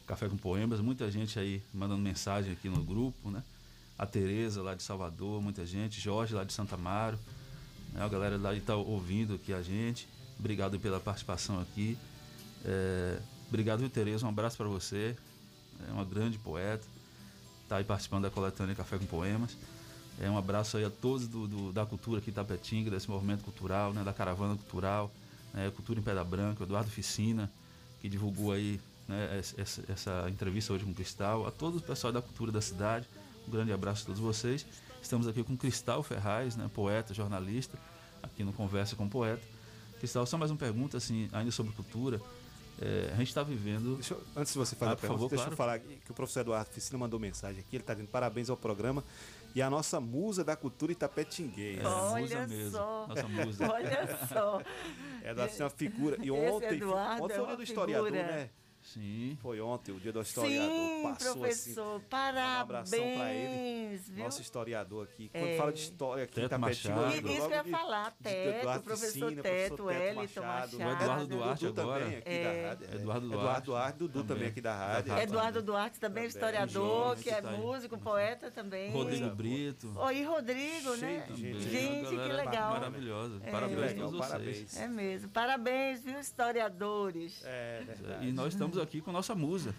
Café 0.09 0.27
com 0.27 0.35
Poemas, 0.35 0.79
muita 0.81 1.11
gente 1.11 1.37
aí 1.37 1.61
mandando 1.71 2.01
mensagem 2.01 2.51
aqui 2.51 2.67
no 2.67 2.83
grupo, 2.83 3.29
né? 3.29 3.43
A 3.95 4.07
Tereza 4.07 4.63
lá 4.63 4.73
de 4.73 4.81
Salvador, 4.81 5.39
muita 5.39 5.63
gente, 5.67 6.01
Jorge 6.01 6.33
lá 6.33 6.43
de 6.43 6.51
Santa 6.51 6.73
Amaro, 6.73 7.19
né? 7.93 8.01
a 8.03 8.07
galera 8.07 8.35
lá 8.35 8.55
está 8.55 8.75
ouvindo 8.75 9.35
aqui 9.35 9.53
a 9.53 9.61
gente. 9.61 10.07
Obrigado 10.39 10.79
pela 10.79 10.99
participação 10.99 11.59
aqui. 11.61 11.95
É, 12.65 13.19
obrigado, 13.49 13.81
viu, 13.81 13.89
Tereza? 13.89 14.25
Um 14.25 14.29
abraço 14.29 14.57
para 14.57 14.67
você. 14.67 15.15
É 15.87 15.91
uma 15.91 16.05
grande 16.05 16.39
poeta. 16.39 16.87
Está 17.63 17.77
aí 17.77 17.83
participando 17.83 18.23
da 18.23 18.31
coletânea 18.31 18.73
Café 18.73 18.97
com 18.97 19.05
Poemas. 19.05 19.55
É 20.19 20.27
um 20.27 20.39
abraço 20.39 20.75
aí 20.77 20.85
a 20.85 20.89
todos 20.89 21.27
do, 21.27 21.47
do- 21.47 21.71
da 21.71 21.85
cultura 21.85 22.19
aqui 22.19 22.31
em 22.31 22.33
Tapetinga, 22.33 22.89
desse 22.89 23.07
movimento 23.07 23.43
cultural, 23.43 23.93
né, 23.93 24.03
da 24.03 24.11
caravana 24.11 24.55
cultural, 24.55 25.11
né, 25.53 25.69
Cultura 25.75 25.99
em 25.99 26.03
Pedra 26.03 26.23
Branca, 26.23 26.63
Eduardo 26.63 26.89
Ficina, 26.89 27.49
que 28.01 28.09
divulgou 28.09 28.51
aí 28.51 28.81
né, 29.09 29.39
essa, 29.39 29.83
essa- 29.91 30.29
entrevista 30.29 30.71
hoje 30.71 30.85
com 30.85 30.91
o 30.91 30.93
Cristal, 30.93 31.45
a 31.47 31.51
todo 31.51 31.77
o 31.79 31.81
pessoal 31.81 32.13
da 32.13 32.21
cultura 32.21 32.51
da 32.51 32.61
cidade. 32.61 33.07
Um 33.47 33.51
grande 33.51 33.73
abraço 33.73 34.03
a 34.03 34.05
todos 34.05 34.21
vocês. 34.21 34.65
Estamos 35.01 35.27
aqui 35.27 35.43
com 35.43 35.57
Cristal 35.57 36.03
Ferraz, 36.03 36.55
né, 36.55 36.69
poeta, 36.73 37.13
jornalista, 37.13 37.77
aqui 38.21 38.43
no 38.43 38.53
Conversa 38.53 38.95
com 38.95 39.05
o 39.05 39.09
Poeta. 39.09 39.41
Cristal, 39.97 40.25
só 40.25 40.37
mais 40.37 40.51
uma 40.51 40.57
pergunta, 40.57 40.97
assim, 40.97 41.27
ainda 41.33 41.51
sobre 41.51 41.73
cultura. 41.73 42.21
É, 42.81 43.09
a 43.11 43.15
gente 43.17 43.27
está 43.27 43.43
vivendo. 43.43 43.95
Deixa 43.95 44.13
eu- 44.13 44.23
antes 44.37 44.53
de 44.53 44.59
você 44.59 44.73
fazer 44.75 44.91
Ah, 44.91 44.93
a 44.93 44.97
pergunta, 44.97 45.17
favor, 45.19 45.29
deixa 45.29 45.43
claro. 45.43 45.53
eu 45.53 45.57
falar 45.57 45.73
aqui 45.73 45.99
que 46.05 46.11
o 46.11 46.13
professor 46.13 46.39
Eduardo 46.41 46.69
Ficina 46.71 46.97
mandou 46.97 47.19
mensagem 47.19 47.59
aqui. 47.59 47.75
Ele 47.75 47.83
está 47.83 47.93
dizendo 47.93 48.09
parabéns 48.09 48.49
ao 48.49 48.55
programa. 48.55 49.03
E 49.53 49.61
a 49.61 49.69
nossa 49.69 49.99
musa 49.99 50.43
da 50.43 50.55
cultura 50.55 50.91
Itapetinguense. 50.91 51.81
É, 51.81 51.87
Olha 51.87 52.21
musa 52.21 52.47
mesmo, 52.47 52.71
só. 52.71 53.07
nossa 53.07 53.27
musa. 53.27 53.65
Olha 53.73 54.19
só. 54.31 54.61
Eduardo 55.23 55.49
Ficina 55.49 55.63
é 55.63 55.63
uma 55.65 55.69
figura. 55.71 56.15
E 56.19 56.21
Esse 56.21 56.31
ontem, 56.31 56.75
Eduardo 56.77 57.23
ontem 57.23 57.33
é 57.33 57.35
foi 57.35 57.43
o 57.43 57.45
dia 57.47 57.51
uma 57.51 57.55
do 57.57 57.63
historiador, 57.63 58.05
figura. 58.11 58.23
né? 58.27 58.49
Sim. 58.93 59.37
Foi 59.41 59.59
ontem 59.61 59.91
o 59.91 59.99
dia 59.99 60.11
do 60.11 60.21
historiador. 60.21 60.69
Sim, 60.69 61.03
Passou 61.03 61.37
professor, 61.37 61.95
assim. 61.97 62.05
parabéns. 62.09 62.57
Um 62.57 62.61
abração 62.61 62.99
ele. 62.99 63.97
viu? 63.97 64.23
Nosso 64.23 64.41
historiador 64.41 65.03
aqui. 65.11 65.29
Quando 65.29 65.43
É. 65.47 65.57
fala 65.57 65.71
de 65.73 65.79
história 65.79 66.23
aqui, 66.23 66.33
Teto 66.35 66.49
Tapetinga, 66.49 66.95
Machado. 66.95 67.13
lembra 67.15 67.31
Isso 67.31 67.47
que 67.47 67.53
eu 67.53 67.57
ia 67.57 67.63
falar, 67.65 68.09
de 68.11 68.17
Teto, 68.23 68.57
Eduardo 68.57 68.83
professor 68.83 69.11
Ficina, 69.29 69.41
Teto, 69.43 69.75
professor 69.75 69.85
Wellington 69.85 70.41
Machado. 70.41 70.77
O 70.77 70.81
Eduardo 70.81 71.27
Duarte 71.27 71.65
Dudu 71.65 71.81
agora. 71.81 72.03
também 72.03 72.17
aqui 72.17 72.29
É. 72.29 72.43
da 72.63 72.69
rádio. 72.69 72.87
é. 72.89 72.95
Eduardo 72.95 72.99
Eduardo 72.99 73.29
Duarte. 73.29 73.65
Duarte, 73.65 73.97
Dudu 73.99 74.13
também, 74.13 74.27
Também. 74.35 74.47
aqui 74.47 74.61
da 74.61 74.75
rádio. 74.75 75.17
Eduardo 75.19 75.61
Duarte 75.61 75.99
também, 75.99 76.25
historiador, 76.25 77.15
Gente, 77.15 77.23
que 77.23 77.29
é 77.29 77.41
tá 77.41 77.49
aí. 77.51 77.57
músico, 77.57 77.97
poeta 77.99 78.49
também. 78.51 78.91
Rodrigo 78.91 79.29
Brito. 79.35 79.93
Oh, 79.95 80.09
e 80.09 80.23
Rodrigo, 80.23 80.97
Cheio 80.97 81.01
né? 81.19 81.25
gente. 81.35 82.09
Que 82.09 82.33
legal. 82.33 82.71
Maravilhosa. 82.71 83.39
É. 83.43 83.51
Parabéns 83.51 84.01
a 84.01 84.05
vocês. 84.07 84.17
parabéns. 84.27 84.77
É 84.77 84.87
mesmo. 84.87 85.29
Parabéns, 85.29 86.03
viu, 86.03 86.19
historiadores. 86.19 87.43
É, 87.45 87.83
verdade. 87.85 88.27
E 88.27 88.31
nós 88.31 88.53
estamos 88.53 88.78
aqui 88.81 89.01
com 89.01 89.11
nossa 89.11 89.35
musa. 89.35 89.73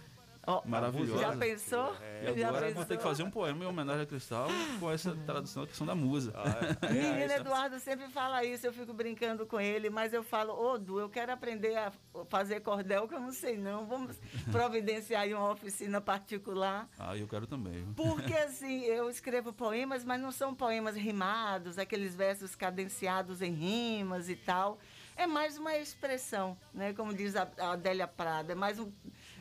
Ó, 0.47 0.63
Maravilhosa. 0.65 1.21
Já 1.21 1.37
pensou? 1.37 1.95
E 2.23 2.39
Já 2.41 2.49
agora 2.49 2.67
pensou? 2.67 2.77
vou 2.77 2.85
ter 2.87 2.97
que 2.97 3.03
fazer 3.03 3.23
um 3.23 3.31
poema 3.31 3.63
em 3.65 3.67
homenagem 3.67 4.03
a 4.03 4.07
Cristal 4.07 4.49
com 4.79 4.91
essa 4.91 5.15
tradução 5.27 5.63
da 5.63 5.69
questão 5.69 5.87
da 5.87 5.95
musa. 5.95 6.33
Menino 6.91 7.33
Eduardo 7.33 7.79
sempre 7.79 8.09
fala 8.09 8.43
isso, 8.43 8.67
eu 8.67 8.73
fico 8.73 8.93
brincando 8.95 9.47
com 9.47 9.61
ele, 9.61 9.91
mas 9.91 10.15
eu 10.15 10.23
falo, 10.23 10.55
ô 10.55 10.79
Du, 10.79 10.99
eu 10.99 11.11
quero 11.11 11.31
aprender 11.33 11.77
a 11.77 11.93
fazer 12.29 12.61
cordel, 12.61 13.07
que 13.07 13.15
eu 13.15 13.21
não 13.21 13.33
sei 13.33 13.59
não. 13.59 13.87
Vamos 13.87 14.17
providenciar 14.51 15.23
aí 15.23 15.35
uma 15.35 15.51
oficina 15.51 16.01
particular. 16.01 16.89
Ah, 16.99 17.17
eu 17.17 17.29
quero 17.29 17.47
também. 17.47 17.87
Porque 17.95 18.33
assim, 18.39 18.85
eu 18.85 19.11
escrevo 19.11 19.53
poemas, 19.53 20.05
mas 20.05 20.21
não 20.21 20.33
são 20.33 20.55
poemas 20.55 20.97
rimados, 20.97 21.79
aqueles 21.79 22.17
versos 22.17 22.55
cadenciados 22.55 23.43
em 23.43 23.53
rimas 23.53 24.29
e 24.31 24.37
tal. 24.37 24.79
É 25.21 25.27
mais 25.27 25.59
uma 25.59 25.77
expressão, 25.77 26.57
né? 26.73 26.95
Como 26.95 27.13
diz 27.13 27.37
a 27.37 27.47
a 27.59 27.73
Adélia 27.73 28.09
Prada, 28.09 28.53
é 28.53 28.55
mais 28.55 28.79
um. 28.79 28.91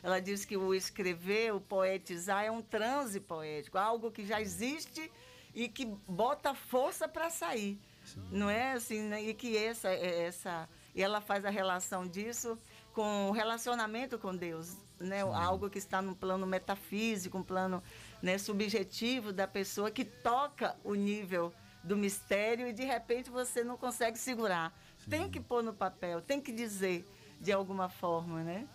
Ela 0.02 0.20
diz 0.20 0.44
que 0.44 0.54
o 0.54 0.74
escrever, 0.74 1.54
o 1.54 1.60
poetizar 1.62 2.44
é 2.44 2.50
um 2.50 2.60
transe 2.60 3.18
poético, 3.18 3.78
algo 3.78 4.10
que 4.10 4.26
já 4.26 4.42
existe 4.42 5.10
e 5.54 5.70
que 5.70 5.86
bota 6.06 6.54
força 6.54 7.08
para 7.08 7.30
sair. 7.30 7.80
Não 8.30 8.50
é 8.50 8.72
assim, 8.72 9.00
né? 9.04 9.22
E 9.22 9.32
que 9.32 9.56
essa, 9.56 9.88
essa. 9.88 10.68
E 10.94 11.02
ela 11.02 11.22
faz 11.22 11.46
a 11.46 11.50
relação 11.50 12.06
disso 12.06 12.58
com 12.92 13.30
o 13.30 13.32
relacionamento 13.32 14.18
com 14.18 14.36
Deus, 14.36 14.76
né? 14.98 15.22
Algo 15.22 15.70
que 15.70 15.78
está 15.78 16.02
no 16.02 16.14
plano 16.14 16.46
metafísico, 16.46 17.38
um 17.38 17.42
plano 17.42 17.82
né, 18.20 18.36
subjetivo 18.36 19.32
da 19.32 19.48
pessoa 19.48 19.90
que 19.90 20.04
toca 20.04 20.76
o 20.84 20.94
nível 20.94 21.50
do 21.82 21.96
mistério 21.96 22.68
e 22.68 22.72
de 22.74 22.84
repente 22.84 23.30
você 23.30 23.64
não 23.64 23.78
consegue 23.78 24.18
segurar. 24.18 24.78
Tem 25.08 25.30
que 25.30 25.40
pôr 25.40 25.62
no 25.62 25.72
papel, 25.72 26.20
tem 26.20 26.40
que 26.40 26.52
dizer 26.52 27.06
de 27.40 27.52
alguma 27.52 27.88
forma, 27.88 28.42
né? 28.42 28.68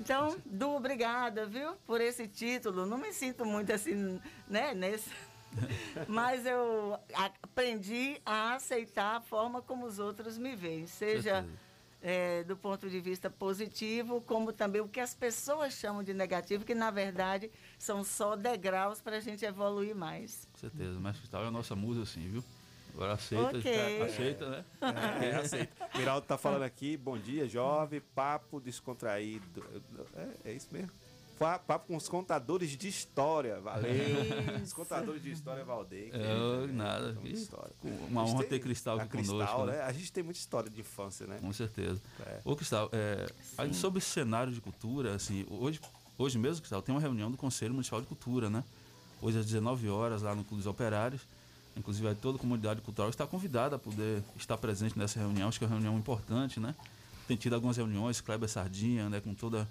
Então, 0.00 0.38
Du, 0.46 0.70
obrigada, 0.70 1.44
viu, 1.44 1.74
por 1.86 2.00
esse 2.00 2.26
título. 2.26 2.86
Não 2.86 2.96
me 2.96 3.12
sinto 3.12 3.44
muito 3.44 3.70
assim, 3.70 4.18
né, 4.48 4.72
nesse. 4.74 5.10
Mas 6.08 6.46
eu 6.46 6.98
aprendi 7.42 8.20
a 8.24 8.54
aceitar 8.54 9.16
a 9.16 9.20
forma 9.20 9.60
como 9.60 9.84
os 9.84 9.98
outros 9.98 10.38
me 10.38 10.56
veem, 10.56 10.86
seja 10.86 11.44
é, 12.02 12.42
do 12.44 12.56
ponto 12.56 12.88
de 12.88 13.00
vista 13.00 13.28
positivo, 13.28 14.20
como 14.22 14.52
também 14.52 14.80
o 14.80 14.88
que 14.88 15.00
as 15.00 15.14
pessoas 15.14 15.74
chamam 15.74 16.02
de 16.02 16.14
negativo, 16.14 16.64
que 16.64 16.74
na 16.74 16.90
verdade 16.90 17.50
são 17.78 18.02
só 18.02 18.36
degraus 18.36 19.00
para 19.02 19.16
a 19.16 19.20
gente 19.20 19.44
evoluir 19.44 19.94
mais. 19.94 20.48
Com 20.52 20.58
certeza. 20.58 20.98
Mas 20.98 21.18
Cristal 21.18 21.44
é 21.44 21.48
a 21.48 21.50
nossa 21.50 21.76
musa, 21.76 22.06
sim, 22.06 22.28
viu? 22.28 22.44
Agora 23.00 23.14
aceita, 23.14 23.56
Ok. 23.56 23.98
tá- 23.98 24.04
aceita, 24.04 24.50
né? 24.50 24.64
É, 25.22 25.36
aceita. 25.36 25.88
Miraldo 25.96 26.26
tá 26.26 26.36
falando 26.36 26.64
aqui, 26.64 26.98
bom 26.98 27.16
dia, 27.16 27.48
jovem, 27.48 28.02
papo 28.14 28.60
descontraído. 28.60 29.64
É, 30.44 30.50
é 30.50 30.52
isso 30.52 30.68
mesmo. 30.70 30.90
Papo 31.38 31.86
com 31.86 31.96
os 31.96 32.06
contadores 32.06 32.76
de 32.76 32.86
história, 32.88 33.58
valeu. 33.62 33.90
Isso. 33.90 34.62
Os 34.64 34.72
contadores 34.74 35.22
de 35.22 35.30
história, 35.30 35.64
Valdeir. 35.64 36.10
É, 36.14 36.66
nada. 36.66 37.14
Muita 37.14 37.30
história. 37.30 37.72
Uma 38.10 38.22
honra 38.24 38.44
ter 38.44 38.58
Cristal 38.58 39.00
aqui 39.00 39.24
conosco. 39.26 39.64
né? 39.64 39.80
A 39.80 39.92
gente 39.92 40.12
tem 40.12 40.22
muita 40.22 40.38
história 40.38 40.68
de 40.68 40.80
infância, 40.82 41.26
né? 41.26 41.38
Com 41.40 41.50
certeza. 41.54 41.98
É. 42.26 42.40
Ô, 42.44 42.54
Cristal, 42.54 42.90
é, 42.92 43.26
aí 43.56 43.72
sobre 43.72 44.00
esse 44.00 44.10
cenário 44.10 44.52
de 44.52 44.60
cultura, 44.60 45.14
assim, 45.14 45.46
hoje, 45.48 45.80
hoje 46.18 46.36
mesmo, 46.38 46.60
Cristal, 46.60 46.82
tem 46.82 46.94
uma 46.94 47.00
reunião 47.00 47.30
do 47.30 47.38
Conselho 47.38 47.72
Municipal 47.72 48.02
de 48.02 48.06
Cultura, 48.06 48.50
né? 48.50 48.62
Hoje 49.22 49.38
às 49.38 49.46
19 49.46 49.88
horas, 49.88 50.20
lá 50.20 50.34
no 50.34 50.44
Clube 50.44 50.62
dos 50.62 50.66
Operários. 50.70 51.22
Inclusive, 51.80 52.14
toda 52.16 52.36
a 52.36 52.40
comunidade 52.40 52.82
cultural 52.82 53.08
está 53.08 53.26
convidada 53.26 53.76
a 53.76 53.78
poder 53.78 54.22
estar 54.36 54.58
presente 54.58 54.98
nessa 54.98 55.18
reunião. 55.18 55.48
Acho 55.48 55.58
que 55.58 55.64
é 55.64 55.66
uma 55.66 55.74
reunião 55.74 55.98
importante, 55.98 56.60
né? 56.60 56.74
Tem 57.26 57.36
tido 57.38 57.54
algumas 57.54 57.76
reuniões, 57.78 58.20
Kleber 58.20 58.48
Sardinha, 58.48 59.08
né, 59.08 59.20
com 59.20 59.32
toda 59.34 59.66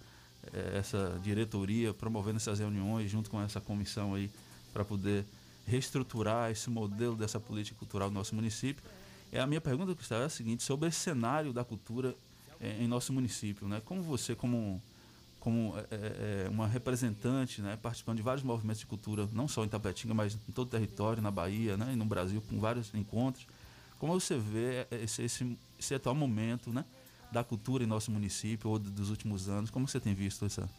eh, 0.52 0.78
essa 0.80 1.20
diretoria 1.22 1.94
promovendo 1.94 2.38
essas 2.38 2.58
reuniões 2.58 3.12
junto 3.12 3.30
com 3.30 3.40
essa 3.42 3.62
comissão 3.62 4.16
aí 4.16 4.32
para 4.74 4.84
poder 4.84 5.24
reestruturar 5.68 6.50
esse 6.50 6.70
modelo 6.70 7.16
dessa 7.16 7.40
política 7.40 7.78
cultural 7.78 8.10
do 8.10 8.16
nosso 8.16 8.34
município. 8.34 8.84
É 9.32 9.40
a 9.40 9.46
minha 9.46 9.62
pergunta, 9.62 9.94
Gustavo, 9.94 10.24
é 10.24 10.26
a 10.26 10.30
seguinte, 10.30 10.64
sobre 10.64 10.90
esse 10.90 11.00
cenário 11.00 11.54
da 11.54 11.64
cultura 11.64 12.16
é, 12.60 12.82
em 12.82 12.88
nosso 12.88 13.14
município, 13.14 13.68
né? 13.68 13.82
Como 13.86 14.02
você, 14.02 14.34
como 14.34 14.82
como 15.40 15.74
é, 15.78 16.46
é, 16.46 16.50
uma 16.50 16.68
representante, 16.68 17.62
né, 17.62 17.78
participando 17.82 18.18
de 18.18 18.24
vários 18.24 18.44
movimentos 18.44 18.80
de 18.80 18.86
cultura, 18.86 19.28
não 19.32 19.48
só 19.48 19.64
em 19.64 19.70
Tapetinga, 19.70 20.14
mas 20.14 20.36
em 20.36 20.52
todo 20.52 20.68
o 20.68 20.70
território, 20.70 21.22
na 21.22 21.32
Bahia, 21.32 21.78
né, 21.78 21.92
e 21.94 21.96
no 21.96 22.06
Brasil, 22.06 22.42
com 22.50 22.60
vários 22.60 22.94
encontros. 22.94 23.48
Como 23.98 24.20
você 24.20 24.38
vê 24.38 24.88
esse, 24.92 25.24
esse, 25.24 25.58
esse 25.78 25.96
atual 25.96 26.16
momento, 26.16 26.72
né, 26.72 26.86
da 27.32 27.44
cultura 27.44 27.84
em 27.84 27.88
nosso 27.88 28.12
município 28.12 28.70
ou 28.70 28.80
dos 28.80 29.10
últimos 29.10 29.48
anos? 29.50 29.70
Como 29.70 29.88
você 29.88 30.00
tem 30.00 30.14
visto 30.14 30.46
essa, 30.46 30.70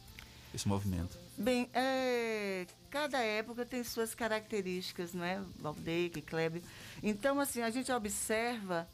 esse 0.54 0.66
movimento? 0.66 1.16
Bem, 1.36 1.68
é, 1.72 2.66
cada 2.90 3.18
época 3.18 3.64
tem 3.64 3.84
suas 3.84 4.14
características, 4.14 5.12
né? 5.12 5.44
Valdeir, 5.58 6.10
Kleber. 6.24 6.62
Então, 7.02 7.38
assim, 7.40 7.62
a 7.62 7.70
gente 7.70 7.90
observa 7.92 8.88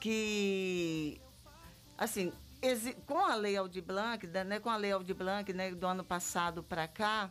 que, 0.00 1.20
assim, 1.98 2.32
com 3.06 3.18
a 3.18 3.34
Lei 3.34 3.56
Aldir 3.56 3.82
Blanc, 3.82 4.26
né, 4.26 4.60
com 4.60 4.70
a 4.70 4.76
Lei 4.76 4.92
Aldir 4.92 5.16
Blanc 5.16 5.52
né, 5.52 5.72
do 5.72 5.86
ano 5.86 6.04
passado 6.04 6.62
para 6.62 6.86
cá, 6.86 7.30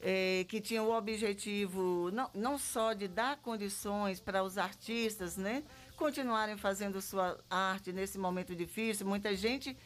é, 0.00 0.44
que 0.48 0.60
tinha 0.60 0.82
o 0.82 0.96
objetivo 0.96 2.10
não, 2.12 2.30
não 2.34 2.58
só 2.58 2.92
de 2.92 3.08
dar 3.08 3.38
condições 3.38 4.20
para 4.20 4.42
os 4.42 4.56
artistas 4.56 5.36
né, 5.36 5.64
continuarem 5.96 6.56
fazendo 6.56 7.00
sua 7.00 7.38
arte 7.50 7.92
nesse 7.92 8.18
momento 8.18 8.54
difícil, 8.54 9.06
muita 9.06 9.34
gente 9.34 9.76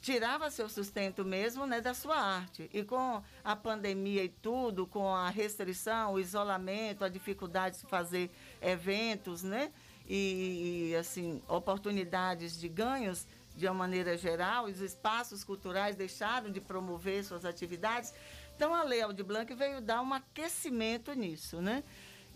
tirava 0.00 0.50
seu 0.50 0.68
sustento 0.68 1.24
mesmo 1.24 1.66
né, 1.66 1.80
da 1.80 1.94
sua 1.94 2.16
arte. 2.16 2.68
E 2.74 2.84
com 2.84 3.22
a 3.42 3.56
pandemia 3.56 4.22
e 4.22 4.28
tudo, 4.28 4.86
com 4.86 5.08
a 5.08 5.30
restrição, 5.30 6.12
o 6.12 6.20
isolamento, 6.20 7.04
a 7.04 7.08
dificuldade 7.08 7.78
de 7.78 7.86
fazer 7.86 8.30
eventos, 8.60 9.42
né? 9.42 9.72
E, 10.06 10.90
e 10.90 10.96
assim, 10.96 11.42
oportunidades 11.48 12.60
de 12.60 12.68
ganhos, 12.68 13.26
de 13.56 13.66
uma 13.66 13.74
maneira 13.74 14.16
geral, 14.16 14.64
os 14.66 14.80
espaços 14.80 15.44
culturais 15.44 15.94
deixaram 15.96 16.50
de 16.50 16.60
promover 16.60 17.24
suas 17.24 17.44
atividades. 17.44 18.12
Então, 18.56 18.74
a 18.74 18.82
Lei 18.82 19.00
Aldir 19.00 19.24
Blanc 19.24 19.52
veio 19.54 19.80
dar 19.80 20.02
um 20.02 20.12
aquecimento 20.12 21.12
nisso, 21.12 21.60
né? 21.60 21.84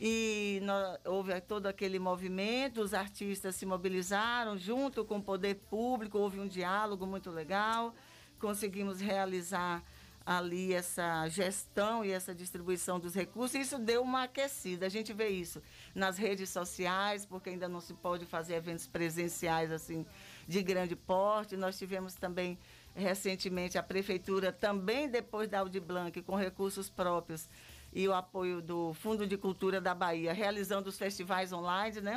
E 0.01 0.61
nós, 0.62 0.99
houve 1.05 1.41
todo 1.41 1.66
aquele 1.66 1.99
movimento, 1.99 2.81
os 2.81 2.95
artistas 2.95 3.57
se 3.57 3.66
mobilizaram 3.66 4.57
junto 4.57 5.05
com 5.05 5.19
o 5.19 5.23
poder 5.23 5.57
público, 5.69 6.19
houve 6.19 6.39
um 6.39 6.47
diálogo 6.47 7.05
muito 7.05 7.31
legal, 7.31 7.93
conseguimos 8.39 9.01
realizar 9.01 9.83
ali 10.25 10.73
essa 10.75 11.27
gestão 11.29 12.05
e 12.05 12.12
essa 12.12 12.35
distribuição 12.35 13.01
dos 13.01 13.14
recursos, 13.14 13.55
e 13.57 13.61
isso 13.61 13.79
deu 13.79 14.03
uma 14.03 14.25
aquecida. 14.25 14.87
A 14.87 14.89
gente 14.89 15.12
vê 15.12 15.31
isso 15.31 15.61
nas 15.95 16.16
redes 16.16 16.51
sociais, 16.51 17.25
porque 17.25 17.51
ainda 17.51 17.66
não 17.66 17.81
se 17.81 17.95
pode 17.95 18.27
fazer 18.27 18.55
eventos 18.55 18.87
presenciais 18.87 19.73
assim 19.73 20.07
de 20.49 20.62
grande 20.62 20.96
porte. 20.96 21.57
Nós 21.57 21.78
tivemos 21.78 22.14
também 22.14 22.59
recentemente 22.94 23.78
a 23.78 23.82
prefeitura 23.82 24.51
também 24.51 25.09
depois 25.09 25.49
da 25.49 25.61
Audi 25.61 25.78
Blanc 25.78 26.20
com 26.22 26.34
recursos 26.34 26.88
próprios 26.88 27.49
e 27.92 28.07
o 28.07 28.12
apoio 28.12 28.61
do 28.61 28.92
Fundo 28.94 29.26
de 29.26 29.36
Cultura 29.36 29.80
da 29.80 29.94
Bahia, 29.94 30.32
realizando 30.32 30.88
os 30.88 30.99
festivais 30.99 31.53
online, 31.53 32.01
né? 32.01 32.16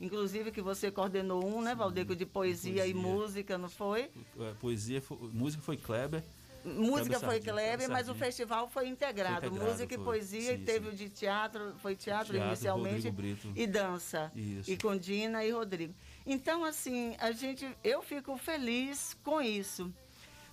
Inclusive 0.00 0.52
que 0.52 0.60
você 0.60 0.92
coordenou 0.92 1.44
um, 1.44 1.60
né, 1.60 1.74
Valdeco, 1.74 2.14
de 2.14 2.24
poesia, 2.24 2.82
poesia, 2.82 2.86
e 2.86 2.94
música, 2.94 3.58
não 3.58 3.68
foi? 3.68 4.10
É, 4.38 4.54
poesia, 4.60 5.02
música 5.32 5.62
foi 5.62 5.76
Kleber 5.76 6.22
Música 6.64 7.20
foi 7.20 7.40
Kleber, 7.40 7.88
mas 7.88 8.08
o 8.08 8.14
festival 8.14 8.68
foi 8.68 8.88
integrado. 8.88 9.40
Foi 9.40 9.48
integrado 9.48 9.70
música 9.70 9.94
foi. 9.94 10.02
e 10.02 10.04
poesia, 10.04 10.56
sim, 10.56 10.62
e 10.62 10.64
teve 10.64 10.86
sim. 10.86 10.92
o 10.92 10.96
de 10.96 11.08
teatro, 11.08 11.74
foi 11.78 11.94
teatro, 11.94 12.32
teatro 12.32 12.48
inicialmente, 12.48 13.14
e 13.54 13.66
dança. 13.66 14.30
Isso. 14.34 14.70
E 14.70 14.76
com 14.76 14.96
Dina 14.96 15.44
e 15.44 15.50
Rodrigo. 15.50 15.94
Então, 16.30 16.62
assim, 16.62 17.16
a 17.18 17.32
gente, 17.32 17.66
eu 17.82 18.02
fico 18.02 18.36
feliz 18.36 19.16
com 19.24 19.40
isso. 19.40 19.90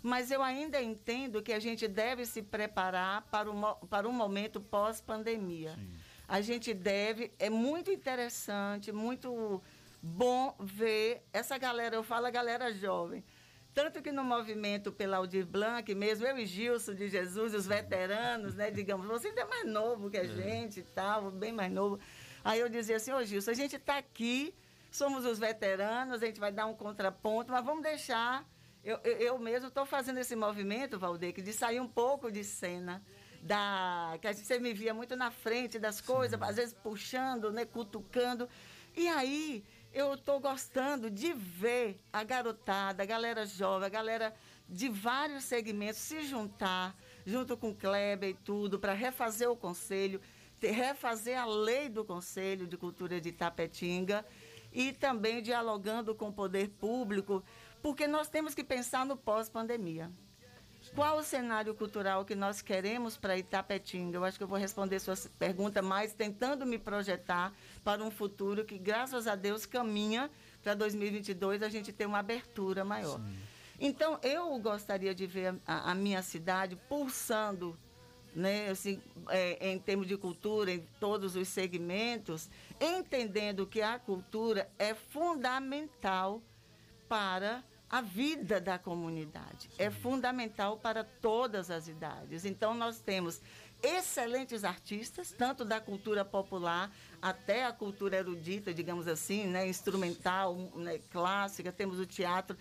Mas 0.02 0.32
eu 0.32 0.42
ainda 0.42 0.82
entendo 0.82 1.42
que 1.42 1.52
a 1.52 1.60
gente 1.60 1.86
deve 1.86 2.26
se 2.26 2.42
preparar 2.42 3.24
para, 3.24 3.52
o, 3.52 3.76
para 3.88 4.08
um 4.08 4.14
momento 4.14 4.62
pós-pandemia. 4.62 5.78
A 6.26 6.40
gente 6.40 6.74
deve, 6.74 7.34
é 7.38 7.50
muito 7.50 7.92
interessante, 7.92 8.90
muito 8.94 9.62
bom 10.02 10.56
ver 10.60 11.22
essa 11.34 11.58
galera, 11.58 11.96
eu 11.96 12.04
falo 12.04 12.28
a 12.28 12.32
galera 12.32 12.72
jovem, 12.72 13.22
tanto 13.74 14.02
que 14.02 14.12
no 14.14 14.24
movimento 14.24 14.94
pela 14.94 15.18
Aldir 15.18 15.46
Blanc, 15.46 15.94
mesmo 15.94 16.26
eu 16.26 16.38
e 16.38 16.46
Gilson 16.46 16.94
de 16.94 17.10
Jesus, 17.10 17.54
os 17.54 17.68
veteranos, 17.68 18.56
né? 18.56 18.72
Digamos, 18.72 19.08
você 19.08 19.28
ainda 19.28 19.42
é 19.42 19.46
mais 19.46 19.68
novo 19.68 20.10
que 20.10 20.18
a 20.18 20.24
é. 20.24 20.28
gente 20.28 20.80
e 20.80 20.84
tal, 20.84 21.32
bem 21.32 21.52
mais 21.52 21.72
novo. 21.72 22.00
Aí 22.46 22.62
eu 22.62 22.70
dizia 22.70 22.96
assim, 22.96 23.12
ô 23.12 23.22
Gilson, 23.24 23.52
a 23.52 23.56
gente 23.56 23.76
está 23.76 23.98
aqui, 23.98 24.54
somos 24.96 25.26
os 25.26 25.38
veteranos, 25.38 26.24
a 26.24 26.26
gente 26.26 26.40
vai 26.40 26.52
dar 26.52 26.66
um 26.66 26.74
contraponto, 26.74 27.52
mas 27.52 27.64
vamos 27.64 27.84
deixar. 27.84 28.48
Eu, 28.84 29.00
eu, 29.04 29.18
eu 29.18 29.40
mesmo 29.40 29.68
estou 29.68 29.86
fazendo 29.86 30.20
esse 30.20 30.36
movimento, 30.36 30.98
Valdeir, 30.98 31.34
de 31.34 31.54
sair 31.54 31.80
um 31.80 31.88
pouco 31.88 32.32
de 32.32 32.44
cena. 32.44 33.04
Da, 33.42 34.18
que 34.20 34.28
a 34.28 34.32
gente, 34.32 34.46
você 34.46 34.58
me 34.58 34.74
via 34.74 34.92
muito 34.92 35.16
na 35.16 35.30
frente 35.30 35.78
das 35.78 36.02
coisas, 36.02 36.40
Sim. 36.40 36.46
às 36.46 36.56
vezes 36.56 36.74
puxando, 36.74 37.52
né, 37.52 37.64
cutucando. 37.66 38.50
E 38.96 39.08
aí 39.08 39.64
eu 39.94 40.16
estou 40.16 40.40
gostando 40.40 41.12
de 41.12 41.32
ver 41.34 42.00
a 42.12 42.24
garotada, 42.24 43.04
a 43.04 43.06
galera 43.06 43.46
jovem, 43.46 43.86
a 43.86 43.90
galera 43.90 44.34
de 44.68 44.90
vários 44.90 45.44
segmentos 45.44 46.00
se 46.00 46.24
juntar, 46.24 46.96
junto 47.26 47.56
com 47.56 47.70
o 47.70 47.76
Kleber 47.76 48.30
e 48.30 48.34
tudo, 48.34 48.80
para 48.80 48.94
refazer 48.94 49.50
o 49.50 49.56
conselho, 49.56 50.20
refazer 50.60 51.40
a 51.40 51.46
lei 51.46 51.88
do 51.88 52.04
Conselho 52.04 52.66
de 52.66 52.78
Cultura 52.78 53.22
de 53.22 53.32
Tapetinga 53.32 54.26
e 54.76 54.92
também 54.92 55.42
dialogando 55.42 56.14
com 56.14 56.28
o 56.28 56.34
poder 56.34 56.68
público, 56.68 57.42
porque 57.82 58.06
nós 58.06 58.28
temos 58.28 58.54
que 58.54 58.64
pensar 58.64 59.06
no 59.06 59.16
pós-pandemia. 59.16 60.12
Qual 60.94 61.18
o 61.18 61.24
cenário 61.24 61.74
cultural 61.74 62.24
que 62.26 62.36
nós 62.36 62.62
queremos 62.62 63.18
para 63.18 63.38
Itapetinga? 63.38 64.18
Eu 64.18 64.24
acho 64.24 64.38
que 64.38 64.44
eu 64.44 64.48
vou 64.48 64.58
responder 64.58 65.00
sua 65.00 65.16
pergunta 65.40 65.82
mais 65.82 66.14
tentando 66.14 66.66
me 66.66 66.78
projetar 66.78 67.54
para 67.84 68.04
um 68.04 68.12
futuro 68.12 68.64
que, 68.66 68.78
graças 68.78 69.28
a 69.28 69.36
Deus, 69.36 69.66
caminha 69.66 70.30
para 70.62 70.74
2022 70.74 71.64
a 71.64 71.70
gente 71.70 71.92
ter 71.92 72.06
uma 72.06 72.20
abertura 72.20 72.84
maior. 72.86 73.18
Sim. 73.18 73.38
Então, 73.80 74.20
eu 74.22 74.58
gostaria 74.60 75.14
de 75.16 75.26
ver 75.26 75.56
a, 75.66 75.92
a 75.92 75.96
minha 75.96 76.22
cidade 76.22 76.76
pulsando 76.88 77.78
né, 78.36 78.70
assim, 78.70 79.02
é, 79.30 79.72
em 79.72 79.80
termos 79.80 80.08
de 80.08 80.18
cultura, 80.18 80.72
em 80.72 80.86
todos 81.00 81.36
os 81.36 81.48
segmentos, 81.48 82.50
entendendo 82.80 83.66
que 83.66 83.82
a 83.82 83.98
cultura 83.98 84.70
é 84.78 84.94
fundamental 84.94 86.42
para 87.08 87.64
a 87.90 88.02
vida 88.02 88.60
da 88.60 88.78
comunidade. 88.78 89.70
Sim. 89.70 89.76
É 89.78 89.90
fundamental 89.90 90.78
para 90.78 91.04
todas 91.04 91.72
as 91.72 91.88
idades. 91.88 92.44
Então, 92.44 92.74
nós 92.74 93.00
temos 93.00 93.42
excelentes 93.82 94.64
artistas, 94.64 95.32
tanto 95.32 95.64
da 95.64 95.80
cultura 95.80 96.26
popular 96.26 96.92
até 97.22 97.66
a 97.66 97.72
cultura 97.72 98.18
erudita, 98.18 98.74
digamos 98.74 99.08
assim, 99.08 99.46
né, 99.46 99.68
instrumental, 99.68 100.56
né, 100.76 101.00
clássica, 101.12 101.72
temos 101.72 102.00
o 102.00 102.06
teatro. 102.06 102.58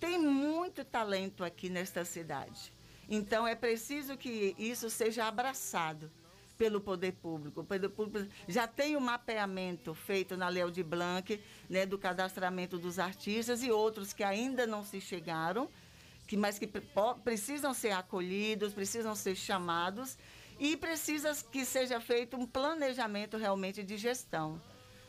Tem 0.00 0.18
muito 0.18 0.84
talento 0.84 1.44
aqui 1.44 1.68
nesta 1.68 2.04
cidade. 2.04 2.72
Então, 3.14 3.46
é 3.46 3.54
preciso 3.54 4.16
que 4.16 4.56
isso 4.58 4.88
seja 4.88 5.26
abraçado 5.26 6.10
pelo 6.56 6.80
poder 6.80 7.12
público. 7.12 7.60
O 7.60 7.64
poder 7.64 7.90
público 7.90 8.26
já 8.48 8.66
tem 8.66 8.96
o 8.96 8.98
um 8.98 9.02
mapeamento 9.02 9.92
feito 9.92 10.34
na 10.34 10.48
Lei 10.48 10.70
de 10.70 10.82
Blanc, 10.82 11.38
né, 11.68 11.84
do 11.84 11.98
cadastramento 11.98 12.78
dos 12.78 12.98
artistas 12.98 13.62
e 13.62 13.70
outros 13.70 14.14
que 14.14 14.24
ainda 14.24 14.66
não 14.66 14.82
se 14.82 14.98
chegaram, 14.98 15.68
que, 16.26 16.38
mas 16.38 16.58
que 16.58 16.66
precisam 17.22 17.74
ser 17.74 17.90
acolhidos, 17.90 18.72
precisam 18.72 19.14
ser 19.14 19.36
chamados 19.36 20.16
e 20.58 20.74
precisa 20.74 21.36
que 21.52 21.66
seja 21.66 22.00
feito 22.00 22.34
um 22.38 22.46
planejamento 22.46 23.36
realmente 23.36 23.82
de 23.82 23.98
gestão 23.98 24.58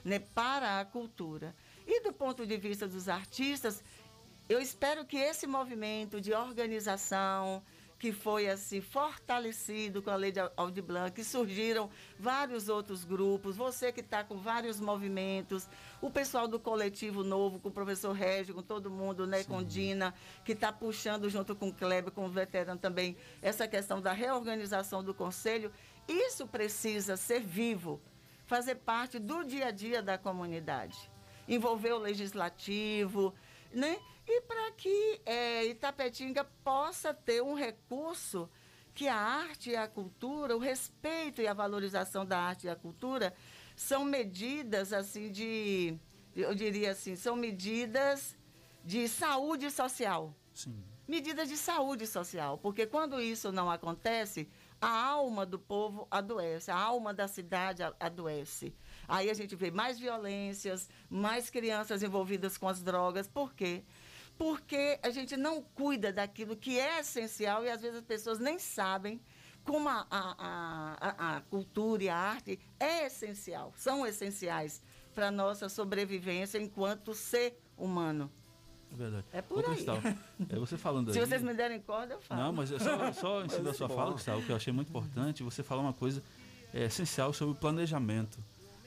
né, 0.03 0.19
para 0.19 0.81
a 0.81 0.83
cultura. 0.83 1.55
E 1.87 2.01
do 2.01 2.11
ponto 2.11 2.45
de 2.45 2.57
vista 2.57 2.85
dos 2.85 3.07
artistas, 3.07 3.81
eu 4.49 4.59
espero 4.59 5.05
que 5.05 5.15
esse 5.15 5.47
movimento 5.47 6.19
de 6.19 6.33
organização, 6.33 7.63
que 8.03 8.11
foi 8.11 8.49
assim 8.49 8.81
fortalecido 8.81 10.01
com 10.01 10.09
a 10.09 10.17
lei 10.17 10.29
de 10.29 10.41
Aldi 10.57 10.81
Blanc, 10.81 11.23
surgiram 11.23 11.89
vários 12.19 12.67
outros 12.67 13.05
grupos, 13.05 13.55
você 13.55 13.93
que 13.93 14.01
está 14.01 14.25
com 14.25 14.35
vários 14.35 14.77
movimentos, 14.77 15.69
o 16.01 16.11
pessoal 16.11 16.45
do 16.45 16.59
coletivo 16.59 17.23
novo, 17.23 17.61
com 17.61 17.69
o 17.69 17.71
professor 17.71 18.11
Régio, 18.11 18.55
com 18.55 18.61
todo 18.61 18.91
mundo, 18.91 19.25
né, 19.25 19.45
com 19.45 19.63
Dina, 19.63 20.13
que 20.43 20.51
está 20.51 20.69
puxando 20.69 21.29
junto 21.29 21.55
com 21.55 21.69
o 21.69 21.73
Kleber, 21.73 22.11
com 22.11 22.25
o 22.25 22.29
veterano 22.29 22.77
também, 22.77 23.15
essa 23.41 23.69
questão 23.69 24.01
da 24.01 24.11
reorganização 24.11 25.01
do 25.01 25.13
conselho, 25.13 25.71
isso 26.05 26.45
precisa 26.45 27.15
ser 27.15 27.39
vivo, 27.39 28.01
fazer 28.45 28.75
parte 28.75 29.17
do 29.17 29.45
dia 29.45 29.67
a 29.67 29.71
dia 29.71 30.01
da 30.01 30.17
comunidade, 30.17 31.09
envolver 31.47 31.93
o 31.93 31.99
legislativo, 31.99 33.33
né? 33.73 33.99
E 34.25 34.41
para 34.41 34.71
que 34.71 35.21
é, 35.25 35.65
Itapetinga 35.65 36.45
possa 36.63 37.13
ter 37.13 37.41
um 37.41 37.53
recurso 37.53 38.49
que 38.93 39.07
a 39.07 39.17
arte 39.17 39.71
e 39.71 39.75
a 39.75 39.87
cultura, 39.87 40.55
o 40.55 40.59
respeito 40.59 41.41
e 41.41 41.47
a 41.47 41.53
valorização 41.53 42.25
da 42.25 42.39
arte 42.39 42.67
e 42.67 42.69
a 42.69 42.75
cultura 42.75 43.33
são 43.75 44.05
medidas 44.05 44.93
assim 44.93 45.31
de 45.31 45.97
eu 46.35 46.55
diria 46.55 46.91
assim, 46.91 47.15
são 47.15 47.35
medidas 47.35 48.35
de 48.83 49.07
saúde 49.07 49.69
social. 49.69 50.35
Sim. 50.53 50.83
Medidas 51.07 51.49
de 51.49 51.57
saúde 51.57 52.07
social, 52.07 52.57
porque 52.57 52.85
quando 52.85 53.21
isso 53.21 53.51
não 53.51 53.69
acontece, 53.69 54.47
a 54.81 54.89
alma 54.89 55.45
do 55.45 55.59
povo 55.59 56.07
adoece, 56.09 56.71
a 56.71 56.77
alma 56.77 57.13
da 57.13 57.27
cidade 57.27 57.83
adoece. 57.99 58.73
Aí 59.07 59.29
a 59.29 59.33
gente 59.33 59.55
vê 59.55 59.69
mais 59.71 59.99
violências, 59.99 60.89
mais 61.09 61.49
crianças 61.49 62.01
envolvidas 62.03 62.57
com 62.57 62.67
as 62.67 62.81
drogas. 62.81 63.27
Por 63.27 63.53
quê? 63.53 63.83
Porque 64.37 64.99
a 65.03 65.09
gente 65.09 65.37
não 65.37 65.61
cuida 65.61 66.11
daquilo 66.11 66.55
que 66.55 66.79
é 66.79 66.99
essencial 66.99 67.63
e 67.63 67.69
às 67.69 67.81
vezes 67.81 67.97
as 67.97 68.03
pessoas 68.05 68.39
nem 68.39 68.57
sabem 68.57 69.21
como 69.63 69.87
a, 69.87 70.05
a, 70.09 70.97
a- 70.99 71.37
a- 71.37 71.41
cultura 71.41 72.03
e 72.03 72.09
a 72.09 72.17
arte 72.17 72.59
é 72.79 73.05
essencial, 73.05 73.71
são 73.77 74.05
essenciais 74.05 74.81
para 75.15 75.27
a 75.27 75.31
nossa 75.31 75.69
sobrevivência 75.69 76.57
enquanto 76.57 77.13
ser 77.13 77.57
humano. 77.77 78.29
É 78.91 78.95
verdade. 78.95 79.25
É 79.31 79.41
por 79.41 79.63
Ô, 79.63 79.67
aí. 79.69 79.75
Cristal, 79.75 79.99
é 80.49 80.55
você 80.59 80.77
falando 80.77 81.11
Se 81.13 81.19
aí- 81.19 81.25
vocês 81.25 81.41
me 81.41 81.53
derem 81.53 81.79
corda, 81.79 82.15
eu 82.15 82.21
falo. 82.21 82.41
Não, 82.41 82.53
mas 82.53 82.71
é 82.71 82.79
só, 82.79 83.13
só 83.13 83.45
em 83.45 83.49
cima 83.49 83.63
da 83.63 83.73
sua 83.73 83.87
bom. 83.87 83.95
fala, 83.95 84.11
Gustavo, 84.11 84.41
que 84.43 84.51
eu 84.51 84.55
achei 84.55 84.73
muito 84.73 84.89
importante, 84.89 85.43
você 85.43 85.63
falar 85.63 85.81
uma 85.81 85.93
coisa 85.93 86.21
é, 86.73 86.85
essencial 86.85 87.31
sobre 87.31 87.53
o 87.55 87.57
planejamento. 87.57 88.43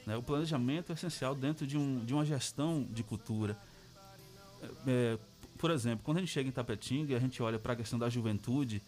Né? 0.06 0.16
O 0.16 0.22
planejamento 0.22 0.92
é 0.92 0.94
essencial 0.94 1.34
dentro 1.34 1.66
de, 1.66 1.76
um, 1.76 2.04
de 2.04 2.14
uma 2.14 2.24
gestão 2.24 2.86
de 2.90 3.02
cultura. 3.02 3.58
É, 4.86 5.18
por 5.58 5.70
exemplo, 5.70 6.04
quando 6.04 6.18
a 6.18 6.20
gente 6.20 6.30
chega 6.32 6.48
em 6.48 6.52
Tapetinga, 6.52 7.16
a 7.16 7.20
gente 7.20 7.42
olha 7.42 7.58
para 7.58 7.72
a 7.72 7.76
questão 7.76 7.98
da 7.98 8.08
juventude 8.08 8.82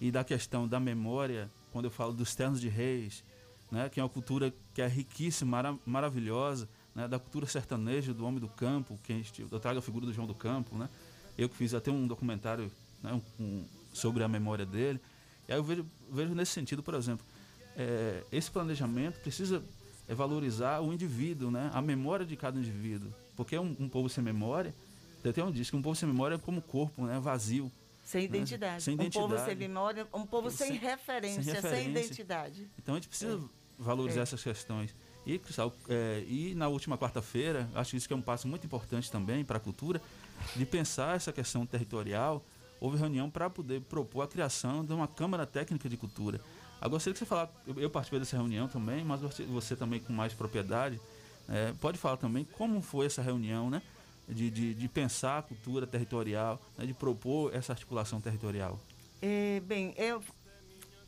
e 0.00 0.10
da 0.10 0.24
questão 0.24 0.66
da 0.66 0.80
memória, 0.80 1.50
quando 1.72 1.84
eu 1.86 1.90
falo 1.90 2.12
dos 2.12 2.34
ternos 2.34 2.60
de 2.60 2.68
reis, 2.68 3.22
né, 3.70 3.88
que 3.88 4.00
é 4.00 4.02
uma 4.02 4.08
cultura 4.08 4.52
que 4.74 4.80
é 4.80 4.86
riquíssima, 4.86 5.50
mara- 5.50 5.78
maravilhosa, 5.84 6.68
né, 6.94 7.06
da 7.06 7.18
cultura 7.18 7.46
sertaneja 7.46 8.14
do 8.14 8.24
homem 8.24 8.40
do 8.40 8.48
campo, 8.48 8.98
que 9.04 9.12
a 9.12 9.16
gente, 9.16 9.46
eu 9.50 9.60
trago 9.60 9.78
a 9.78 9.82
figura 9.82 10.06
do 10.06 10.12
João 10.12 10.26
do 10.26 10.34
Campo, 10.34 10.76
né, 10.76 10.88
eu 11.36 11.48
que 11.48 11.56
fiz 11.56 11.74
até 11.74 11.90
um 11.90 12.06
documentário 12.06 12.72
né, 13.02 13.20
um- 13.38 13.64
sobre 13.92 14.22
a 14.22 14.28
memória 14.28 14.64
dele, 14.64 15.00
e 15.46 15.52
aí 15.52 15.58
eu 15.58 15.64
vejo, 15.64 15.84
vejo 16.10 16.34
nesse 16.34 16.52
sentido, 16.52 16.82
por 16.82 16.94
exemplo, 16.94 17.26
é, 17.76 18.24
esse 18.32 18.50
planejamento 18.50 19.20
precisa 19.20 19.62
é, 20.08 20.14
valorizar 20.14 20.80
o 20.80 20.92
indivíduo, 20.92 21.50
né, 21.50 21.70
a 21.72 21.80
memória 21.82 22.24
de 22.24 22.36
cada 22.36 22.58
indivíduo, 22.58 23.12
porque 23.36 23.58
um, 23.58 23.76
um 23.78 23.88
povo 23.88 24.08
sem 24.08 24.24
memória, 24.24 24.74
tem 25.34 25.44
um 25.44 25.50
diz 25.50 25.68
que 25.68 25.76
um 25.76 25.82
povo 25.82 25.94
sem 25.94 26.08
memória 26.08 26.36
é 26.36 26.38
como 26.38 26.62
corpo, 26.62 27.04
né, 27.04 27.18
vazio. 27.20 27.70
Sem 28.02 28.22
né, 28.22 28.26
identidade. 28.38 28.82
Sem 28.82 28.94
Um 28.94 28.96
povo 28.96 29.26
identidade. 29.26 29.44
sem 29.46 29.54
memória, 29.56 30.06
um 30.14 30.24
povo 30.24 30.50
sem, 30.50 30.72
referência, 30.72 31.42
sem, 31.42 31.52
referência. 31.52 31.90
identidade. 31.90 32.70
Então 32.78 32.94
a 32.94 32.98
gente 32.98 33.08
precisa 33.08 33.34
É. 33.36 33.38
valorizar 33.78 34.20
É. 34.20 34.22
essas 34.22 34.42
questões. 34.42 34.94
E, 35.26 35.38
Cristal, 35.38 35.74
é, 35.90 36.24
e 36.26 36.54
na 36.54 36.68
última 36.68 36.96
quarta-feira, 36.96 37.68
acho 37.74 37.94
isso 37.96 38.08
que 38.08 38.14
é 38.14 38.16
um 38.16 38.22
passo 38.22 38.48
muito 38.48 38.64
importante 38.64 39.10
também 39.12 39.44
para 39.44 39.58
a 39.58 39.60
cultura, 39.60 40.00
de 40.56 40.64
pensar 40.64 41.16
essa 41.16 41.30
questão 41.30 41.66
territorial. 41.66 42.42
Houve 42.80 42.96
reunião 42.96 43.28
para 43.28 43.50
poder 43.50 43.82
propor 43.82 44.22
a 44.22 44.26
criação 44.28 44.82
de 44.82 44.92
uma 44.94 45.06
Câmara 45.06 45.44
Técnica 45.44 45.86
de 45.86 45.98
Cultura. 45.98 46.40
Agora, 46.80 46.90
gostaria 46.90 47.12
que 47.12 47.18
você 47.18 47.26
falasse, 47.26 47.52
eu, 47.66 47.78
eu 47.80 47.90
participei 47.90 48.20
dessa 48.20 48.36
reunião 48.36 48.68
também, 48.68 49.04
mas 49.04 49.20
você, 49.20 49.76
também 49.76 50.00
com 50.00 50.12
mais 50.12 50.32
propriedade, 50.32 51.00
é, 51.48 51.72
pode 51.80 51.98
falar 51.98 52.16
também 52.16 52.44
como 52.44 52.80
foi 52.80 53.06
essa 53.06 53.22
reunião, 53.22 53.70
né? 53.70 53.82
De, 54.28 54.50
de, 54.50 54.74
de 54.74 54.88
pensar 54.88 55.38
a 55.38 55.42
cultura 55.42 55.86
territorial, 55.86 56.60
né, 56.76 56.84
de 56.84 56.92
propor 56.92 57.54
essa 57.54 57.72
articulação 57.72 58.20
territorial. 58.20 58.78
É, 59.22 59.58
bem, 59.60 59.94
eu 59.96 60.22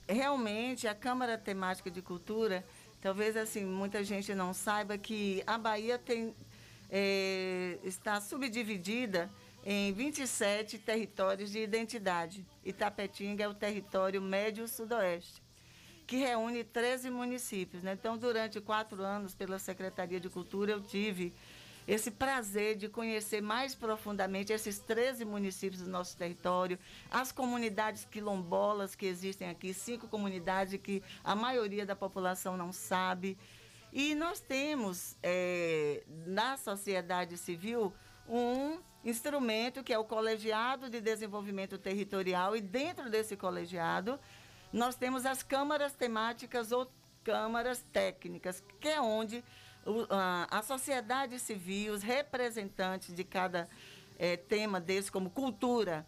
realmente 0.09 0.89
a 0.89 0.95
Câmara 0.95 1.37
Temática 1.37 1.91
de 1.91 2.01
Cultura, 2.01 2.65
talvez 2.99 3.37
assim 3.37 3.63
muita 3.65 4.03
gente 4.03 4.35
não 4.35 4.55
saiba 4.55 4.97
que 4.97 5.43
a 5.47 5.59
Bahia 5.59 5.99
tem 5.99 6.35
é, 6.91 7.79
está 7.85 8.21
subdividida 8.21 9.31
em 9.65 9.93
27 9.93 10.79
territórios 10.79 11.51
de 11.53 11.61
identidade. 11.61 12.45
Itapetinga 12.65 13.45
é 13.45 13.49
o 13.49 13.55
território 13.55 14.21
médio 14.21 14.67
sudoeste, 14.67 15.43
que 16.11 16.17
reúne 16.17 16.65
13 16.65 17.09
municípios. 17.09 17.85
né? 17.85 17.93
Então, 17.93 18.19
durante 18.19 18.61
quatro 18.61 19.01
anos, 19.01 19.33
pela 19.33 19.61
Secretaria 19.61 20.19
de 20.19 20.29
Cultura, 20.29 20.73
eu 20.73 20.81
tive 20.81 21.33
esse 21.87 22.11
prazer 22.11 22.75
de 22.77 22.89
conhecer 22.89 23.41
mais 23.41 23.77
profundamente 23.77 24.53
esses 24.53 24.81
13 24.81 25.25
municípios 25.25 25.83
do 25.83 25.89
nosso 25.89 26.17
território, 26.17 26.77
as 27.09 27.31
comunidades 27.31 28.05
quilombolas 28.11 28.97
que 28.97 29.07
existem 29.07 29.49
aqui, 29.49 29.73
cinco 29.73 30.09
comunidades 30.09 30.81
que 30.83 31.01
a 31.23 31.37
maioria 31.37 31.87
da 31.87 31.95
população 31.95 32.57
não 32.57 32.73
sabe. 32.73 33.39
E 33.93 34.13
nós 34.17 34.41
temos 34.41 35.17
eh, 35.23 36.03
na 36.27 36.57
sociedade 36.57 37.37
civil 37.37 37.93
um 38.29 38.81
instrumento 39.05 39.85
que 39.85 39.93
é 39.93 39.99
o 39.99 40.05
Colegiado 40.05 40.91
de 40.91 41.01
Desenvolvimento 41.01 41.79
Territorial, 41.79 42.57
e 42.57 42.61
dentro 42.61 43.09
desse 43.09 43.37
colegiado 43.37 44.19
nós 44.73 44.97
temos 44.97 45.27
as 45.27 45.43
câmaras 45.43 45.93
temáticas 45.93 46.73
ou 46.73 46.91
câmaras 47.25 47.85
técnicas, 47.93 48.63
que 48.81 48.89
é 48.89 49.01
onde 49.01 49.45
a, 50.51 50.63
sociedade 50.63 51.39
civil, 51.39 51.93
os 51.93 52.03
representantes 52.03 53.15
de 53.15 53.25
cada 53.25 53.69
eh, 54.19 54.37
tema 54.37 54.81
desse, 54.81 55.11
como 55.11 55.31
cultura, 55.31 56.07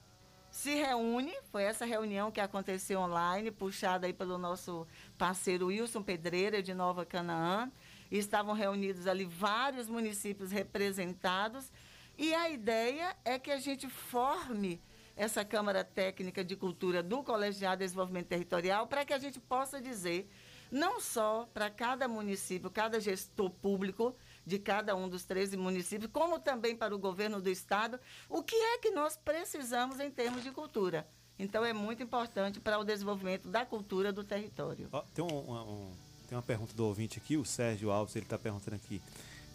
se 0.51 0.75
reúne. 0.75 1.35
Foi 1.51 1.63
essa 1.63 1.85
reunião 1.85 2.31
que 2.31 2.41
aconteceu 2.41 3.01
online, 3.01 3.51
puxada 3.51 4.07
aí 4.07 4.13
pelo 4.13 4.39
nosso 4.39 4.87
parceiro 5.17 5.67
Wilson 5.67 6.03
Pedreira, 6.03 6.63
de 6.63 6.75
Nova 6.75 7.05
Canaã. 7.05 7.73
Estavam 8.11 8.55
reunidos 8.55 9.07
ali 9.07 9.25
vários 9.25 9.89
municípios 9.89 10.53
representados. 10.53 11.73
E 12.19 12.35
a 12.35 12.51
ideia 12.51 13.17
é 13.25 13.39
que 13.39 13.51
a 13.51 13.59
gente 13.59 13.89
forme 13.89 14.81
essa 15.17 15.45
Câmara 15.45 15.85
Técnica 15.85 16.45
de 16.45 16.57
Cultura 16.57 17.03
do 17.03 17.23
Colegiado 17.23 17.79
de 17.79 17.85
Desenvolvimento 17.85 18.27
Territorial 18.29 18.87
para 18.87 19.05
que 19.05 19.13
a 19.13 19.19
gente 19.19 19.39
possa 19.41 19.81
dizer, 19.81 20.31
não 20.71 21.01
só 21.01 21.49
para 21.53 21.69
cada 21.71 22.09
município, 22.09 22.71
cada 22.71 23.01
gestor 23.01 23.51
público 23.51 24.15
de 24.45 24.59
cada 24.59 24.97
um 24.97 25.09
dos 25.09 25.25
13 25.25 25.57
municípios, 25.57 26.11
como 26.13 26.39
também 26.39 26.75
para 26.75 26.95
o 26.95 26.99
governo 26.99 27.41
do 27.41 27.51
Estado, 27.51 28.01
o 28.29 28.43
que 28.43 28.57
é 28.57 28.79
que 28.79 28.91
nós 28.91 29.17
precisamos 29.17 30.01
em 30.01 30.11
termos 30.11 30.43
de 30.43 30.51
cultura. 30.51 31.07
Então, 31.39 31.65
é 31.65 31.73
muito 31.73 32.03
importante 32.03 32.61
para 32.61 32.79
o 32.79 32.85
desenvolvimento 32.85 33.49
da 33.49 33.65
cultura 33.65 34.13
do 34.13 34.23
território. 34.25 34.89
Ó, 34.93 35.03
tem, 35.15 35.25
um- 35.25 35.53
um- 35.53 35.93
tem 36.29 36.37
uma 36.37 36.43
pergunta 36.43 36.73
do 36.75 36.85
ouvinte 36.87 37.19
aqui, 37.19 37.37
o 37.37 37.45
Sérgio 37.45 37.91
Alves, 37.91 38.15
ele 38.17 38.25
está 38.25 38.39
perguntando 38.39 38.77
aqui. 38.77 39.01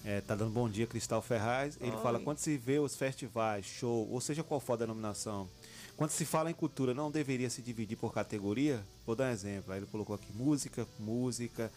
É, 0.06 0.22
tá 0.22 0.36
dando 0.36 0.52
bom 0.52 0.70
dia, 0.70 0.88
Cristal 0.88 1.22
Ferraz. 1.22 1.78
Ele 1.82 1.96
Oi. 1.96 2.02
fala: 2.02 2.20
quando 2.20 2.38
se 2.38 2.58
vê 2.58 2.80
os 2.80 2.96
festivais, 2.96 3.66
show, 3.66 4.08
ou 4.10 4.22
seja 4.22 4.44
qual 4.44 4.60
for 4.60 4.74
a 4.74 4.78
denominação, 4.78 5.50
quando 5.96 6.12
se 6.12 6.26
fala 6.26 6.50
em 6.50 6.54
cultura, 6.54 6.94
não 6.94 7.12
deveria 7.12 7.50
se 7.50 7.62
dividir 7.62 7.98
por 7.98 8.14
categoria? 8.14 8.84
Vou 9.06 9.16
dar 9.16 9.26
um 9.26 9.32
exemplo. 9.32 9.74
Aí 9.74 9.80
ele 9.80 9.88
colocou 9.88 10.16
aqui: 10.16 10.32
música, 10.34 10.88
música, 11.00 11.72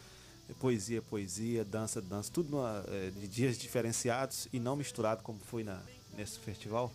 poesia, 0.61 1.03
poesia, 1.03 1.65
dança, 1.65 2.01
dança, 2.01 2.31
tudo 2.33 2.51
numa, 2.51 2.85
é, 2.89 3.11
de 3.11 3.27
dias 3.27 3.59
diferenciados 3.59 4.49
e 4.53 4.61
não 4.61 4.77
misturado 4.77 5.23
como 5.23 5.39
foi 5.41 5.65
na, 5.65 5.81
nesse 6.17 6.39
festival. 6.39 6.93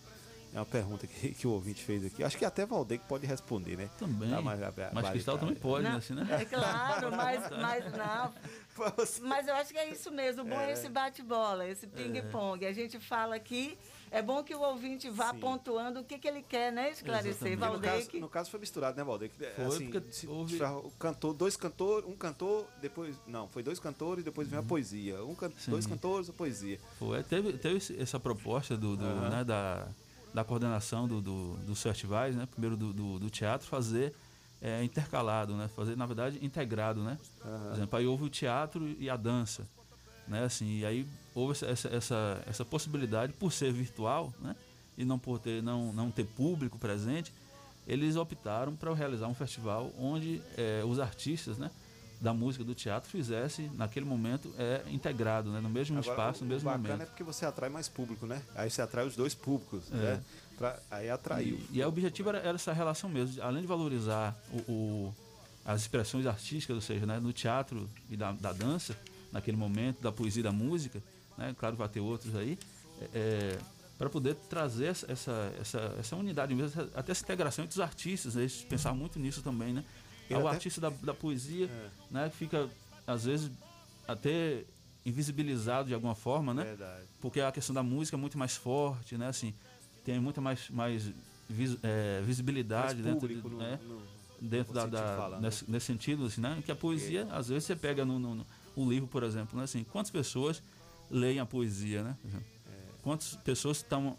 É 0.53 0.59
uma 0.59 0.65
pergunta 0.65 1.05
que, 1.05 1.33
que 1.33 1.45
o 1.45 1.51
ouvinte 1.51 1.83
fez 1.83 2.05
aqui. 2.05 2.23
Acho 2.23 2.37
que 2.37 2.45
até 2.45 2.65
Valdeir 2.65 3.01
que 3.01 3.07
pode 3.07 3.27
responder, 3.27 3.75
né? 3.75 3.89
Também. 3.99 4.29
Tá 4.29 4.41
mais 4.41 4.57
Mas 4.93 5.09
Cristal 5.09 5.37
também 5.37 5.55
pode, 5.55 5.83
né? 5.83 5.95
Assim, 5.97 6.13
né? 6.13 6.25
É 6.29 6.45
claro, 6.45 7.11
mas, 7.11 7.49
mas 7.59 7.91
não. 7.91 8.33
Mas 9.21 9.47
eu 9.47 9.55
acho 9.55 9.71
que 9.71 9.77
é 9.77 9.89
isso 9.89 10.11
mesmo. 10.11 10.41
O 10.41 10.45
bom 10.45 10.59
é, 10.59 10.69
É. 10.69 10.73
esse 10.73 10.89
bate-bola, 10.89 11.67
esse 11.67 11.87
ping-pong. 11.87 12.65
A 12.65 12.73
gente 12.73 12.99
fala 12.99 13.35
aqui, 13.35 13.77
é 14.11 14.21
bom 14.21 14.43
que 14.43 14.53
o 14.53 14.59
ouvinte 14.61 15.09
vá 15.09 15.31
Sim. 15.31 15.39
pontuando 15.39 16.01
o 16.01 16.03
que, 16.03 16.17
que 16.19 16.27
ele 16.27 16.41
quer, 16.41 16.71
né? 16.71 16.91
Esclarecer. 16.91 17.37
Porque 17.37 17.55
No 17.55 17.59
Valdeir, 17.61 17.93
caso, 17.93 18.09
que... 18.09 18.19
no 18.19 18.29
caso 18.29 18.51
foi 18.51 18.59
misturado, 18.59 18.97
né, 18.97 19.03
Valdeir? 19.03 19.31
Que, 19.31 19.45
Foi, 19.45 19.65
assim, 19.65 19.89
porque 19.89 20.11
se- 20.11 20.27
houve- 20.27 20.57
se 20.57 20.63
o 20.63 20.91
cantor, 20.99 21.33
dois 21.33 21.55
cantores, 21.55 22.07
um 22.09 22.15
cantor, 22.15 22.65
depois. 22.81 23.15
Não, 23.25 23.47
foi 23.47 23.63
dois 23.63 23.79
cantores, 23.79 24.23
depois 24.23 24.47
veio 24.47 24.61
a 24.61 24.65
poesia. 24.65 25.23
Um 25.23 25.35
can, 25.35 25.47
Uhum. 25.47 25.53
Dois 25.67 25.85
cantores, 25.87 26.29
a 26.29 26.33
poesia. 26.33 26.79
Foi, 26.99 27.23
teve, 27.23 27.53
teve 27.53 27.79
essa 28.01 28.19
proposta 28.19 28.75
do, 28.75 28.95
do, 28.97 29.05
Aham. 29.05 29.29
né, 29.29 29.43
da, 29.43 29.87
da 30.33 30.43
coordenação 30.43 31.07
do, 31.07 31.21
do, 31.21 31.53
dos 31.57 31.81
festivais, 31.81 32.35
né? 32.35 32.45
Primeiro 32.51 32.75
do, 32.75 32.91
do, 32.91 33.19
do 33.19 33.29
teatro, 33.29 33.65
fazer 33.67 34.13
é, 34.65 34.83
intercalado, 34.83 35.55
né? 35.55 35.67
Fazer, 35.75 35.95
na 35.95 36.05
verdade, 36.07 36.39
integrado, 36.43 37.03
né? 37.03 37.19
Por 37.41 37.73
exemplo, 37.73 37.99
aí 37.99 38.07
houve 38.07 38.23
o 38.23 38.29
teatro 38.29 38.87
e 38.99 39.07
a 39.09 39.15
dança, 39.15 39.67
né? 40.27 40.43
Assim, 40.43 40.79
e 40.79 40.85
aí 40.85 41.07
houve 41.35 41.51
essa, 41.51 41.67
essa, 41.67 41.87
essa, 41.89 42.43
essa 42.47 42.65
possibilidade, 42.65 43.31
por 43.33 43.51
ser 43.53 43.71
virtual, 43.71 44.33
né? 44.41 44.55
E 44.97 45.05
não 45.05 45.19
por 45.19 45.37
ter, 45.37 45.61
não, 45.61 45.93
não 45.93 46.09
ter 46.09 46.25
público 46.25 46.79
presente, 46.79 47.31
eles 47.87 48.15
optaram 48.15 48.75
para 48.75 48.91
realizar 48.95 49.27
um 49.27 49.35
festival 49.35 49.91
onde 49.99 50.41
é, 50.57 50.81
os 50.83 50.99
artistas, 50.99 51.57
né? 51.59 51.69
Da 52.19 52.33
música, 52.33 52.63
do 52.63 52.73
teatro, 52.73 53.07
fizessem, 53.09 53.69
naquele 53.75 54.05
momento, 54.05 54.51
é, 54.57 54.81
integrado, 54.89 55.51
né? 55.51 55.59
No 55.59 55.69
mesmo 55.69 55.99
Agora, 55.99 56.11
espaço, 56.11 56.43
no 56.43 56.49
mesmo 56.49 56.67
o 56.67 56.71
bacana 56.71 56.87
momento. 56.93 57.01
é 57.03 57.05
porque 57.05 57.23
você 57.23 57.45
atrai 57.45 57.69
mais 57.69 57.87
público, 57.87 58.25
né? 58.25 58.41
Aí 58.55 58.69
você 58.69 58.81
atrai 58.81 59.05
os 59.05 59.15
dois 59.15 59.35
públicos, 59.35 59.91
É. 59.91 59.95
né? 59.95 60.23
Pra, 60.57 60.79
aí 60.89 61.09
atraiu. 61.09 61.59
E, 61.71 61.79
e 61.79 61.83
o 61.83 61.87
objetivo 61.87 62.29
era, 62.29 62.39
era 62.39 62.55
essa 62.55 62.71
relação 62.73 63.09
mesmo, 63.09 63.41
além 63.43 63.61
de 63.61 63.67
valorizar 63.67 64.35
o, 64.51 64.71
o- 64.71 65.15
as 65.65 65.81
expressões 65.81 66.25
artísticas, 66.27 66.75
ou 66.75 66.81
seja, 66.81 67.05
né, 67.05 67.19
no 67.19 67.33
teatro 67.33 67.89
e 68.09 68.15
da, 68.15 68.31
da 68.33 68.53
dança, 68.53 68.95
naquele 69.31 69.57
momento, 69.57 69.99
da 70.01 70.11
poesia 70.11 70.41
e 70.41 70.43
da 70.43 70.51
música, 70.51 71.01
né? 71.37 71.55
Claro, 71.57 71.75
vai 71.75 71.89
ter 71.89 71.99
outros 71.99 72.35
aí. 72.35 72.57
É, 73.13 73.57
para 73.97 74.09
poder 74.09 74.35
trazer 74.49 74.85
essa, 74.87 75.11
essa, 75.59 75.95
essa, 75.99 76.15
unidade, 76.15 76.53
mesmo, 76.53 76.79
essa- 76.81 76.91
até 76.97 77.11
essa 77.11 77.23
integração 77.23 77.65
entre 77.65 77.73
os 77.73 77.79
artistas, 77.81 78.35
né? 78.35 78.41
eles 78.43 78.61
pensaram 78.63 78.95
muito 78.95 79.17
nisso 79.19 79.41
também, 79.41 79.73
né? 79.73 79.83
O 80.29 80.35
até- 80.35 80.49
artista 80.49 80.79
da, 80.81 80.89
da 80.89 81.13
poesia, 81.13 81.65
É. 81.65 81.89
né, 82.11 82.29
fica 82.29 82.69
às 83.07 83.25
vezes 83.25 83.49
até 84.07 84.63
invisibilizado 85.05 85.87
de 85.87 85.93
alguma 85.93 86.15
forma, 86.15 86.53
né? 86.53 86.63
Verdade. 86.63 87.05
Porque 87.21 87.39
a 87.39 87.51
questão 87.51 87.73
da 87.73 87.83
música 87.83 88.17
é 88.17 88.19
muito 88.19 88.37
mais 88.37 88.55
forte, 88.55 89.17
né? 89.17 89.27
Assim, 89.27 89.53
tem 90.05 90.19
muita 90.19 90.39
mais, 90.39 90.69
mais 90.69 91.11
vis- 91.49 91.77
é, 91.83 92.21
visibilidade 92.23 93.01
Mais 93.01 93.05
dentro, 93.13 93.27
de, 93.27 93.35
no- 93.35 93.57
né? 93.57 93.79
no- 93.83 94.01
dentro 94.39 94.73
da, 94.73 94.85
da- 94.85 95.17
falando. 95.17 95.41
nesse, 95.41 95.69
nesse 95.69 95.85
sentido, 95.87 96.25
assim, 96.25 96.39
né? 96.41 96.61
Que 96.63 96.71
a 96.71 96.75
poesia, 96.75 97.27
às 97.31 97.47
vezes 97.49 97.63
você 97.65 97.75
pega 97.75 98.05
no, 98.05 98.19
no, 98.19 98.45
o 98.75 98.89
livro, 98.89 99.07
por 99.07 99.23
exemplo, 99.23 99.57
né? 99.57 99.63
Assim, 99.63 99.83
quantas 99.83 100.11
pessoas 100.11 100.61
leem 101.09 101.39
a 101.39 101.45
poesia, 101.45 102.03
né? 102.03 102.15
Exemplo, 102.23 102.45
Quantas 103.01 103.35
pessoas 103.35 103.77
estão 103.77 104.17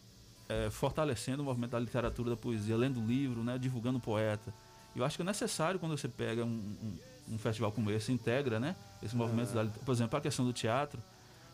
é, 0.49 0.71
fortalecendo 0.71 1.43
o 1.43 1.45
movimento 1.45 1.73
da 1.73 1.79
literatura, 1.79 2.31
da 2.31 2.37
poesia, 2.37 2.77
lendo 2.77 3.01
livro, 3.01 3.43
né? 3.45 3.59
Divulgando 3.59 3.99
poeta. 4.01 4.53
Eu 4.95 5.05
acho 5.05 5.17
que 5.17 5.23
é 5.23 5.25
necessário 5.25 5.79
quando 5.79 5.97
você 5.97 6.09
pega 6.09 6.45
um, 6.45 6.49
um, 7.29 7.35
um 7.35 7.39
festival 7.39 7.71
como 7.73 7.91
esse, 7.91 8.11
integra, 8.13 8.59
né? 8.59 8.75
Esse 9.03 9.15
movimento 9.15 9.53
da 9.53 9.65
Por 9.65 9.93
exemplo, 9.93 10.17
a 10.17 10.21
questão 10.21 10.45
do 10.45 10.53
teatro 10.53 11.01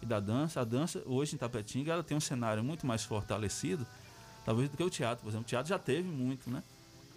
e 0.01 0.07
da 0.07 0.20
dança. 0.20 0.61
A 0.61 0.64
dança, 0.64 1.03
hoje 1.07 1.35
em 1.35 1.39
Tapetinga, 1.39 1.93
ela 1.93 2.03
tem 2.03 2.16
um 2.16 2.20
cenário 2.20 2.62
muito 2.62 2.87
mais 2.87 3.03
fortalecido, 3.03 3.85
talvez, 4.45 4.68
do 4.70 4.76
que 4.76 4.82
o 4.82 4.90
teatro. 4.90 5.22
Por 5.22 5.28
exemplo, 5.30 5.45
o 5.47 5.49
teatro 5.49 5.68
já 5.68 5.78
teve 5.78 6.09
muito, 6.09 6.51
né? 6.51 6.62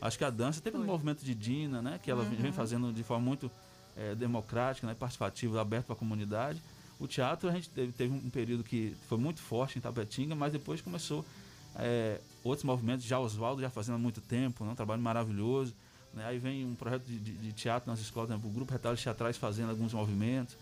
Acho 0.02 0.18
que 0.18 0.24
a 0.24 0.30
dança 0.30 0.62
teve 0.62 0.78
um 0.78 0.84
movimento 0.86 1.24
de 1.24 1.34
Dina, 1.34 1.82
né? 1.82 2.00
Que 2.02 2.12
ela 2.12 2.24
vem- 2.24 2.38
vem 2.38 2.48
Uhum. 2.48 2.54
fazendo 2.54 2.92
de 2.94 3.04
forma 3.04 3.24
muito 3.26 3.50
eh, 3.98 4.14
democrática, 4.14 4.86
né? 4.86 4.94
participativa, 4.94 5.62
aberta 5.62 5.86
para 5.88 5.96
a 5.96 5.98
comunidade. 5.98 6.62
O 7.00 7.08
teatro, 7.08 7.48
a 7.48 7.52
gente 7.54 7.70
teve, 7.70 7.94
teve 7.94 8.14
um 8.14 8.30
período 8.30 8.62
que 8.64 8.94
foi 9.08 9.18
muito 9.18 9.42
forte 9.42 9.78
em 9.78 9.82
Tapetinga, 9.82 10.36
mas 10.36 10.52
depois 10.52 10.82
começou 10.82 11.26
eh, 11.78 12.20
outros 12.44 12.66
movimentos. 12.66 13.06
Já 13.06 13.18
Oswaldo 13.20 13.62
já 13.62 13.70
fazendo 13.70 13.96
há 13.96 13.98
muito 13.98 14.20
tempo, 14.20 14.66
né? 14.66 14.72
um 14.72 14.76
trabalho 14.76 15.02
maravilhoso. 15.02 15.74
né? 16.14 16.26
Aí 16.26 16.38
vem 16.38 16.66
um 16.66 16.76
projeto 16.76 17.04
de, 17.06 17.18
de- 17.20 17.34
de 17.38 17.52
teatro 17.54 17.90
nas 17.90 18.00
escolas, 18.02 18.30
né? 18.30 18.36
o 18.44 18.50
Grupo 18.50 18.72
Retalhos 18.74 19.02
Teatrais 19.02 19.38
fazendo 19.38 19.70
alguns 19.70 19.94
movimentos. 19.94 20.58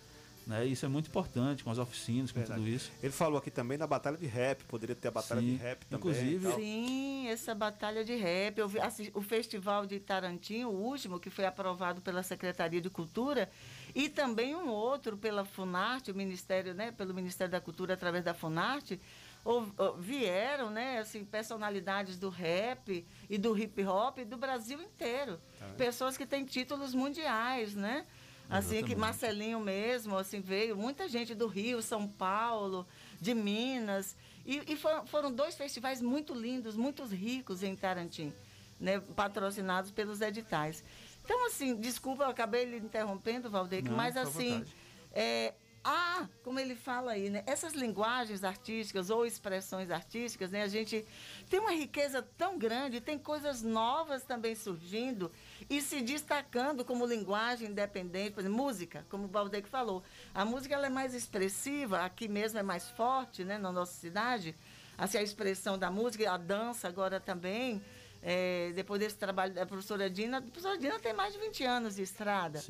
Né? 0.45 0.65
Isso 0.65 0.85
é 0.85 0.89
muito 0.89 1.07
importante, 1.07 1.63
com 1.63 1.71
as 1.71 1.77
oficinas, 1.77 2.31
com 2.31 2.39
Verdade. 2.39 2.59
tudo 2.59 2.69
isso. 2.69 2.91
Ele 3.01 3.13
falou 3.13 3.37
aqui 3.37 3.49
também 3.49 3.77
na 3.77 3.87
batalha 3.87 4.17
de 4.17 4.25
rap, 4.27 4.63
poderia 4.65 4.95
ter 4.95 5.07
a 5.07 5.11
batalha 5.11 5.39
Sim. 5.39 5.47
de 5.51 5.55
rap 5.55 5.85
também. 5.85 5.97
Inclusive- 5.99 6.47
tal. 6.47 6.55
Sim, 6.59 7.27
essa 7.29 7.55
batalha 7.55 8.03
de 8.03 8.15
rap. 8.15 8.57
Eu 8.57 8.67
vi, 8.67 8.79
assi- 8.79 9.11
o 9.13 9.21
Festival 9.21 9.85
de 9.85 9.99
Tarantim, 9.99 10.65
o 10.65 10.69
último, 10.69 11.19
que 11.19 11.29
foi 11.29 11.45
aprovado 11.45 12.01
pela 12.01 12.21
Secretaria 12.23 12.81
de 12.81 12.89
Cultura, 12.89 13.49
e 13.95 14.09
também 14.09 14.53
um 14.55 14.67
outro 14.69 15.17
pela 15.17 15.45
Funarte, 15.45 16.11
o 16.11 16.15
Ministério, 16.15 16.73
né, 16.73 16.91
pelo 16.91 17.13
Ministério 17.13 17.51
da 17.51 17.61
Cultura 17.61 17.93
através 17.93 18.23
da 18.23 18.33
Funarte, 18.33 18.99
ou- 19.45 19.71
ou 19.77 19.97
vieram, 19.97 20.69
né, 20.69 20.99
assim, 20.99 21.23
personalidades 21.23 22.17
do 22.17 22.29
rap 22.29 23.05
e 23.29 23.37
do 23.37 23.57
hip 23.57 23.83
hop 23.85 24.19
do 24.19 24.37
Brasil 24.37 24.81
inteiro. 24.81 25.39
Tá. 25.59 25.67
Pessoas 25.77 26.17
que 26.17 26.25
têm 26.25 26.43
títulos 26.45 26.93
mundiais, 26.93 27.75
né? 27.75 28.05
Assim, 28.49 28.83
que. 28.83 28.95
Marcelinho 28.95 29.59
mesmo, 29.59 30.17
assim, 30.17 30.39
veio 30.39 30.75
muita 30.75 31.07
gente 31.07 31.33
do 31.33 31.47
Rio, 31.47 31.81
São 31.81 32.07
Paulo, 32.07 32.85
de 33.19 33.33
Minas. 33.33 34.15
E, 34.45 34.73
e 34.73 34.75
foram, 34.75 35.05
foram 35.05 35.31
dois 35.31 35.55
festivais 35.55 36.01
muito 36.01 36.33
lindos, 36.33 36.75
muito 36.75 37.03
ricos 37.05 37.63
em 37.63 37.75
Tarantim, 37.75 38.33
né, 38.79 38.99
patrocinados 39.15 39.89
pelos 39.91 40.21
editais. 40.21 40.83
Então, 41.23 41.47
assim, 41.47 41.75
desculpa, 41.75 42.23
eu 42.23 42.29
acabei 42.29 42.65
lhe 42.65 42.77
interrompendo, 42.77 43.49
Valdeir, 43.49 43.85
Não, 43.85 43.95
mas 43.95 44.17
assim, 44.17 44.65
é, 45.13 45.53
há, 45.81 46.27
como 46.43 46.59
ele 46.59 46.75
fala 46.75 47.13
aí, 47.13 47.29
né, 47.29 47.43
essas 47.45 47.73
linguagens 47.73 48.43
artísticas 48.43 49.09
ou 49.09 49.25
expressões 49.25 49.89
artísticas, 49.89 50.51
né, 50.51 50.63
a 50.63 50.67
gente 50.67 51.05
tem 51.49 51.61
uma 51.61 51.71
riqueza 51.71 52.21
tão 52.37 52.57
grande, 52.57 52.99
tem 52.99 53.17
coisas 53.17 53.61
novas 53.61 54.23
também 54.23 54.55
surgindo 54.55 55.31
e 55.69 55.81
se 55.81 56.01
destacando 56.01 56.83
como 56.83 57.05
linguagem 57.05 57.69
independente, 57.69 58.31
por 58.31 58.41
exemplo, 58.41 58.57
música, 58.57 59.05
como 59.09 59.25
o 59.25 59.27
Valdeir 59.27 59.65
falou. 59.67 60.03
A 60.33 60.43
música 60.45 60.75
ela 60.75 60.87
é 60.87 60.89
mais 60.89 61.13
expressiva, 61.13 62.01
aqui 62.01 62.27
mesmo 62.27 62.59
é 62.59 62.63
mais 62.63 62.89
forte, 62.89 63.43
né, 63.43 63.57
na 63.57 63.71
nossa 63.71 63.93
cidade. 63.93 64.55
Assim, 64.97 65.17
a 65.17 65.23
expressão 65.23 65.77
da 65.77 65.89
música, 65.89 66.31
a 66.31 66.37
dança 66.37 66.87
agora 66.87 67.19
também. 67.19 67.81
é, 68.21 68.71
depois 68.73 68.99
desse 69.01 69.17
trabalho 69.17 69.53
da 69.53 69.65
professora 69.65 70.09
Dina, 70.09 70.37
a 70.37 70.41
professora 70.41 70.77
Dina 70.77 70.97
tem 70.97 71.13
mais 71.13 71.33
de 71.33 71.39
20 71.39 71.63
anos 71.65 71.95
de 71.97 72.03
estrada 72.03 72.61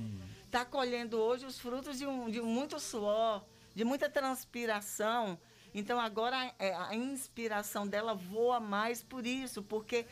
está 0.54 0.64
colhendo 0.64 1.18
hoje 1.18 1.48
os 1.48 1.60
frutos 1.60 1.98
de, 1.98 2.06
um, 2.06 2.30
de 2.30 2.40
muito 2.40 2.80
suor, 2.80 3.44
de 3.74 3.84
muita 3.84 4.08
transpiração. 4.08 5.40
Então 5.74 6.00
agora 6.00 6.54
é, 6.60 6.76
a 6.76 6.94
inspiração 6.94 7.88
dela 7.88 8.14
voa 8.14 8.60
mais 8.60 9.02
por 9.02 9.26
isso, 9.26 9.64
porque 9.64 10.06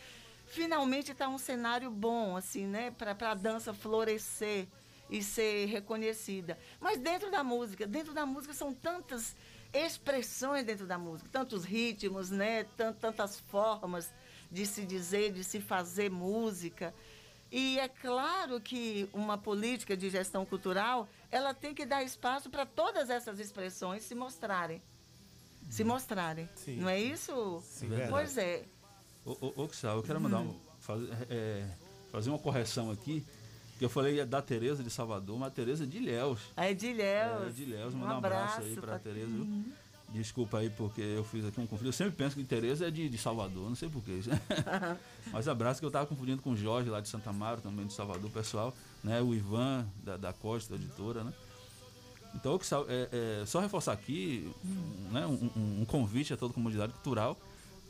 finalmente 0.52 1.12
está 1.12 1.28
um 1.30 1.38
cenário 1.38 1.90
bom, 1.90 2.36
assim, 2.36 2.66
né, 2.68 2.92
para 2.92 3.16
a 3.32 3.34
dança 3.34 3.74
florescer 3.74 4.68
e 5.10 5.24
ser 5.24 5.66
reconhecida. 5.68 6.58
Mas 6.80 6.98
dentro 7.00 7.32
da 7.32 7.44
música, 7.44 7.88
dentro 7.88 8.14
da 8.14 8.26
música 8.26 8.54
são 8.54 8.74
tantas 8.74 9.36
expressões 9.74 10.66
dentro 10.66 10.86
da 10.86 10.98
música, 10.98 11.30
tantos 11.32 11.64
ritmos, 11.64 12.30
né, 12.30 12.66
tan- 12.78 12.94
tantas 12.94 13.40
formas 13.40 14.12
de 14.52 14.66
se 14.66 14.86
dizer, 14.86 15.32
de 15.32 15.44
se 15.44 15.62
fazer 15.62 16.10
música. 16.12 16.94
E 17.50 17.80
é 17.80 17.88
claro 17.88 18.60
que 18.62 19.10
uma 19.14 19.38
política 19.38 19.96
de 19.96 20.10
gestão 20.10 20.46
cultural, 20.46 21.08
ela 21.30 21.54
tem 21.54 21.74
que 21.74 21.86
dar 21.86 22.04
espaço 22.04 22.50
para 22.50 22.66
todas 22.66 23.10
essas 23.10 23.40
expressões 23.40 24.04
se 24.04 24.14
mostrarem. 24.16 24.82
Se 25.70 25.84
mostrarem. 25.86 26.50
Sim. 26.56 26.78
Não 26.82 26.90
é 26.90 27.00
isso? 27.00 27.62
Sim, 27.66 27.90
pois 28.10 28.38
é. 28.38 28.66
Ô, 29.26 29.32
ô, 29.42 29.54
ô 29.64 29.70
eu 29.96 30.04
quero 30.04 30.20
mandar 30.22 30.40
um, 30.40 30.56
fazer, 30.80 31.10
é, 31.30 31.68
fazer 32.12 32.30
uma 32.30 32.40
correção 32.40 32.92
aqui. 32.92 33.26
Que 33.78 33.86
eu 33.86 33.90
falei 33.90 34.24
da 34.26 34.42
Tereza 34.44 34.84
de 34.84 34.92
Salvador, 34.92 35.40
mas 35.40 35.48
a 35.48 35.52
Tereza 35.52 35.84
é 35.86 35.88
de 35.88 35.98
Ilhéus. 35.98 36.40
É 36.56 36.72
de 36.72 36.88
Ilhéus. 36.88 37.48
É 37.48 37.50
de 37.50 37.64
Ilhéus. 37.64 37.94
Mandar 37.96 38.14
um 38.14 38.18
abraço, 38.20 38.62
aí 38.62 38.76
pra 38.76 38.84
pra- 38.84 39.00
Tereza? 39.00 39.26
Uhum. 39.28 39.66
Desculpa 40.10 40.60
aí 40.60 40.70
porque 40.70 41.02
eu 41.02 41.24
fiz 41.24 41.44
aqui 41.46 41.60
um 41.60 41.66
conflito. 41.66 41.88
Eu 41.88 41.94
sempre 41.94 42.14
penso 42.16 42.36
que 42.36 42.44
Tereza 42.44 42.88
é 42.88 42.92
de, 42.92 43.10
de 43.10 43.18
Salvador, 43.18 43.70
não 43.70 43.76
sei 43.76 43.90
porquê. 43.90 44.20
Mas 45.32 45.48
abraço 45.48 45.80
que 45.80 45.86
eu 45.86 45.90
tava 45.90 46.06
confundindo 46.06 46.42
com 46.44 46.52
o 46.52 46.56
Jorge 46.56 46.90
lá 46.90 47.00
de 47.02 47.08
Santa 47.10 47.30
Amaro, 47.32 47.62
também 47.62 47.88
de 47.88 47.94
Salvador, 47.94 48.30
pessoal. 48.30 48.72
Né? 49.04 49.20
O 49.22 49.34
Ivan, 49.34 49.88
da, 50.04 50.16
da 50.18 50.34
Costa, 50.34 50.76
editora, 50.76 51.24
né? 51.24 51.34
Então, 52.36 52.60
é, 52.88 53.40
é, 53.42 53.46
só 53.46 53.60
reforçar 53.62 53.94
aqui 53.94 54.52
né, 55.12 55.26
um, 55.26 55.50
um- 55.60 55.82
um 55.82 55.86
convite 55.86 56.34
a 56.34 56.38
toda 56.38 56.52
a 56.52 56.54
comunidade 56.56 56.94
cultural. 56.94 57.36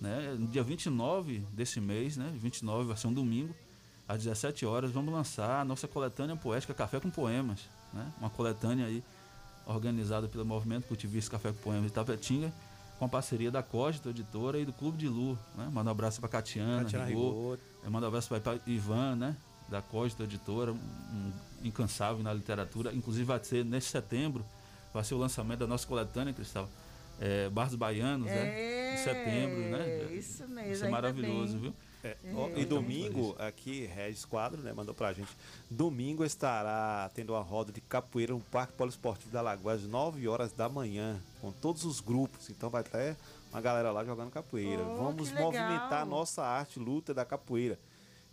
Né, 0.02 0.36
no 0.38 0.48
dia 0.48 0.64
29 0.64 1.46
desse 1.54 1.80
mês, 1.80 2.18
né, 2.18 2.34
29 2.36 2.86
vai 2.86 2.98
ser 2.98 3.06
um 3.06 3.14
domingo, 3.14 3.56
às 4.08 4.18
17 4.24 4.66
horas, 4.66 4.92
vamos 4.92 5.14
lançar 5.14 5.62
a 5.62 5.64
nossa 5.64 5.88
coletânea 5.88 6.36
poética 6.36 6.74
Café 6.74 7.00
com 7.00 7.12
Poemas. 7.12 7.70
Né, 7.94 8.12
uma 8.20 8.30
coletânea 8.32 8.88
aí 8.88 9.04
organizada 9.64 10.28
pelo 10.28 10.44
Movimento 10.44 10.88
Cultivista 10.88 11.30
Café 11.30 11.54
com 11.54 11.60
Poemas 11.60 11.86
de 11.86 11.94
Tapetinga, 11.94 12.52
com 12.98 13.06
a 13.06 13.10
parceria 13.10 13.52
da 13.52 13.62
Cogito 13.62 14.10
Editora 14.10 14.60
e 14.60 14.66
do 14.66 14.74
Clube 14.74 14.98
de 14.98 15.08
Lu. 15.08 15.38
Né? 15.56 15.70
Manda 15.72 15.90
um 15.90 15.92
abraço 15.92 16.20
para 16.20 16.30
Catiana, 16.30 16.84
Catiana 16.84 17.06
Rigor. 17.06 17.58
Mando 17.88 18.06
um 18.06 18.10
abraço 18.10 18.30
para 18.30 18.60
Ivan, 18.68 19.16
né? 19.16 19.36
Da 19.70 19.82
Cogito 19.82 20.24
Editora, 20.24 20.72
um, 20.72 20.76
um 20.76 21.32
incansável 21.64 22.22
na 22.22 22.34
literatura. 22.34 22.94
Inclusive 22.94 23.26
vai 23.26 23.44
ser 23.44 23.64
nesse 23.64 23.88
setembro, 23.88 24.46
vai 24.94 25.04
ser 25.04 25.14
o 25.16 25.18
lançamento 25.18 25.60
da 25.60 25.68
nossa 25.68 25.88
coletânea, 25.88 26.34
Cristal. 26.34 26.70
É, 27.22 27.50
Barros 27.50 27.76
Baianos, 27.76 28.26
né? 28.28 28.94
Em 28.96 28.98
setembro, 28.98 29.60
né? 29.70 30.08
Isso 30.12 30.48
mesmo. 30.48 30.72
Isso 30.74 30.86
é 30.86 30.90
maravilhoso, 30.90 31.54
bem. 31.54 31.62
viu? 31.62 31.74
É, 32.04 32.18
ó, 32.34 32.48
É. 32.50 32.60
e 32.62 32.66
domingo, 32.66 33.36
aqui, 33.38 33.86
Regis 33.86 34.26
Quadro, 34.26 34.60
né, 34.64 34.74
mandou 34.74 34.96
pra 34.96 35.14
gente. 35.14 35.30
Domingo 35.70 36.26
estará 36.26 37.10
tendo 37.14 37.34
uma 37.34 37.42
roda 37.42 37.72
de 37.72 37.80
capoeira 37.80 38.34
no 38.34 38.40
Parque 38.40 38.74
Poliesportivo 38.74 39.30
da 39.32 39.40
Lagoa 39.40 39.74
às 39.74 39.84
9 39.84 40.28
horas 40.28 40.52
da 40.52 40.68
manhã, 40.68 41.22
com 41.40 41.52
todos 41.52 41.86
os 41.86 42.00
grupos. 42.00 42.50
Então 42.50 42.72
vai 42.72 42.82
ter 42.84 43.16
uma 43.54 43.62
galera 43.62 43.92
lá 43.92 44.04
jogando 44.04 44.32
capoeira. 44.32 44.82
Oh, 44.82 44.96
Vamos 44.96 45.32
movimentar 45.32 46.02
a 46.02 46.06
nossa 46.06 46.44
arte 46.44 46.80
luta 46.80 47.14
da 47.14 47.24
capoeira. 47.24 47.78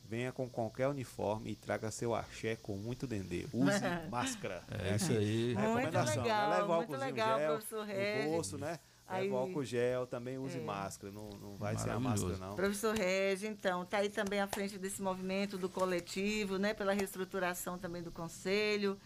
Venha 0.08 0.32
com 0.32 0.48
qualquer 0.48 0.88
uniforme 0.88 1.50
e 1.50 1.54
traga 1.54 1.90
seu 1.90 2.14
axé 2.14 2.56
com 2.56 2.76
muito 2.76 3.06
dendê. 3.06 3.44
Use 3.52 3.78
máscara. 4.10 4.62
É 4.70 4.96
isso 4.96 5.12
aí. 5.12 5.54
A 5.54 5.60
Muito 5.60 5.76
recomendação, 5.76 6.22
legal, 6.22 6.48
né? 6.50 6.56
Leva 6.56 6.72
o 6.72 6.76
muito 6.78 6.96
legal, 6.96 7.38
gel 7.38 7.48
professor 7.52 7.78
no 7.80 7.84
Regis. 7.92 8.30
bolso, 8.30 8.58
né? 8.58 8.78
Aí- 9.06 9.24
Leva 9.24 9.34
o 9.34 9.38
álcool 9.38 9.64
gel, 9.64 10.06
também 10.06 10.38
use 10.38 10.56
É. 10.58 10.62
máscara. 10.62 11.12
Não, 11.12 11.28
não 11.28 11.56
vai 11.56 11.76
ser 11.76 11.90
a 11.90 12.00
máscara, 12.00 12.38
não. 12.38 12.54
Professor 12.56 12.94
Regi, 12.96 13.48
então, 13.48 13.82
está 13.82 13.98
aí 13.98 14.08
também 14.08 14.40
à 14.40 14.46
frente 14.46 14.78
desse 14.78 15.02
movimento 15.02 15.58
do 15.58 15.68
coletivo, 15.68 16.56
né, 16.58 16.72
pela 16.72 16.94
reestruturação 16.94 17.76
também 17.78 18.02
do 18.02 18.10
conselho, 18.10 18.98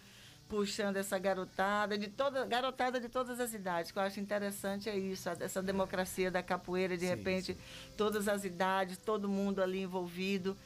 puxando 0.48 0.98
essa 0.98 1.18
garotada 1.18 1.98
de 1.98 2.08
toda 2.08 2.44
garotada 2.46 3.00
de 3.00 3.08
todas 3.08 3.40
as 3.40 3.54
idades, 3.54 3.90
que 3.90 3.98
eu 3.98 4.02
acho 4.02 4.20
interessante 4.20 4.88
é 4.88 4.96
isso, 4.96 5.28
a- 5.28 5.36
essa 5.40 5.60
democracia 5.62 6.30
da 6.30 6.42
capoeira, 6.44 6.96
de 6.96 7.06
repente, 7.06 7.56
todas 7.96 8.28
as 8.28 8.44
idades, 8.44 8.98
todo 8.98 9.28
mundo 9.28 9.60
ali 9.62 9.82
envolvido. 9.82 10.56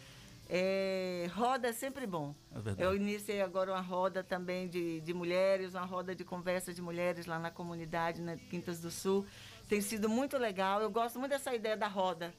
É, 0.49 1.29
roda 1.35 1.69
é 1.69 1.73
sempre 1.73 2.07
bom. 2.07 2.35
É. 2.79 2.85
Eu 2.85 2.95
iniciei 2.95 3.43
agora 3.43 3.73
uma 3.73 3.81
roda 3.81 4.23
também 4.23 4.69
de, 4.69 5.01
de 5.01 5.13
mulheres, 5.13 5.75
uma 5.75 5.85
roda 5.85 6.15
de 6.15 6.25
conversa 6.25 6.73
de 6.73 6.81
mulheres 6.81 7.27
lá 7.27 7.39
na 7.39 7.51
comunidade, 7.51 8.23
na 8.23 8.37
Quintas 8.37 8.81
do 8.81 8.91
Sul. 8.91 9.27
Tem 9.69 9.81
sido 9.81 10.09
muito 10.09 10.39
legal. 10.39 10.81
Eu 10.81 10.91
gosto 10.91 11.19
muito 11.19 11.33
dessa 11.33 11.55
ideia 11.55 11.77
da 11.77 11.89
roda. 11.89 12.33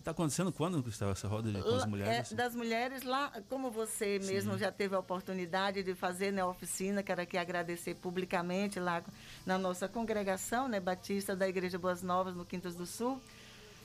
Está 0.00 0.12
acontecendo 0.12 0.50
quando, 0.50 0.82
Gustavo, 0.82 1.12
essa 1.12 1.28
roda 1.28 1.52
de, 1.52 1.62
com 1.62 1.74
as 1.74 1.84
mulheres? 1.84 2.32
é, 2.32 2.34
das 2.34 2.54
mulheres 2.54 3.02
lá, 3.02 3.30
como 3.50 3.70
você 3.70 4.18
mesmo 4.18 4.56
já 4.56 4.72
teve 4.72 4.94
a 4.94 4.98
oportunidade 4.98 5.82
de 5.82 5.94
fazer 5.94 6.32
na 6.32 6.46
oficina, 6.46 7.02
quero 7.02 7.20
aqui 7.20 7.36
agradecer 7.36 7.94
publicamente 7.96 8.80
lá 8.80 9.02
na 9.44 9.58
nossa 9.58 9.86
congregação, 9.88 10.68
né, 10.68 10.80
Batista 10.80 11.36
da 11.36 11.46
Igreja 11.46 11.78
Boas 11.78 12.02
Novas, 12.02 12.34
no 12.34 12.46
Quintas 12.46 12.74
do 12.74 12.86
Sul. 12.86 13.20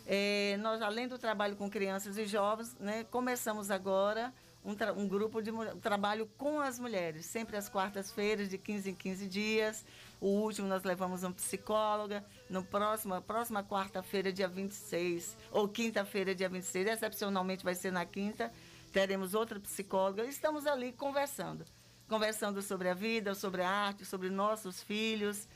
É, 0.05 0.57
nós, 0.61 0.81
além 0.81 1.07
do 1.07 1.17
trabalho 1.17 1.55
com 1.55 1.69
crianças 1.69 2.17
e 2.17 2.25
jovens, 2.25 2.75
né, 2.79 3.03
começamos 3.05 3.71
agora 3.71 4.31
um, 4.63 4.75
um 5.01 5.07
grupo 5.07 5.41
de 5.41 5.51
trabalho 5.81 6.29
com 6.37 6.59
as 6.59 6.79
mulheres, 6.79 7.25
sempre 7.25 7.57
às 7.57 7.67
quartas-feiras, 7.67 8.49
de 8.49 8.57
15 8.57 8.91
em 8.91 8.95
15 8.95 9.27
dias. 9.27 9.85
O 10.19 10.27
último 10.27 10.67
nós 10.67 10.83
levamos 10.83 11.23
uma 11.23 11.31
psicóloga. 11.31 12.23
No 12.49 12.63
próximo, 12.63 13.19
próxima 13.21 13.63
quarta-feira, 13.63 14.31
dia 14.31 14.47
26, 14.47 15.35
ou 15.51 15.67
quinta-feira, 15.67 16.35
dia 16.35 16.49
26, 16.49 16.87
excepcionalmente 16.87 17.63
vai 17.63 17.75
ser 17.75 17.91
na 17.91 18.05
quinta, 18.05 18.51
teremos 18.91 19.33
outra 19.33 19.59
psicóloga. 19.59 20.25
Estamos 20.25 20.67
ali 20.67 20.91
conversando. 20.91 21.65
Conversando 22.07 22.61
sobre 22.61 22.89
a 22.89 22.93
vida, 22.93 23.33
sobre 23.33 23.63
a 23.63 23.69
arte, 23.69 24.05
sobre 24.05 24.29
nossos 24.29 24.81
filhos 24.83 25.47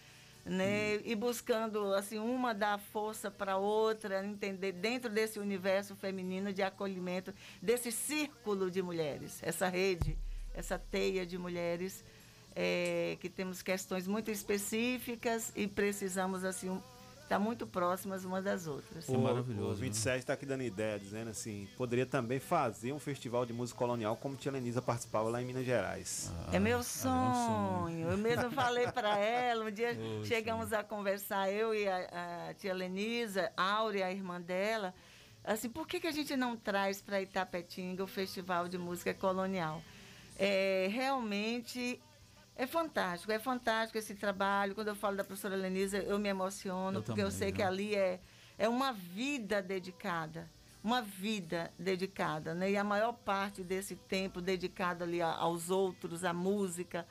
né? 0.45 0.95
E 1.03 1.15
buscando 1.15 1.93
assim 1.93 2.17
uma 2.17 2.53
dar 2.53 2.79
força 2.79 3.29
para 3.29 3.57
outra, 3.57 4.25
entender 4.25 4.71
dentro 4.71 5.09
desse 5.09 5.39
universo 5.39 5.95
feminino 5.95 6.51
de 6.53 6.61
acolhimento 6.63 7.33
desse 7.61 7.91
círculo 7.91 8.71
de 8.71 8.81
mulheres, 8.81 9.39
essa 9.43 9.67
rede, 9.67 10.17
essa 10.53 10.79
teia 10.79 11.25
de 11.25 11.37
mulheres 11.37 12.03
é, 12.55 13.15
que 13.19 13.29
temos 13.29 13.61
questões 13.61 14.07
muito 14.07 14.31
específicas 14.31 15.51
e 15.55 15.67
precisamos 15.67 16.43
assim 16.43 16.69
um- 16.69 16.81
estar 17.29 17.37
muito 17.37 17.67
próximas 17.67 18.25
umas 18.25 18.43
das 18.43 18.65
outras. 18.65 19.07
O, 19.07 19.13
O 19.13 19.73
27 19.75 20.17
está 20.19 20.33
aqui 20.33 20.47
dando 20.47 20.63
ideia, 20.63 20.97
dizendo 20.97 21.29
assim: 21.29 21.67
poderia 21.77 22.05
também 22.05 22.39
fazer 22.39 22.91
um 22.91 22.97
festival 22.97 23.45
de 23.45 23.53
música 23.53 23.77
colonial 23.77 24.17
como 24.17 24.35
tia 24.35 24.51
Lenisa 24.51 24.81
participava 24.81 25.29
lá 25.29 25.39
em 25.39 25.45
Minas 25.45 25.63
Gerais. 25.63 26.33
É 26.51 26.59
meu 26.59 26.81
sonho. 26.81 28.09
Eu 28.09 28.17
mesmo 28.17 28.49
falei 28.51 28.87
para 28.91 29.15
ela, 29.19 29.65
um 29.65 29.71
dia 29.71 29.95
Poxa. 29.95 30.25
chegamos 30.25 30.73
a 30.73 30.83
conversar, 30.83 31.51
eu 31.51 31.73
e 31.75 31.87
a, 31.87 32.47
a 32.49 32.53
tia 32.55 32.73
Lenisa, 32.73 33.51
Áurea, 33.55 34.07
a 34.07 34.11
irmã 34.11 34.41
dela, 34.41 34.93
assim, 35.43 35.69
por 35.69 35.87
que, 35.87 35.99
que 35.99 36.07
a 36.07 36.11
gente 36.11 36.35
não 36.35 36.57
traz 36.57 36.99
para 36.99 37.21
Itapetinga 37.21 38.03
o 38.03 38.07
Festival 38.07 38.67
de 38.67 38.77
Música 38.79 39.13
Colonial? 39.13 39.83
É, 40.35 40.87
realmente 40.91 42.01
é 42.59 42.67
fantástico, 42.67 43.31
é 43.31 43.39
fantástico 43.39 43.97
esse 43.97 44.13
trabalho. 44.13 44.75
Quando 44.75 44.89
eu 44.89 44.95
falo 44.95 45.15
da 45.15 45.23
professora 45.23 45.55
Lenisa, 45.55 45.97
eu 45.97 46.19
me 46.19 46.27
emociono, 46.27 46.99
Eu 46.99 47.03
porque 47.03 47.21
eu 47.21 47.27
também, 47.27 47.39
sei 47.39 47.51
que 47.53 47.59
né? 47.59 47.67
ali 47.67 47.95
é, 47.95 48.19
é 48.57 48.67
uma 48.67 48.91
vida 48.91 49.61
dedicada. 49.61 50.51
Uma 50.83 51.01
vida 51.01 51.71
dedicada, 51.79 52.53
né? 52.53 52.69
E 52.71 52.75
a 52.75 52.83
maior 52.83 53.13
parte 53.13 53.63
desse 53.63 53.95
tempo 53.95 54.41
dedicado 54.41 55.05
ali 55.05 55.21
aos 55.21 55.69
outros, 55.69 56.25
à 56.25 56.33
música, 56.33 57.07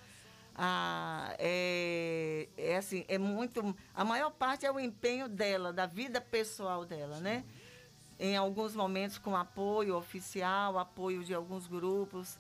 a, 0.55 1.35
é, 1.39 2.47
é 2.59 2.77
assim, 2.77 3.07
é 3.09 3.17
muito. 3.17 3.75
A 3.95 4.05
maior 4.05 4.31
parte 4.31 4.67
é 4.67 4.71
o 4.71 4.79
empenho 4.79 5.31
dela, 5.31 5.73
da 5.73 5.87
vida 5.87 6.21
pessoal 6.21 6.85
dela, 6.85 7.21
né? 7.21 7.43
Em 8.19 8.37
alguns 8.37 8.77
momentos 8.77 9.17
com 9.17 9.35
apoio 9.35 9.97
oficial, 9.97 10.79
apoio 10.79 11.25
de 11.25 11.33
alguns 11.33 11.67
grupos 11.67 12.39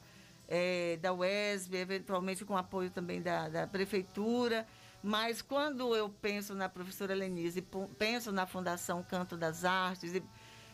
eh, 0.48 0.98
da 1.00 1.12
UESB, 1.12 1.76
eventualmente 1.76 2.44
com 2.44 2.56
apoio 2.56 2.90
também 2.90 3.20
da, 3.20 3.48
da 3.48 3.66
prefeitura. 3.66 4.66
Mas 5.02 5.40
quando 5.40 5.94
eu 5.94 6.08
penso 6.08 6.54
na 6.54 6.68
professora 6.68 7.14
Lenise, 7.14 7.62
penso 7.98 8.32
na 8.32 8.46
Fundação 8.46 9.02
Canto 9.02 9.36
das 9.36 9.64
Artes, 9.64 10.12
e 10.14 10.22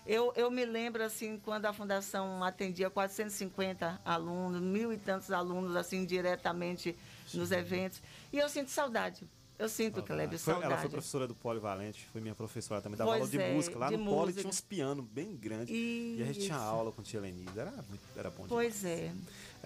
eu, 0.07 0.33
eu 0.37 0.51
me 0.51 0.65
lembro 0.65 1.03
assim, 1.03 1.39
quando 1.39 1.67
a 1.67 1.73
Fundação 1.73 2.43
atendia 2.43 2.89
450 2.89 4.01
alunos, 4.05 4.61
mil 4.61 4.93
e 4.93 4.97
tantos 4.99 5.31
alunos, 5.31 5.77
assim, 5.77 6.05
diretamente 6.07 6.97
nos 7.33 7.51
eventos. 7.51 8.03
E 8.33 8.39
eu 8.39 8.49
sinto 8.49 8.71
saudade. 8.71 9.29
Eu 9.57 9.69
sinto, 9.69 10.03
Kleber, 10.03 10.31
Foi- 10.31 10.53
saudade. 10.53 10.73
ela 10.73 10.81
foi 10.81 10.91
professora 10.91 11.29
do 11.29 11.35
Polivalente, 11.35 12.07
foi 12.13 12.21
minha 12.21 12.35
professora 12.35 12.81
também, 12.83 12.99
dava 12.99 13.11
Pois 13.11 13.21
aula 13.21 13.31
de 13.31 13.39
é, 13.41 13.55
música. 13.55 13.79
Lá 13.79 13.89
de 13.89 13.97
no 13.97 14.05
Poli 14.05 14.19
música. 14.27 14.41
tinha 14.41 14.51
uns 14.51 14.61
pianos 14.61 15.05
bem 15.07 15.37
grandes. 15.37 15.73
E 15.73 16.19
a 16.21 16.25
gente 16.27 16.41
tinha 16.41 16.57
aula 16.57 16.91
com 16.91 17.03
tia 17.03 17.21
Lenise, 17.21 17.57
era, 17.57 17.71
muito, 17.71 18.03
era 18.17 18.31
bom 18.31 18.47
Pois 18.49 18.85
é. 18.85 19.13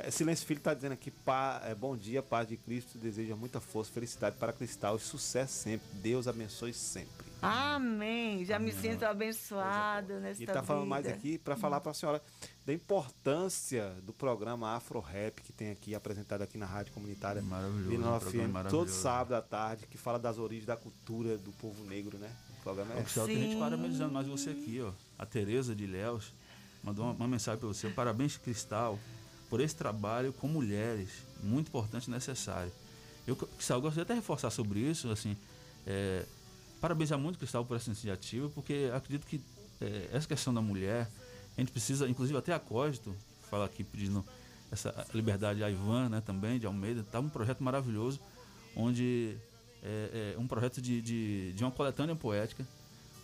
É, 0.00 0.10
Silêncio 0.12 0.46
Filho 0.46 0.58
está 0.58 0.72
dizendo 0.74 0.92
aqui, 0.92 1.10
pá, 1.10 1.60
é, 1.64 1.74
bom 1.74 1.96
dia, 1.96 2.22
paz 2.22 2.46
de 2.46 2.56
Cristo, 2.56 2.96
deseja 2.98 3.34
muita 3.34 3.60
força, 3.60 3.90
felicidade 3.90 4.36
para 4.36 4.52
Cristal 4.52 4.96
e 4.96 5.00
sucesso 5.00 5.52
sempre. 5.52 5.88
Deus 5.94 6.28
abençoe 6.28 6.72
sempre. 6.72 7.26
Amém. 7.42 8.44
Já 8.44 8.58
me 8.58 8.72
sinto 8.72 9.04
abençoada 9.04 10.20
nesta 10.20 10.42
E 10.42 10.46
está 10.46 10.62
falando 10.62 10.86
mais 10.86 11.06
aqui 11.06 11.38
para 11.38 11.56
falar 11.56 11.80
para 11.80 11.90
a 11.90 11.94
senhora 11.94 12.22
da 12.64 12.72
importância 12.72 13.94
do 14.02 14.12
programa 14.12 14.74
Afro 14.74 15.00
Rap 15.00 15.40
que 15.42 15.52
tem 15.52 15.70
aqui 15.70 15.94
apresentado 15.94 16.42
aqui 16.42 16.58
na 16.58 16.66
Rádio 16.66 16.92
Comunitária 16.92 17.40
Maravilhoso, 17.42 17.88
Vila 17.88 18.06
um 18.06 18.10
Nova 18.10 18.30
FM, 18.30 18.70
todo 18.70 18.90
sábado 18.90 19.34
à 19.34 19.42
tarde, 19.42 19.86
que 19.86 19.96
fala 19.96 20.18
das 20.18 20.38
origens 20.38 20.66
da 20.66 20.76
cultura 20.76 21.38
do 21.38 21.52
povo 21.52 21.84
negro, 21.84 22.18
né? 22.18 22.30
O 22.58 22.62
programa 22.62 22.94
é 22.94 22.98
Ô, 22.98 23.02
Gustavo, 23.02 23.26
tem 23.26 23.36
gente 23.36 23.56
parabenizando 23.56 24.12
mais 24.12 24.26
você 24.26 24.50
aqui, 24.50 24.80
ó. 24.80 24.92
A 25.18 25.24
Tereza 25.24 25.74
de 25.74 25.86
Léus 25.86 26.34
mandou 26.82 27.04
uma, 27.04 27.14
uma 27.14 27.28
mensagem 27.28 27.58
para 27.58 27.68
você. 27.68 27.88
Parabéns, 27.88 28.36
Cristal, 28.36 28.98
por 29.48 29.60
esse 29.60 29.74
trabalho 29.74 30.32
com 30.32 30.46
mulheres, 30.46 31.08
muito 31.42 31.68
importante 31.68 32.06
e 32.06 32.10
necessário. 32.10 32.72
Eu, 33.26 33.36
Cristal, 33.36 33.80
gostaria 33.80 34.02
até 34.02 34.14
de 34.14 34.20
reforçar 34.20 34.50
sobre 34.50 34.80
isso, 34.80 35.10
assim, 35.10 35.36
é, 35.86 36.24
parabenizar 36.80 37.18
muito, 37.18 37.38
Cristal, 37.38 37.64
por 37.64 37.76
essa 37.76 37.88
iniciativa, 37.88 38.48
porque 38.50 38.90
acredito 38.94 39.26
que 39.26 39.40
é, 39.80 40.08
essa 40.12 40.26
questão 40.26 40.52
da 40.52 40.60
mulher, 40.60 41.08
a 41.56 41.60
gente 41.60 41.72
precisa, 41.72 42.08
inclusive 42.08 42.38
até 42.38 42.52
a 42.52 42.58
Cógito, 42.58 43.14
fala 43.50 43.64
aqui 43.66 43.84
pedindo 43.84 44.24
essa 44.70 45.06
liberdade 45.14 45.64
a 45.64 45.70
Ivan, 45.70 46.08
né, 46.08 46.22
também, 46.24 46.58
de 46.58 46.66
Almeida, 46.66 47.04
tá 47.10 47.20
um 47.20 47.28
projeto 47.28 47.62
maravilhoso, 47.62 48.20
onde 48.76 49.36
é, 49.82 50.34
é 50.36 50.38
um 50.38 50.46
projeto 50.46 50.80
de, 50.80 51.00
de, 51.00 51.52
de 51.52 51.64
uma 51.64 51.70
coletânea 51.70 52.14
poética, 52.14 52.66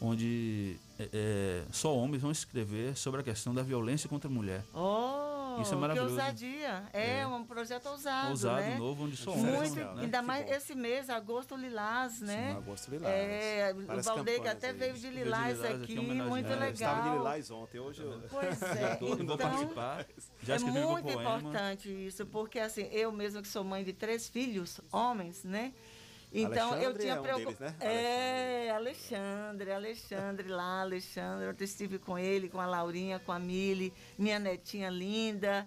onde 0.01 0.77
é, 0.99 1.09
é, 1.12 1.64
só 1.72 1.97
homens 1.97 2.22
vão 2.22 2.31
escrever 2.31 2.97
sobre 2.97 3.20
a 3.20 3.25
questão 3.25 3.55
da 3.55 3.62
violência 3.62 4.09
contra 4.09 4.29
a 4.29 4.33
mulher. 4.33 4.64
Oh, 4.75 5.24
Isso 5.63 5.75
é 5.75 5.77
maravilhoso. 5.77 6.15
Que 6.15 6.21
ousadia. 6.21 6.83
É, 6.93 7.19
É. 7.21 7.27
um 7.27 7.45
projeto 7.45 7.87
ousado, 7.87 8.31
Ousado, 8.31 8.61
né? 8.61 8.77
novo, 8.79 9.05
onde 9.05 9.17
só 9.17 9.31
homens 9.33 9.71
Muito, 9.75 9.75
né? 9.95 10.03
ainda 10.03 10.21
Que 10.21 10.25
mais 10.27 10.47
bom. 10.47 10.53
esse 10.53 10.75
mês, 10.75 11.11
agosto 11.11 11.57
lilás, 11.57 12.21
né? 12.21 12.51
Sim, 12.53 12.59
Agosto 12.59 12.91
Lilás. 12.91 13.15
É, 13.15 13.73
o 13.77 13.87
Várias 13.87 14.07
Valdeir 14.07 14.41
que 14.43 14.49
até 14.49 14.69
aí. 14.69 14.73
veio 14.75 14.95
de 14.95 15.09
lilás 15.11 15.57
Lilás 15.57 15.75
aqui, 15.75 15.83
aqui, 15.85 15.99
homenagem. 15.99 16.25
muito 16.29 16.47
É, 16.49 16.53
eu 16.53 16.71
estava 16.71 16.95
de 16.95 17.01
legal. 17.03 17.17
Lilás 17.19 17.51
ontem, 17.51 17.79
hoje 17.81 18.03
eu... 18.03 18.23
Pois 18.31 18.63
é, 18.63 18.97
Tô- 18.97 19.07
vou 19.09 19.21
então, 19.21 19.37
participar. 19.37 20.07
Já 20.43 20.55
é 20.57 20.59
muito 20.59 21.03
poema. 21.13 21.37
importante 21.39 21.89
isso, 22.07 22.27
porque 22.27 22.59
assim, 22.59 22.89
eu 22.93 23.11
mesma 23.13 23.43
que 23.43 23.49
sou 23.49 23.65
mãe 23.65 23.83
de 23.85 23.93
três 23.93 24.29
filhos, 24.29 24.81
homens, 24.93 25.45
né? 25.45 25.73
Então 26.35 26.70
eu 26.70 26.91
Alexandre 26.91 27.03
tinha 27.03 27.14
é 27.14 27.20
um 27.20 27.37
deles, 27.37 27.59
né? 27.61 27.76
É, 27.78 28.70
Alexandre, 28.72 29.70
Alexandre 29.70 30.49
lá, 30.49 30.80
Alexandre. 30.80 31.47
Eu 31.47 31.55
estive 31.64 31.97
com 32.01 32.18
ele, 32.18 32.49
com 32.49 32.61
a 32.61 32.66
Laurinha, 32.66 33.20
com 33.20 33.30
a 33.30 33.39
Mili, 33.39 33.95
minha 34.18 34.41
netinha 34.41 34.91
linda. 34.91 35.66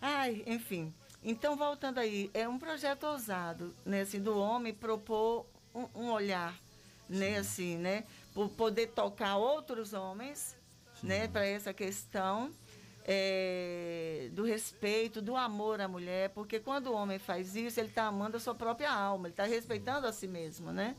Ai, 0.00 0.42
enfim. 0.44 0.92
Então, 1.22 1.56
voltando 1.56 1.98
aí, 1.98 2.28
é 2.34 2.48
um 2.48 2.58
projeto 2.58 3.04
ousado, 3.04 3.72
né? 3.86 4.00
Assim, 4.00 4.20
do 4.20 4.36
homem 4.36 4.74
propor 4.74 5.46
um, 5.72 5.86
um 5.94 6.10
olhar, 6.10 6.52
né? 7.08 7.38
Assim, 7.38 7.76
né? 7.76 8.02
Por 8.34 8.48
poder 8.48 8.88
tocar 8.88 9.36
outros 9.36 9.92
homens, 9.92 10.56
né? 11.00 11.28
Para 11.28 11.46
essa 11.46 11.72
questão 11.72 12.52
é, 13.04 14.28
do 14.32 14.44
respeito, 14.44 15.20
do 15.20 15.36
amor 15.36 15.80
à 15.80 15.88
mulher, 15.88 16.30
porque 16.30 16.60
quando 16.60 16.88
o 16.88 16.92
homem 16.92 17.18
faz 17.18 17.56
isso, 17.56 17.80
ele 17.80 17.88
está 17.88 18.04
amando 18.04 18.36
a 18.36 18.40
sua 18.40 18.54
própria 18.54 18.92
alma, 18.92 19.26
ele 19.26 19.32
está 19.32 19.44
respeitando 19.44 20.06
a 20.06 20.12
si 20.12 20.28
mesmo, 20.28 20.72
né? 20.72 20.96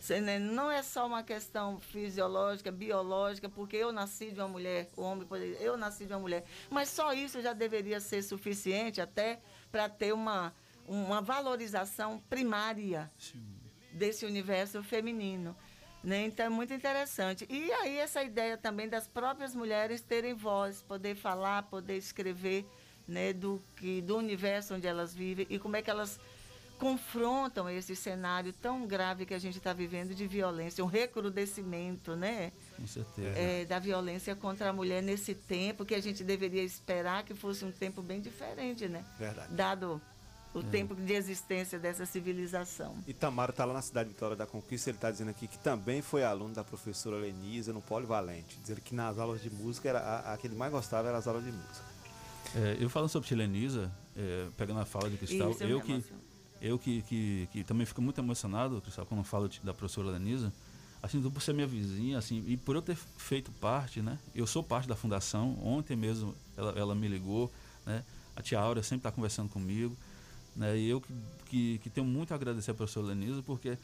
Cê, 0.00 0.20
né, 0.20 0.38
Não 0.38 0.70
é 0.70 0.82
só 0.82 1.06
uma 1.06 1.22
questão 1.22 1.80
fisiológica, 1.80 2.70
biológica, 2.70 3.48
porque 3.48 3.76
eu 3.76 3.90
nasci 3.90 4.30
de 4.30 4.40
uma 4.40 4.48
mulher, 4.48 4.88
o 4.96 5.02
homem 5.02 5.26
poderia, 5.26 5.58
eu 5.58 5.76
nasci 5.76 6.06
de 6.06 6.12
uma 6.12 6.20
mulher, 6.20 6.44
mas 6.70 6.88
só 6.88 7.12
isso 7.12 7.42
já 7.42 7.52
deveria 7.52 8.00
ser 8.00 8.22
suficiente 8.22 9.00
até 9.00 9.40
para 9.70 9.88
ter 9.88 10.12
uma, 10.12 10.54
uma 10.86 11.20
valorização 11.20 12.20
primária 12.30 13.10
desse 13.92 14.24
universo 14.24 14.82
feminino. 14.82 15.56
Né? 16.02 16.26
Então 16.26 16.46
é 16.46 16.48
muito 16.48 16.74
interessante. 16.74 17.46
E 17.48 17.72
aí 17.72 17.98
essa 17.98 18.22
ideia 18.22 18.56
também 18.56 18.88
das 18.88 19.06
próprias 19.06 19.54
mulheres 19.54 20.00
terem 20.00 20.34
voz, 20.34 20.82
poder 20.82 21.14
falar, 21.14 21.62
poder 21.64 21.96
escrever 21.96 22.66
né? 23.06 23.32
do, 23.32 23.62
que, 23.76 24.00
do 24.00 24.16
universo 24.16 24.74
onde 24.74 24.86
elas 24.86 25.14
vivem 25.14 25.46
e 25.48 25.58
como 25.58 25.76
é 25.76 25.82
que 25.82 25.90
elas 25.90 26.18
confrontam 26.82 27.70
esse 27.70 27.94
cenário 27.94 28.52
tão 28.52 28.84
grave 28.88 29.24
que 29.24 29.32
a 29.32 29.38
gente 29.38 29.56
está 29.56 29.72
vivendo 29.72 30.16
de 30.16 30.26
violência, 30.26 30.82
um 30.82 30.88
recrudescimento, 30.88 32.16
né? 32.16 32.50
Com 32.76 32.84
certeza. 32.88 33.38
É, 33.38 33.64
da 33.64 33.78
violência 33.78 34.34
contra 34.34 34.70
a 34.70 34.72
mulher 34.72 35.00
nesse 35.00 35.32
tempo 35.32 35.84
que 35.84 35.94
a 35.94 36.00
gente 36.00 36.24
deveria 36.24 36.64
esperar 36.64 37.22
que 37.22 37.34
fosse 37.36 37.64
um 37.64 37.70
tempo 37.70 38.02
bem 38.02 38.20
diferente, 38.20 38.88
né? 38.88 39.04
Verdade. 39.16 39.54
Dado 39.54 40.02
o 40.54 40.60
É. 40.60 40.62
tempo 40.62 40.94
de 40.94 41.12
existência 41.14 41.78
dessa 41.78 42.04
civilização. 42.04 42.94
Itamaro 43.06 43.50
está 43.52 43.64
lá 43.64 43.72
na 43.74 43.82
cidade 43.82 44.08
de 44.08 44.14
Vitória 44.14 44.36
da 44.36 44.46
Conquista, 44.46 44.90
ele 44.90 44.96
está 44.98 45.10
dizendo 45.10 45.30
aqui 45.30 45.46
que 45.46 45.58
também 45.58 46.02
foi 46.02 46.22
aluno 46.24 46.54
da 46.54 46.62
professora 46.64 47.16
Lenisa 47.16 47.72
no 47.72 47.80
Polivalente, 47.80 48.58
dizendo 48.60 48.80
que 48.80 48.94
nas 48.94 49.18
aulas 49.18 49.40
de 49.42 49.50
música 49.50 49.88
era 49.88 50.00
a, 50.00 50.34
a 50.34 50.36
que 50.36 50.46
ele 50.46 50.54
mais 50.56 50.70
gostava 50.72 51.08
era 51.08 51.16
as 51.18 51.26
aulas 51.26 51.44
de 51.44 51.50
música. 51.52 51.84
É, 52.54 52.76
eu 52.80 52.90
falando 52.90 53.08
sobre 53.08 53.28
chilenisa, 53.28 53.90
é, 54.16 54.46
pegando 54.56 54.80
a 54.80 54.84
fala 54.84 55.08
de 55.08 55.16
Cristal, 55.16 55.50
Isso, 55.52 55.62
eu 55.64 55.70
eu, 55.70 55.80
que, 55.80 55.92
emociono. 55.92 56.20
eu 56.60 56.78
que, 56.78 57.02
que, 57.02 57.48
que 57.52 57.64
também 57.64 57.86
fico 57.86 58.02
muito 58.02 58.20
emocionado, 58.20 58.80
Cristal, 58.82 59.06
quando 59.06 59.24
falo 59.24 59.48
de- 59.48 59.60
da 59.60 59.72
professora 59.72 60.10
Lenisa, 60.10 60.52
assim, 61.02 61.22
por 61.30 61.40
ser 61.40 61.54
minha 61.54 61.66
vizinha, 61.66 62.18
assim, 62.18 62.44
e 62.46 62.56
por 62.58 62.76
eu 62.76 62.82
ter 62.82 62.94
feito 63.16 63.50
parte, 63.52 64.02
né? 64.02 64.18
Eu 64.34 64.46
sou 64.46 64.62
parte 64.62 64.86
da 64.86 64.94
fundação, 64.94 65.56
ontem 65.64 65.96
mesmo 65.96 66.34
ela, 66.56 66.72
ela 66.78 66.94
me 66.94 67.08
ligou, 67.08 67.50
né? 67.86 68.04
A 68.36 68.42
tia 68.42 68.60
Áurea 68.60 68.82
sempre 68.82 68.98
está 69.00 69.10
conversando 69.10 69.48
comigo, 69.48 69.96
né? 70.56 70.76
E 70.76 70.88
eu 70.88 71.00
que, 71.00 71.14
que, 71.46 71.78
que 71.78 71.90
tenho 71.90 72.06
muito 72.06 72.32
a 72.32 72.34
agradecer 72.34 72.70
a 72.70 72.74
professora 72.74 73.08
Lenisa, 73.08 73.42
porque 73.42 73.76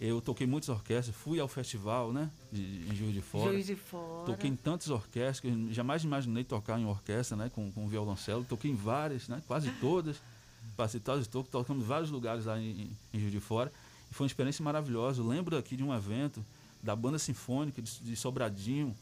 eu 0.00 0.20
toquei 0.20 0.46
muitas 0.46 0.68
orquestras, 0.70 1.14
fui 1.14 1.38
ao 1.40 1.46
festival, 1.46 2.12
né? 2.12 2.30
De, 2.50 2.62
em 2.90 2.94
Juiz 2.94 3.12
de 3.12 3.20
Fora. 3.20 3.52
Juiz 3.52 3.66
de 3.66 3.76
Fora. 3.76 4.26
Toquei 4.26 4.48
em 4.48 4.56
tantas 4.56 4.88
orquestras 4.88 5.40
que 5.40 5.72
jamais 5.74 6.04
imaginei 6.04 6.42
tocar 6.42 6.80
em 6.80 6.86
orquestra, 6.86 7.36
né? 7.36 7.50
Com, 7.54 7.70
com 7.70 7.86
violoncelo. 7.86 8.44
Toquei 8.44 8.70
em 8.70 8.74
várias, 8.74 9.28
né? 9.28 9.42
Quase 9.46 9.70
todas. 9.72 10.20
Passei 10.76 11.00
todas, 11.00 11.26
tocando 11.26 11.80
em 11.80 11.84
vários 11.84 12.10
lugares 12.10 12.46
lá 12.46 12.58
em, 12.58 12.90
em 13.12 13.20
Juiz 13.20 13.32
de 13.32 13.40
Fora. 13.40 13.70
E 14.10 14.14
foi 14.14 14.24
uma 14.24 14.28
experiência 14.28 14.64
maravilhosa. 14.64 15.20
Eu 15.20 15.26
lembro 15.26 15.56
aqui 15.56 15.76
de 15.76 15.84
um 15.84 15.94
evento 15.94 16.44
da 16.82 16.96
Banda 16.96 17.18
Sinfônica 17.18 17.82
de, 17.82 18.00
de 18.00 18.16
Sobradinho, 18.16 18.96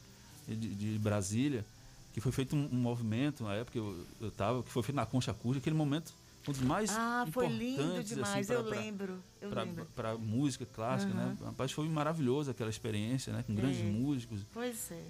de, 0.49 0.75
de 0.75 0.99
Brasília, 0.99 1.65
que 2.13 2.21
foi 2.21 2.33
feito 2.33 2.57
um, 2.57 2.69
um 2.73 2.77
movimento, 2.77 3.45
na 3.45 3.55
época 3.55 3.79
eu 3.79 4.05
estava, 4.23 4.63
que 4.63 4.71
foi 4.71 4.83
feito 4.83 4.97
na 4.97 5.07
Concha 5.07 5.33
Cuja, 5.33 5.61
aquele 5.61 5.77
momento 5.77 6.13
um 6.49 6.53
dos 6.53 6.61
mais 6.63 6.91
Ah, 6.97 7.27
foi 7.31 7.47
lindo 7.49 7.83
importantes, 7.83 8.09
demais, 8.15 8.51
assim, 8.51 8.53
eu 8.61 8.69
lembro, 8.69 9.19
eu 9.41 9.51
lembro. 9.51 9.87
Para 9.95 10.17
música 10.17 10.67
clássica, 10.67 11.13
né? 11.13 11.37
Uhum. 11.41 11.47
Rapaz, 11.47 11.73
foi 11.73 11.89
maravilhosa 11.89 12.51
aquela 12.53 12.71
experiência, 12.71 13.33
né? 13.33 13.45
Com 13.47 13.55
grandes 13.55 13.81
É. 13.81 13.85
músicos. 13.85 14.41
Pois 14.53 14.91
é. 14.91 15.03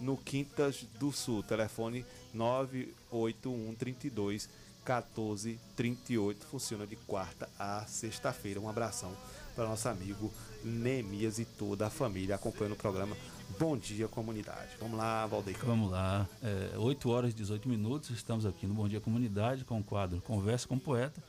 no 0.00 0.16
Quintas 0.16 0.82
do 0.98 1.12
Sul. 1.12 1.44
Telefone 1.44 2.04
98132 2.34 4.48
1438. 4.84 6.46
Funciona 6.46 6.86
de 6.86 6.96
quarta 6.96 7.48
a 7.58 7.84
sexta-feira. 7.86 8.60
Um 8.60 8.68
abração 8.68 9.12
para 9.58 9.66
nosso 9.66 9.88
amigo 9.88 10.32
Nemias 10.62 11.40
e 11.40 11.44
toda 11.44 11.88
a 11.88 11.90
família 11.90 12.36
acompanhando 12.36 12.74
o 12.74 12.76
programa 12.76 13.16
Bom 13.58 13.76
Dia 13.76 14.06
Comunidade. 14.06 14.76
Vamos 14.78 14.96
lá, 14.96 15.26
Valdeir. 15.26 15.58
Vamos 15.64 15.90
lá. 15.90 16.28
É, 16.40 16.78
8 16.78 17.10
horas 17.10 17.32
e 17.32 17.34
18 17.34 17.68
minutos. 17.68 18.10
Estamos 18.10 18.46
aqui 18.46 18.68
no 18.68 18.74
Bom 18.74 18.86
Dia 18.86 19.00
Comunidade 19.00 19.64
com 19.64 19.80
o 19.80 19.82
quadro 19.82 20.20
Conversa 20.20 20.68
com 20.68 20.76
o 20.76 20.80
Poeta. 20.80 21.20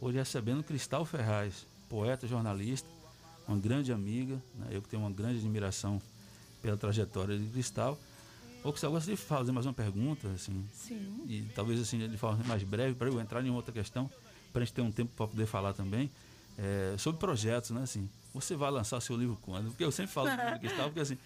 Hoje 0.00 0.16
recebendo 0.16 0.64
Cristal 0.64 1.04
Ferraz, 1.04 1.66
poeta, 1.86 2.26
jornalista, 2.26 2.88
uma 3.46 3.58
grande 3.58 3.92
amiga. 3.92 4.42
né? 4.54 4.68
Eu 4.70 4.80
que 4.80 4.88
tenho 4.88 5.02
uma 5.02 5.10
grande 5.10 5.40
admiração 5.40 6.00
pela 6.62 6.78
trajetória 6.78 7.38
de 7.38 7.44
Cristal. 7.50 7.98
Ô, 8.62 8.70
Cristal, 8.70 8.88
eu 8.88 8.94
gostaria 8.94 9.16
de 9.16 9.22
fazer 9.22 9.52
mais 9.52 9.66
uma 9.66 9.74
pergunta, 9.74 10.26
assim. 10.28 10.66
Sim. 10.72 11.22
E 11.28 11.42
talvez 11.54 11.78
assim, 11.78 11.98
de 11.98 12.16
forma 12.16 12.42
mais 12.44 12.62
breve, 12.62 12.94
para 12.94 13.08
eu 13.08 13.20
entrar 13.20 13.44
em 13.44 13.50
outra 13.50 13.74
questão, 13.74 14.10
para 14.54 14.62
a 14.62 14.64
gente 14.64 14.72
ter 14.74 14.80
um 14.80 14.90
tempo 14.90 15.12
para 15.14 15.26
poder 15.26 15.44
falar 15.44 15.74
também. 15.74 16.10
É, 16.56 16.94
sobre 16.98 17.18
projetos, 17.20 17.70
né? 17.70 17.82
Assim, 17.82 18.08
você 18.32 18.56
vai 18.56 18.70
lançar 18.70 19.00
seu 19.00 19.16
livro 19.16 19.38
quando? 19.42 19.68
Porque 19.70 19.84
eu 19.84 19.92
sempre 19.92 20.12
falo 20.12 20.28
sobre 20.30 20.58
Cristal, 20.58 20.84
porque 20.86 21.00
assim, 21.00 21.18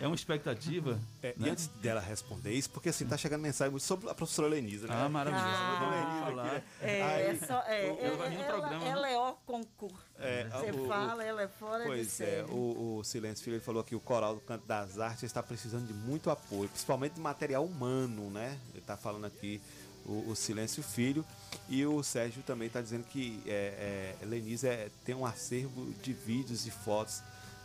é 0.00 0.06
uma 0.06 0.14
expectativa. 0.14 0.98
É, 1.22 1.34
né? 1.36 1.48
E 1.48 1.50
antes 1.50 1.66
dela 1.80 2.00
responder 2.00 2.52
isso, 2.52 2.70
porque 2.70 2.88
assim, 2.88 3.06
tá 3.06 3.16
chegando 3.16 3.42
mensagem 3.42 3.70
muito 3.70 3.82
sobre 3.82 4.08
a 4.10 4.14
professora 4.14 4.48
Lenisa, 4.48 4.86
né? 4.86 4.94
Ah, 4.96 5.08
maravilhoso. 5.08 5.46
Ah, 5.46 6.28
Lenisa 6.30 6.40
aqui, 6.42 6.54
né? 6.54 6.62
É, 6.80 7.02
Aí, 7.02 7.22
é 7.26 7.34
só, 7.46 7.60
é, 7.66 7.90
o- 7.90 8.04
é, 8.04 8.10
o- 8.10 8.16
no 8.16 8.24
ela, 8.24 8.44
programa, 8.58 8.84
ela 8.86 9.02
né? 9.02 9.12
é 9.12 9.18
ó 9.18 9.32
concurso. 9.32 9.96
É, 10.18 10.44
Você 10.48 10.70
o- 10.70 10.84
o- 10.84 10.88
fala, 10.88 11.24
ela 11.24 11.42
é 11.42 11.48
fora 11.48 11.78
de 11.82 11.88
Pois 11.88 12.08
série. 12.12 12.30
é, 12.40 12.44
o, 12.44 12.96
o 12.98 13.04
Silêncio 13.04 13.44
Filho 13.44 13.56
ele 13.56 13.64
falou 13.64 13.82
que 13.84 13.94
o 13.94 14.00
Coral 14.00 14.34
do 14.36 14.40
Canto 14.40 14.64
das 14.66 14.98
Artes 14.98 15.24
está 15.24 15.42
precisando 15.42 15.86
de 15.86 15.92
muito 15.92 16.30
apoio, 16.30 16.68
principalmente 16.68 17.14
de 17.14 17.20
material 17.20 17.64
humano, 17.64 18.30
né? 18.30 18.58
Ele 18.70 18.78
está 18.78 18.96
falando 18.96 19.24
aqui 19.26 19.60
o, 20.04 20.30
o 20.30 20.36
Silêncio 20.36 20.82
Filho. 20.82 21.24
E 21.68 21.84
o 21.86 22.02
Sérgio 22.02 22.42
também 22.42 22.66
está 22.68 22.80
dizendo 22.80 23.04
que 23.04 23.40
é, 23.46 24.16
é, 24.22 24.26
Lenise 24.26 24.66
é, 24.68 24.90
tem 25.04 25.14
um 25.14 25.24
acervo 25.24 25.92
de 26.02 26.12
vídeos 26.12 26.66
e 26.66 26.70
fotos. 26.70 27.22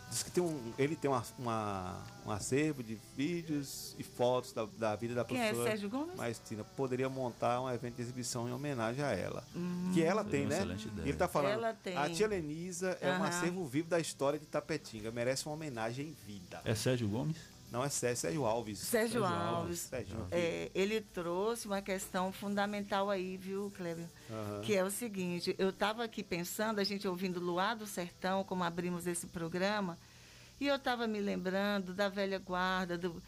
Diz 0.08 0.24
que 0.24 0.30
tem 0.32 0.42
um, 0.42 0.72
ele 0.76 0.96
tem 0.96 1.08
uma, 1.08 1.22
uma- 1.38 2.02
um 2.26 2.32
acervo 2.32 2.82
de 2.82 2.98
vídeos 3.16 3.94
e 3.96 4.02
fotos 4.02 4.52
da, 4.52 4.66
da 4.76 4.96
vida 4.96 5.14
da 5.14 5.24
Quem 5.24 5.38
é, 5.38 5.42
professora. 5.50 5.70
Sérgio 5.70 5.88
Gomes? 5.88 6.16
Mas 6.16 6.40
Tina 6.44 6.64
poderia 6.64 7.08
montar 7.08 7.60
um 7.60 7.70
evento 7.70 7.94
de 7.94 8.02
exibição 8.02 8.48
em 8.48 8.52
homenagem 8.52 9.04
a 9.04 9.12
ela. 9.12 9.44
Hum. 9.54 9.92
Que 9.94 10.02
ela 10.02 10.24
tem, 10.24 10.40
uma 10.40 10.48
né? 10.50 10.56
excelente 10.56 10.88
ideia. 10.88 11.06
E 11.06 11.10
ele 11.10 11.16
tá 11.18 11.28
falando. 11.28 11.52
Ela 11.52 11.74
tem. 11.74 11.96
A 11.96 12.10
tia 12.10 12.26
Lenisa 12.26 12.98
é 13.00 13.08
um 13.12 13.22
acervo 13.22 13.64
vivo 13.66 13.88
da 13.88 14.00
história 14.00 14.36
de 14.36 14.46
Tapetinga. 14.46 15.12
Merece 15.12 15.46
uma 15.46 15.54
homenagem 15.54 16.08
em 16.08 16.16
vida. 16.26 16.60
É 16.64 16.74
Sérgio 16.74 17.08
Gomes? 17.08 17.36
Não 17.70 17.84
é 17.84 17.88
Sérgio, 17.88 18.16
Sérgio 18.16 18.44
Alves. 18.44 18.78
Sérgio 18.78 19.24
Alves. 19.24 19.80
Sérgio. 19.80 20.26
É, 20.30 20.70
ele 20.74 21.00
trouxe 21.00 21.66
uma 21.66 21.80
questão 21.80 22.32
fundamental 22.32 23.08
aí, 23.08 23.36
viu, 23.36 23.72
Kleber? 23.76 24.06
Aham. 24.28 24.60
Que 24.62 24.74
é 24.74 24.82
o 24.82 24.90
seguinte, 24.90 25.54
eu 25.56 25.70
estava 25.70 26.02
aqui 26.02 26.24
pensando, 26.24 26.80
a 26.80 26.84
gente 26.84 27.06
ouvindo 27.06 27.38
Luar 27.38 27.76
do 27.76 27.86
Sertão, 27.86 28.42
como 28.42 28.64
abrimos 28.64 29.06
esse 29.06 29.26
programa, 29.28 29.96
e 30.60 30.66
eu 30.66 30.74
estava 30.74 31.06
me 31.06 31.20
lembrando 31.20 31.94
da 31.94 32.08
velha 32.08 32.38
guarda, 32.38 32.98
do, 32.98 33.22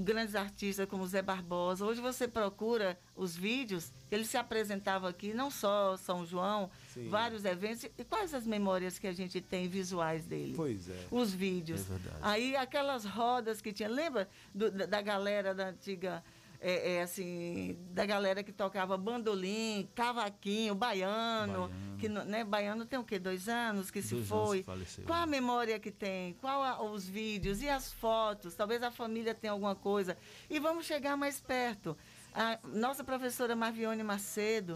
grandes 0.00 0.34
artistas 0.34 0.88
como 0.88 1.06
Zé 1.06 1.22
Barbosa. 1.22 1.84
Hoje 1.84 2.00
você 2.00 2.26
procura 2.28 2.98
os 3.16 3.36
vídeos, 3.36 3.92
ele 4.10 4.24
se 4.24 4.36
apresentava 4.36 5.08
aqui, 5.08 5.32
não 5.34 5.50
só 5.50 5.96
São 5.96 6.24
João, 6.26 6.70
Sim. 6.92 7.08
vários 7.08 7.44
eventos. 7.44 7.84
E 7.98 8.04
quais 8.04 8.34
as 8.34 8.46
memórias 8.46 8.98
que 8.98 9.06
a 9.06 9.12
gente 9.12 9.40
tem 9.40 9.68
visuais 9.68 10.24
dele? 10.26 10.54
Pois 10.56 10.88
é. 10.88 11.06
Os 11.10 11.32
vídeos. 11.32 11.80
É 11.82 11.84
verdade. 11.84 12.16
Aí 12.22 12.56
aquelas 12.56 13.04
rodas 13.04 13.60
que 13.60 13.72
tinha, 13.72 13.88
lembra 13.88 14.28
do- 14.54 14.70
da, 14.70 14.86
da 14.86 15.02
galera 15.02 15.54
da 15.54 15.68
antiga, 15.68 16.22
é, 16.60 16.94
é, 16.94 17.02
assim, 17.02 17.76
da 17.92 18.06
galera 18.06 18.42
que 18.42 18.52
tocava 18.52 18.96
bandolim, 18.96 19.88
cavaquinho, 19.94 20.74
baiano, 20.74 21.68
Baiano. 21.68 21.96
que 21.98 22.08
né, 22.08 22.44
baiano 22.44 22.84
tem 22.86 22.98
o 22.98 23.04
quê? 23.04 23.18
Dois 23.18 23.48
anos 23.48 23.90
que 23.90 24.00
se 24.02 24.14
Dois 24.14 24.32
anos 24.32 24.46
foi. 24.48 24.58
que 24.58 24.64
faleceu. 24.64 25.04
Qual 25.04 25.18
a 25.22 25.26
memória 25.26 25.78
que 25.78 25.90
tem? 25.90 26.34
Qual 26.34 26.62
a- 26.62 26.82
os 26.82 27.06
vídeos 27.08 27.60
e 27.62 27.68
as 27.68 27.92
fotos? 27.92 28.54
Talvez 28.54 28.82
a 28.82 28.90
família 28.90 29.34
tenha 29.34 29.52
alguma 29.52 29.74
coisa. 29.74 30.16
E 30.48 30.58
vamos 30.58 30.86
chegar 30.86 31.16
mais 31.16 31.40
perto. 31.40 31.96
A 32.34 32.58
nossa 32.64 33.04
professora 33.04 33.54
Marvione 33.54 34.02
Macedo. 34.02 34.74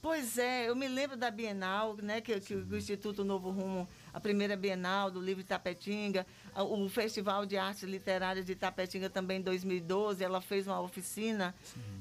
Pois 0.00 0.36
é, 0.36 0.68
eu 0.68 0.74
me 0.74 0.88
lembro 0.88 1.16
da 1.16 1.30
Bienal, 1.30 1.96
né, 2.02 2.20
que, 2.20 2.40
que 2.40 2.54
o 2.56 2.76
Instituto 2.76 3.24
Novo 3.24 3.50
Rumo, 3.50 3.88
a 4.12 4.18
primeira 4.18 4.56
Bienal 4.56 5.12
do 5.12 5.20
livro 5.20 5.42
Itapetinga, 5.42 6.26
a- 6.41 6.41
o 6.54 6.88
Festival 6.88 7.46
de 7.46 7.56
Artes 7.56 7.82
Literárias 7.84 8.44
de 8.44 8.52
Itapetinga 8.52 9.08
também 9.08 9.38
em 9.38 9.42
2012, 9.42 10.22
ela 10.22 10.40
fez 10.40 10.66
uma 10.66 10.80
oficina 10.80 11.54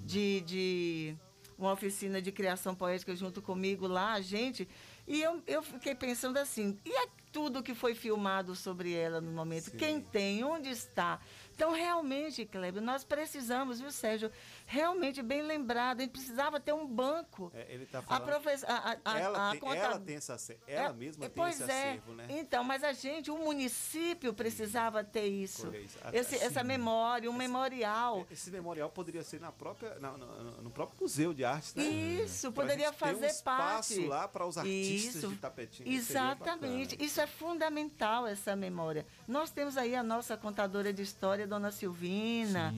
de, 0.05 0.41
de 0.41 1.15
uma 1.57 1.73
oficina 1.73 2.21
de 2.21 2.31
criação 2.31 2.75
poética 2.75 3.15
junto 3.15 3.41
comigo 3.41 3.87
lá, 3.87 4.19
gente. 4.19 4.67
E 5.07 5.21
eu, 5.21 5.41
eu 5.47 5.61
fiquei 5.61 5.95
pensando 5.95 6.37
assim, 6.37 6.77
e 6.85 6.91
é 6.91 7.07
tudo 7.31 7.63
que 7.63 7.73
foi 7.73 7.95
filmado 7.95 8.55
sobre 8.55 8.93
ela 8.93 9.21
no 9.21 9.31
momento? 9.31 9.71
Quem 9.71 10.01
tem? 10.01 10.43
Onde 10.43 10.69
está? 10.69 11.19
Então, 11.55 11.71
realmente, 11.71 12.45
Kleber, 12.45 12.81
nós 12.81 13.03
precisamos, 13.03 13.79
viu, 13.79 13.91
Sérgio? 13.91 14.31
Realmente 14.75 15.21
bem 15.21 15.41
lembrado, 15.41 15.99
a 15.99 16.03
gente 16.03 16.11
precisava 16.13 16.57
ter 16.57 16.71
um 16.73 16.87
banco. 16.87 17.51
É, 17.53 17.65
ele 17.73 17.83
está 17.83 17.99
A 17.99 18.01
falando. 18.03 18.23
professora. 18.25 18.71
A, 19.03 19.11
a, 19.13 19.19
ela, 19.19 19.47
a 19.49 19.51
tem, 19.51 19.59
conta- 19.59 19.75
ela 19.75 19.99
tem 19.99 20.15
esse 20.15 20.31
acervo. 20.31 20.61
Ela 20.65 20.89
É, 20.89 20.93
mesma 20.93 21.21
tem 21.25 21.29
pois 21.35 21.59
esse 21.59 21.69
é. 21.69 21.89
acervo, 21.89 22.13
né? 22.13 22.25
Então, 22.29 22.63
mas 22.63 22.81
a 22.81 22.93
gente, 22.93 23.29
o 23.29 23.37
município 23.37 24.33
precisava 24.33 25.03
ter 25.03 25.25
isso. 25.27 25.69
Esse- 26.13 26.35
Assim, 26.35 26.45
essa 26.45 26.63
memória, 26.63 27.29
um 27.29 27.33
memorial. 27.33 28.25
Esse 28.31 28.49
memorial 28.49 28.89
poderia 28.89 29.23
ser 29.23 29.41
na 29.41 29.51
própria, 29.51 29.99
na- 29.99 30.13
no, 30.17 30.61
no 30.61 30.71
próprio 30.71 30.97
Museu 31.01 31.33
de 31.33 31.43
Artes, 31.43 31.75
né? 31.75 31.83
Isso, 31.83 32.49
Pra 32.53 32.63
poderia 32.63 32.87
gente 32.87 32.97
ter 32.97 33.05
um 33.05 33.07
fazer 33.09 33.25
espaço 33.27 33.95
parte. 33.95 34.07
lá 34.07 34.25
para 34.29 34.45
os 34.45 34.57
artistas 34.57 35.15
Isso, 35.15 35.27
de 35.27 35.35
Tapetinga. 35.35 35.83
seria 35.83 35.97
Exatamente. 35.99 37.03
Isso 37.03 37.19
é 37.19 37.27
fundamental, 37.27 38.25
essa 38.25 38.55
memória. 38.55 39.05
Nós 39.27 39.51
temos 39.51 39.75
aí 39.75 39.95
a 39.97 40.01
nossa 40.03 40.37
contadora 40.37 40.93
de 40.93 41.01
história, 41.01 41.45
Dona 41.45 41.71
Silvina. 41.71 42.73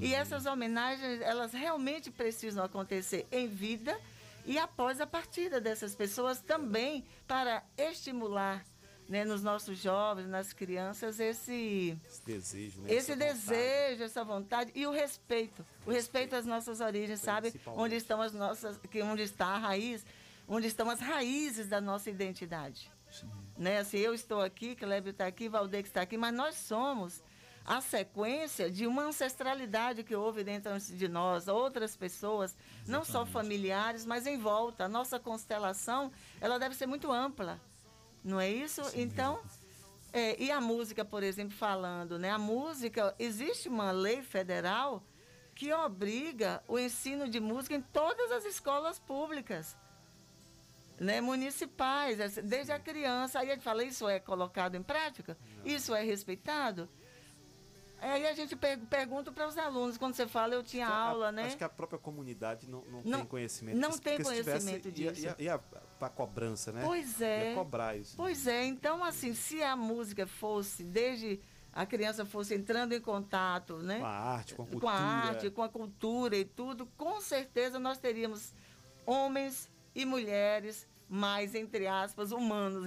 e 0.00 0.14
essas 0.14 0.46
homenagens, 0.46 1.20
elas 1.34 1.52
realmente 1.52 2.10
precisam 2.10 2.64
acontecer 2.64 3.26
em 3.30 3.46
vida 3.46 3.98
e 4.46 4.58
após 4.58 5.00
a 5.00 5.06
partida 5.06 5.60
dessas 5.60 5.94
pessoas 5.94 6.40
também 6.40 7.04
para 7.26 7.62
estimular 7.76 8.64
né, 9.08 9.24
nos 9.24 9.42
nossos 9.42 9.78
jovens, 9.78 10.26
nas 10.26 10.52
crianças, 10.52 11.20
esse, 11.20 11.98
Esse 12.06 12.22
desejo, 12.24 12.80
né? 12.80 12.92
esse 12.92 13.12
Essa 13.12 13.16
vontade. 13.16 13.38
desejo, 13.38 14.02
essa 14.02 14.24
vontade 14.24 14.72
e 14.74 14.86
o 14.86 14.90
respeito. 14.90 15.64
O 15.86 15.90
respeito 15.90 16.34
às 16.34 16.46
nossas 16.46 16.80
origens, 16.80 17.20
sabe? 17.20 17.52
Onde 17.66 17.96
estão 17.96 18.22
as 18.22 18.32
nossas, 18.32 18.78
que 18.90 19.02
onde 19.02 19.22
está 19.22 19.46
a 19.46 19.58
raiz, 19.58 20.04
onde 20.48 20.66
estão 20.66 20.88
as 20.88 21.00
raízes 21.00 21.68
da 21.68 21.80
nossa 21.80 22.08
identidade. 22.08 22.90
Né? 23.56 23.78
Assim, 23.78 23.98
eu 23.98 24.14
estou 24.14 24.40
aqui, 24.40 24.74
Clébio 24.74 25.10
está 25.10 25.26
aqui, 25.26 25.48
Valdeir 25.48 25.84
está 25.84 26.00
aqui, 26.02 26.16
mas 26.16 26.34
nós 26.34 26.54
somos 26.56 27.22
a 27.64 27.80
sequência 27.80 28.70
de 28.70 28.86
uma 28.86 29.04
ancestralidade 29.04 30.04
que 30.04 30.14
houve 30.14 30.44
dentro 30.44 30.78
de 30.78 31.08
nós, 31.08 31.48
outras 31.48 31.96
pessoas, 31.96 32.54
não 32.86 33.04
só 33.04 33.24
familiares, 33.24 34.04
mas 34.04 34.26
em 34.26 34.36
volta. 34.36 34.84
A 34.84 34.88
nossa 34.88 35.18
constelação, 35.18 36.12
ela 36.40 36.58
deve 36.58 36.74
ser 36.74 36.86
muito 36.86 37.10
ampla, 37.10 37.58
não 38.22 38.38
é 38.38 38.50
isso? 38.50 38.82
então, 38.94 39.40
é, 40.12 40.40
e 40.40 40.50
a 40.50 40.60
música, 40.60 41.04
por 41.04 41.22
exemplo, 41.22 41.56
falando, 41.56 42.18
né? 42.18 42.30
A 42.30 42.38
música, 42.38 43.14
existe 43.18 43.68
uma 43.68 43.90
lei 43.90 44.22
federal 44.22 45.02
que 45.54 45.72
obriga 45.72 46.62
o 46.68 46.78
ensino 46.78 47.28
de 47.28 47.40
música 47.40 47.74
em 47.74 47.80
todas 47.80 48.30
as 48.30 48.44
escolas 48.44 48.98
públicas, 48.98 49.76
né? 51.00 51.20
Municipais, 51.20 52.18
desde 52.42 52.72
a 52.72 52.78
criança. 52.78 53.40
Aí 53.40 53.50
a 53.50 53.54
gente 53.54 53.64
fala, 53.64 53.82
isso 53.84 54.06
é 54.06 54.20
colocado 54.20 54.74
em 54.74 54.82
prática? 54.82 55.36
Isso 55.64 55.94
é 55.94 56.02
respeitado? 56.02 56.88
Aí 58.00 58.26
a 58.26 58.34
gente 58.34 58.54
per- 58.54 58.78
pergunta 58.90 59.32
para 59.32 59.48
os 59.48 59.56
alunos, 59.56 59.96
quando 59.96 60.14
você 60.14 60.26
fala, 60.26 60.54
eu 60.54 60.62
tinha 60.62 60.86
A- 60.86 60.94
aula, 61.08 61.32
né? 61.32 61.44
Acho 61.46 61.56
que 61.56 61.64
a 61.64 61.68
própria 61.68 61.98
comunidade 61.98 62.68
não, 62.68 62.82
não, 62.82 63.02
Não- 63.02 63.18
tem 63.20 63.26
conhecimento 63.26 63.78
não 63.78 63.90
tem 63.98 64.16
tivesse, 64.18 64.42
conhecimento 64.44 64.86
ia- 64.88 65.12
disso. 65.12 65.26
Ia, 65.26 65.36
ia, 65.38 65.58
pra 65.98 66.08
cobrança, 66.10 66.70
né? 66.72 66.82
Pois 66.84 67.20
é. 67.20 67.50
Ia 67.50 67.54
cobrar 67.56 67.96
isso. 67.96 68.14
Pois 68.16 68.46
é, 68.46 68.64
então 68.66 69.02
assim, 69.02 69.32
se 69.34 69.62
a 69.62 69.74
música 69.74 70.26
fosse, 70.26 70.84
desde 70.84 71.40
a 71.72 71.86
criança 71.86 72.24
fosse 72.26 72.54
entrando 72.54 72.92
em 72.92 73.00
contato, 73.00 73.78
né? 73.78 73.98
Com 74.00 74.04
a 74.06 74.08
arte, 74.10 74.54
com 74.54 74.62
a 74.62 74.66
Com 74.66 74.70
cultura. 74.72 74.92
a 74.92 75.00
arte, 75.00 75.50
com 75.50 75.62
a 75.62 75.68
cultura 75.68 76.36
e 76.36 76.44
tudo, 76.44 76.86
com 76.98 77.20
certeza 77.20 77.78
nós 77.78 77.96
teríamos 77.98 78.52
homens 79.06 79.70
e 79.94 80.04
mulheres 80.04 80.86
mais, 81.08 81.54
entre 81.54 81.86
aspas, 81.86 82.32
humanos. 82.32 82.84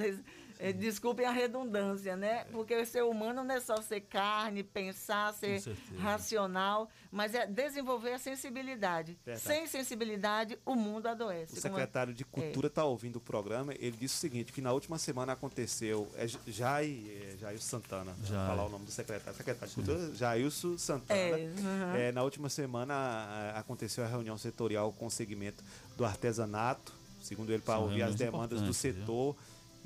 Eh, 0.59 0.73
Desculpem 0.73 1.25
a 1.25 1.31
redundância, 1.31 2.15
né? 2.15 2.45
Porque 2.51 2.85
ser 2.85 3.03
humano 3.03 3.43
não 3.43 3.55
é 3.55 3.59
só 3.59 3.81
ser 3.81 4.01
carne, 4.01 4.63
pensar, 4.63 5.33
ser 5.33 5.61
racional, 5.99 6.89
mas 7.11 7.33
é 7.35 7.45
desenvolver 7.45 8.13
a 8.13 8.19
sensibilidade. 8.19 9.17
Verdade. 9.25 9.45
Sem 9.47 9.67
sensibilidade, 9.67 10.57
o 10.65 10.75
mundo 10.75 11.07
adoece. 11.07 11.57
O 11.59 11.61
como- 11.61 11.75
secretário 11.75 12.13
de 12.13 12.23
É. 12.23 12.25
Cultura 12.25 12.67
está 12.67 12.83
ouvindo 12.85 13.17
o 13.17 13.21
programa. 13.21 13.73
Ele 13.73 13.95
disse 13.97 14.15
o 14.15 14.17
seguinte: 14.19 14.51
que 14.51 14.61
na 14.61 14.71
última 14.71 14.97
semana 14.97 15.33
aconteceu. 15.33 16.07
É 16.15 16.25
J- 16.27 16.39
Jai, 16.51 17.03
é, 17.07 17.37
Jair 17.39 17.61
Santana. 17.61 18.11
Vou 18.13 18.25
Jai. 18.27 18.47
falar 18.47 18.65
o 18.65 18.69
nome 18.69 18.85
do 18.85 18.91
secretário. 18.91 19.37
Secretário 19.37 19.69
de 19.69 19.75
Cultura, 19.75 20.15
Jailson 20.15 20.77
Santana. 20.77 21.19
É, 21.19 21.35
uhum. 21.57 21.95
É, 21.95 22.11
na 22.11 22.23
última 22.23 22.49
semana 22.49 23.51
aconteceu 23.55 24.03
a 24.03 24.07
reunião 24.07 24.37
setorial 24.37 24.91
com 24.93 25.05
o 25.07 25.11
segmento 25.11 25.63
do 25.95 26.05
artesanato, 26.05 26.93
segundo 27.21 27.51
ele, 27.51 27.61
para 27.61 27.79
ouvir 27.79 28.03
as 28.03 28.15
demandas 28.15 28.59
do 28.61 28.65
importantes, 28.69 28.81
viu? 28.81 29.35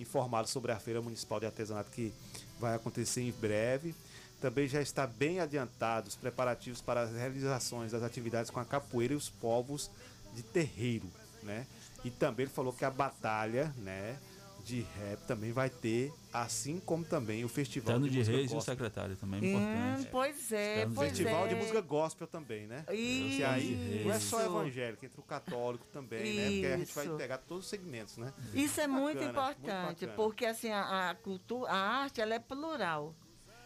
Informado 0.01 0.47
sobre 0.47 0.71
a 0.71 0.79
Feira 0.79 1.01
Municipal 1.01 1.39
de 1.39 1.45
Artesanato 1.45 1.91
que 1.91 2.13
vai 2.59 2.75
acontecer 2.75 3.21
em 3.21 3.31
breve. 3.31 3.95
Também 4.39 4.67
já 4.67 4.81
está 4.81 5.05
bem 5.05 5.39
adiantado 5.39 6.07
os 6.07 6.15
preparativos 6.15 6.81
para 6.81 7.01
as 7.01 7.11
realizações 7.11 7.91
das 7.91 8.03
atividades 8.03 8.49
com 8.49 8.59
a 8.59 8.65
capoeira 8.65 9.13
e 9.13 9.17
os 9.17 9.29
povos 9.29 9.91
de 10.33 10.41
terreiro, 10.41 11.09
né? 11.43 11.67
E 12.03 12.09
também 12.09 12.45
ele 12.45 12.53
falou 12.53 12.73
que 12.73 12.83
a 12.83 12.89
batalha, 12.89 13.73
né, 13.77 14.17
de 14.65 14.81
rap 14.81 15.19
também 15.27 15.51
vai 15.51 15.69
ter, 15.69 16.11
assim 16.33 16.79
como 16.79 17.03
também 17.03 17.43
o 17.43 17.49
festival 17.49 17.93
Tano 17.95 18.05
de, 18.05 18.11
de 18.11 18.17
música 18.19 18.37
Reis 18.37 18.49
e 18.49 18.53
o 18.53 18.55
gospel. 18.55 18.73
secretário 18.75 19.15
também, 19.17 19.41
Hum, 19.41 19.45
importante. 19.47 20.09
pois 20.11 20.51
é, 20.51 20.85
pois 20.93 21.09
Festival 21.09 21.45
é. 21.45 21.49
de 21.49 21.55
música 21.55 21.81
gospel 21.81 22.27
também, 22.27 22.67
né? 22.67 22.85
Isso. 22.91 23.37
Que 23.37 23.43
aí 23.43 24.01
não 24.05 24.11
é 24.13 24.19
só 24.19 24.39
Isso. 24.39 24.45
evangélico, 24.49 25.05
entra 25.05 25.19
o 25.21 25.23
católico 25.23 25.85
também, 25.91 26.33
né? 26.35 26.49
Porque 26.51 26.65
a 26.67 26.77
gente 26.77 26.93
vai 26.93 27.05
Isso. 27.05 27.17
pegar 27.17 27.37
todos 27.39 27.65
os 27.65 27.69
segmentos, 27.69 28.17
né? 28.17 28.33
Isso 28.53 28.79
é 28.79 28.87
muito 28.87 29.17
Bacana, 29.19 29.29
importante, 29.31 30.05
bacana. 30.05 30.13
porque 30.15 30.45
assim, 30.45 30.69
a, 30.71 31.09
a 31.09 31.15
cultura, 31.15 31.69
a 31.71 31.75
arte, 31.75 32.21
ela 32.21 32.33
é 32.35 32.39
plural. 32.39 33.13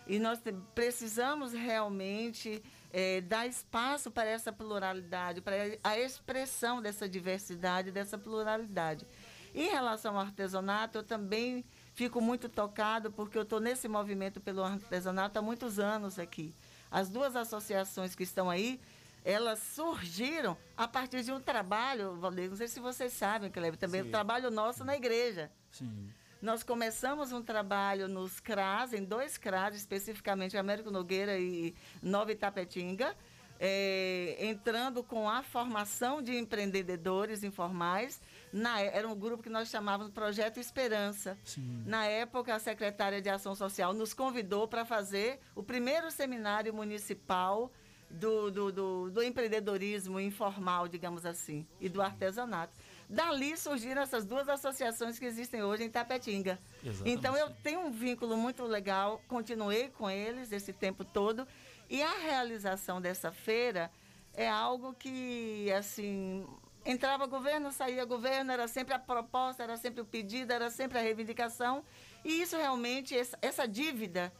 E 0.08 0.20
nós 0.20 0.40
precisamos 0.76 1.52
realmente 1.52 2.62
eh, 2.94 3.22
dar 3.22 3.48
espaço 3.48 4.12
para 4.12 4.30
essa 4.30 4.52
pluralidade, 4.54 5.42
para 5.42 5.56
a 5.84 6.00
expressão 6.00 6.80
dessa 6.82 7.10
diversidade, 7.10 7.92
dessa 7.92 8.16
pluralidade. 8.18 9.06
Em 9.54 9.70
relação 9.70 10.16
ao 10.16 10.22
artesanato, 10.22 11.00
eu 11.00 11.04
também 11.04 11.66
fico 11.96 12.22
muito 12.22 12.48
tocado, 12.50 13.10
porque 13.10 13.38
eu 13.38 13.44
estou 13.44 13.60
nesse 13.60 13.88
movimento 13.88 14.40
pelo 14.40 14.64
artesanato 14.64 15.40
há 15.40 15.42
muitos 15.42 15.80
anos 15.80 16.20
aqui. 16.20 16.54
As 16.92 17.10
duas 17.10 17.36
associações 17.36 18.14
que 18.14 18.24
estão 18.24 18.50
aí, 18.50 18.80
elas 19.24 19.60
surgiram 19.60 20.56
a 20.78 20.88
partir 20.88 21.24
de 21.24 21.32
um 21.32 21.40
trabalho, 21.40 22.16
Valdeir, 22.18 22.50
não 22.50 22.58
sei 22.58 22.68
se 22.68 22.80
vocês 22.80 23.14
sabem, 23.14 23.50
Cleber, 23.50 23.80
também 23.80 24.04
Sim. 24.04 24.10
um 24.10 24.12
trabalho 24.12 24.52
nosso 24.52 24.84
na 24.84 24.96
igreja. 24.96 25.50
Sim. 25.72 26.10
Nós 26.42 26.62
começamos 26.62 27.32
um 27.32 27.42
trabalho 27.42 28.08
nos 28.08 28.40
CRAS, 28.40 28.94
em 28.94 29.04
dois 29.04 29.38
CRAS, 29.38 29.76
especificamente 29.76 30.58
Américo 30.58 30.92
Nogueira 30.92 31.40
e 31.40 31.74
Nova 32.04 32.32
Itapetinga, 32.32 33.16
eh, 33.60 34.38
entrando 34.40 35.03
com 35.03 35.30
a 35.30 35.41
formação 35.44 36.22
de 36.22 36.36
empreendedores 36.38 37.44
informais. 37.44 38.22
Na, 38.52 38.82
é- 38.82 38.98
era 38.98 39.07
um 39.07 39.15
grupo 39.15 39.44
que 39.44 39.49
nós 39.49 39.69
chamávamos 39.69 40.11
Projeto 40.14 40.60
Esperança. 40.60 41.38
Na 41.86 42.06
época, 42.06 42.53
a 42.56 42.60
secretária 42.60 43.22
de 43.22 43.30
Ação 43.30 43.56
Social 43.56 43.94
nos 43.94 44.14
convidou 44.14 44.68
para 44.68 44.86
fazer 44.86 45.40
o 45.56 45.61
primeiro 45.64 46.10
seminário 46.11 46.73
municipal 46.73 47.72
do, 48.10 48.49
do, 48.52 48.72
do, 48.72 49.10
do 49.11 49.23
empreendedorismo 49.23 50.19
informal, 50.19 50.88
digamos 50.88 51.26
assim, 51.26 51.65
e 51.82 51.90
do 51.90 52.02
artesanato. 52.02 52.73
Dali 53.10 53.56
surgiram 53.57 54.02
essas 54.02 54.26
duas 54.26 54.48
associações 54.49 55.19
que 55.19 55.26
existem 55.26 55.61
hoje 55.64 55.84
em 55.84 55.90
Tapetinga. 55.90 56.57
Exatamente. 56.84 57.10
Então 57.18 57.36
eu 57.38 57.49
tenho 57.61 57.82
um 57.82 57.91
vínculo 57.91 58.36
muito 58.38 58.64
legal, 58.64 59.22
continuei 59.27 59.90
com 59.90 60.10
eles 60.10 60.52
esse 60.52 60.72
tempo 60.73 61.03
todo. 61.03 61.48
E 61.90 62.02
a 62.02 62.18
realização 62.20 62.99
dessa 63.02 63.32
feira 63.32 63.91
é 64.34 64.49
algo 64.49 64.94
que, 64.94 65.72
assim, 65.72 66.45
entrava 66.86 67.26
governo, 67.26 67.72
saía 67.72 68.03
governo, 68.06 68.52
era 68.52 68.68
sempre 68.68 68.94
a 68.94 68.99
proposta, 68.99 69.64
era 69.64 69.78
sempre 69.78 70.02
o 70.02 70.06
pedido, 70.06 70.52
era 70.52 70.70
sempre 70.70 70.98
a 70.98 71.02
reivindicação. 71.02 71.84
E 72.24 72.41
isso 72.41 72.57
realmente, 72.57 73.16
essa, 73.41 73.68
dívida 73.68 74.34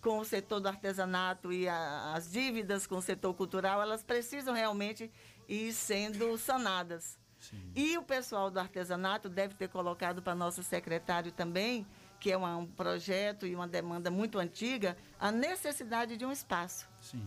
com 0.00 0.18
o 0.18 0.24
setor 0.24 0.60
do 0.60 0.68
artesanato 0.68 1.52
e 1.52 1.68
a- 1.68 2.12
as 2.14 2.30
dívidas 2.30 2.86
com 2.86 2.96
o 2.96 3.02
setor 3.02 3.34
cultural, 3.34 3.80
elas 3.80 4.02
precisam 4.02 4.54
realmente 4.54 5.10
ir 5.48 5.72
sendo 5.72 6.36
sanadas. 6.38 7.18
E 7.74 7.98
o 7.98 8.02
pessoal 8.02 8.50
do 8.50 8.58
artesanato 8.58 9.28
deve 9.28 9.54
ter 9.54 9.68
colocado 9.68 10.22
para 10.22 10.34
nosso 10.34 10.62
secretário 10.62 11.30
também, 11.32 11.86
que 12.24 12.32
é 12.32 12.36
uma- 12.38 12.56
um 12.56 12.64
projeto 12.66 13.46
e 13.46 13.54
uma 13.54 13.68
demanda 13.68 14.10
muito 14.10 14.38
antiga, 14.38 14.96
a 15.20 15.30
necessidade 15.30 16.16
de 16.16 16.24
um 16.24 16.32
espaço. 16.32 16.88
Sim. 16.98 17.22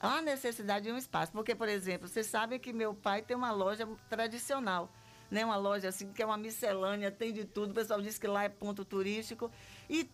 Há 0.00 0.20
necessidade 0.20 0.86
de 0.86 0.90
um 0.90 0.98
espaço. 0.98 1.30
Porque, 1.30 1.54
por 1.54 1.68
exemplo, 1.68 2.08
vocês 2.08 2.26
sabem 2.26 2.58
que 2.58 2.72
meu 2.72 2.92
pai 2.92 3.22
tem 3.22 3.36
uma 3.36 3.52
loja 3.52 3.88
tradicional. 4.10 4.92
Né? 5.30 5.44
Uma 5.44 5.54
loja 5.54 5.88
assim 5.88 6.12
que 6.12 6.20
é 6.20 6.26
uma 6.26 6.36
miscelânea, 6.36 7.12
tem 7.12 7.32
de 7.32 7.44
tudo. 7.44 7.70
O 7.70 7.74
pessoal 7.74 8.02
diz 8.02 8.18
que 8.18 8.26
lá 8.26 8.42
é 8.42 8.48
ponto 8.48 8.84
turístico. 8.84 9.52
E 9.88 10.10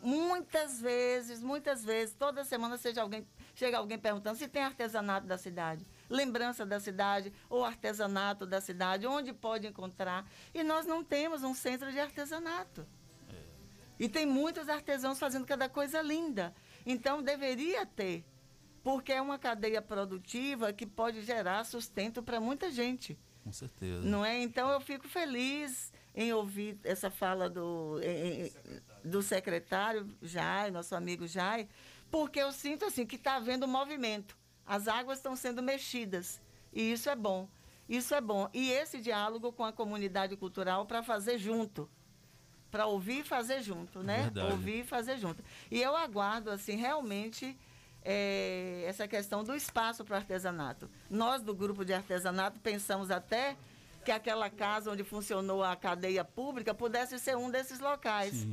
muitas 0.00 0.80
vezes, 0.80 1.42
muitas 1.42 1.84
vezes, 1.84 2.14
toda 2.14 2.44
semana 2.44 2.76
seja 2.76 3.02
alguém 3.02 3.26
chega 3.56 3.78
alguém 3.78 3.98
perguntando 3.98 4.38
se 4.38 4.46
tem 4.46 4.62
artesanato 4.62 5.26
da 5.26 5.36
cidade, 5.36 5.84
lembrança 6.08 6.64
da 6.64 6.78
cidade 6.78 7.32
ou 7.48 7.64
artesanato 7.64 8.46
da 8.46 8.60
cidade, 8.60 9.04
onde 9.04 9.32
pode 9.32 9.66
encontrar. 9.66 10.24
E 10.54 10.62
nós 10.62 10.86
não 10.86 11.02
temos 11.02 11.42
um 11.42 11.54
centro 11.54 11.90
de 11.90 11.98
artesanato. 11.98 12.86
E 13.98 14.08
tem 14.08 14.26
muitos 14.26 14.68
artesãos 14.68 15.18
fazendo 15.18 15.46
cada 15.46 15.68
coisa 15.68 16.02
linda. 16.02 16.54
Então 16.84 17.22
deveria 17.22 17.84
ter, 17.86 18.24
porque 18.82 19.12
é 19.12 19.20
uma 19.20 19.38
cadeia 19.38 19.80
produtiva 19.82 20.72
que 20.72 20.86
pode 20.86 21.22
gerar 21.22 21.64
sustento 21.64 22.22
para 22.22 22.40
muita 22.40 22.70
gente. 22.70 23.18
Com 23.42 23.52
certeza. 23.52 24.00
Não 24.02 24.24
é? 24.24 24.40
Então 24.42 24.70
eu 24.70 24.80
fico 24.80 25.08
feliz 25.08 25.92
em 26.14 26.32
ouvir 26.32 26.78
essa 26.84 27.10
fala 27.10 27.48
do, 27.48 28.00
em- 28.02 28.52
do 29.04 29.22
secretário 29.22 30.08
Jai, 30.20 30.70
nosso 30.70 30.94
amigo 30.94 31.26
Jai, 31.26 31.68
porque 32.10 32.40
eu 32.40 32.50
sinto 32.52 32.84
assim 32.84 33.06
que 33.06 33.16
está 33.16 33.36
havendo 33.36 33.66
movimento. 33.68 34.36
As 34.66 34.88
águas 34.88 35.18
estão 35.18 35.36
sendo 35.36 35.62
mexidas. 35.62 36.40
E 36.72 36.92
isso 36.92 37.08
é 37.08 37.14
bom. 37.16 37.48
Isso 37.88 38.14
é 38.14 38.20
bom. 38.20 38.48
E 38.52 38.70
esse 38.70 39.00
diálogo 39.00 39.52
com 39.52 39.64
a 39.64 39.72
comunidade 39.72 40.36
cultural 40.36 40.84
para 40.86 41.02
fazer 41.04 41.38
junto. 41.38 41.88
Para 42.76 42.86
ouvir 42.86 43.20
e 43.20 43.24
fazer 43.24 43.62
junto, 43.62 44.02
né? 44.02 44.24
Verdade. 44.24 44.52
Ouvir 44.52 44.80
e 44.80 44.84
fazer 44.84 45.18
junto. 45.18 45.42
E 45.70 45.80
eu 45.80 45.96
aguardo, 45.96 46.50
assim, 46.50 46.76
realmente 46.76 47.56
é, 48.02 48.84
essa 48.86 49.08
questão 49.08 49.42
do 49.42 49.54
espaço 49.54 50.04
para 50.04 50.14
o 50.14 50.16
artesanato. 50.16 50.88
Nós, 51.10 51.42
do 51.42 51.54
grupo 51.54 51.84
de 51.84 51.92
artesanato, 51.92 52.60
pensamos 52.60 53.10
até 53.10 53.56
que 54.04 54.12
aquela 54.12 54.48
casa 54.48 54.92
onde 54.92 55.02
funcionou 55.02 55.64
a 55.64 55.74
cadeia 55.74 56.24
pública 56.24 56.72
pudesse 56.72 57.18
ser 57.18 57.36
um 57.36 57.50
desses 57.50 57.80
locais. 57.80 58.46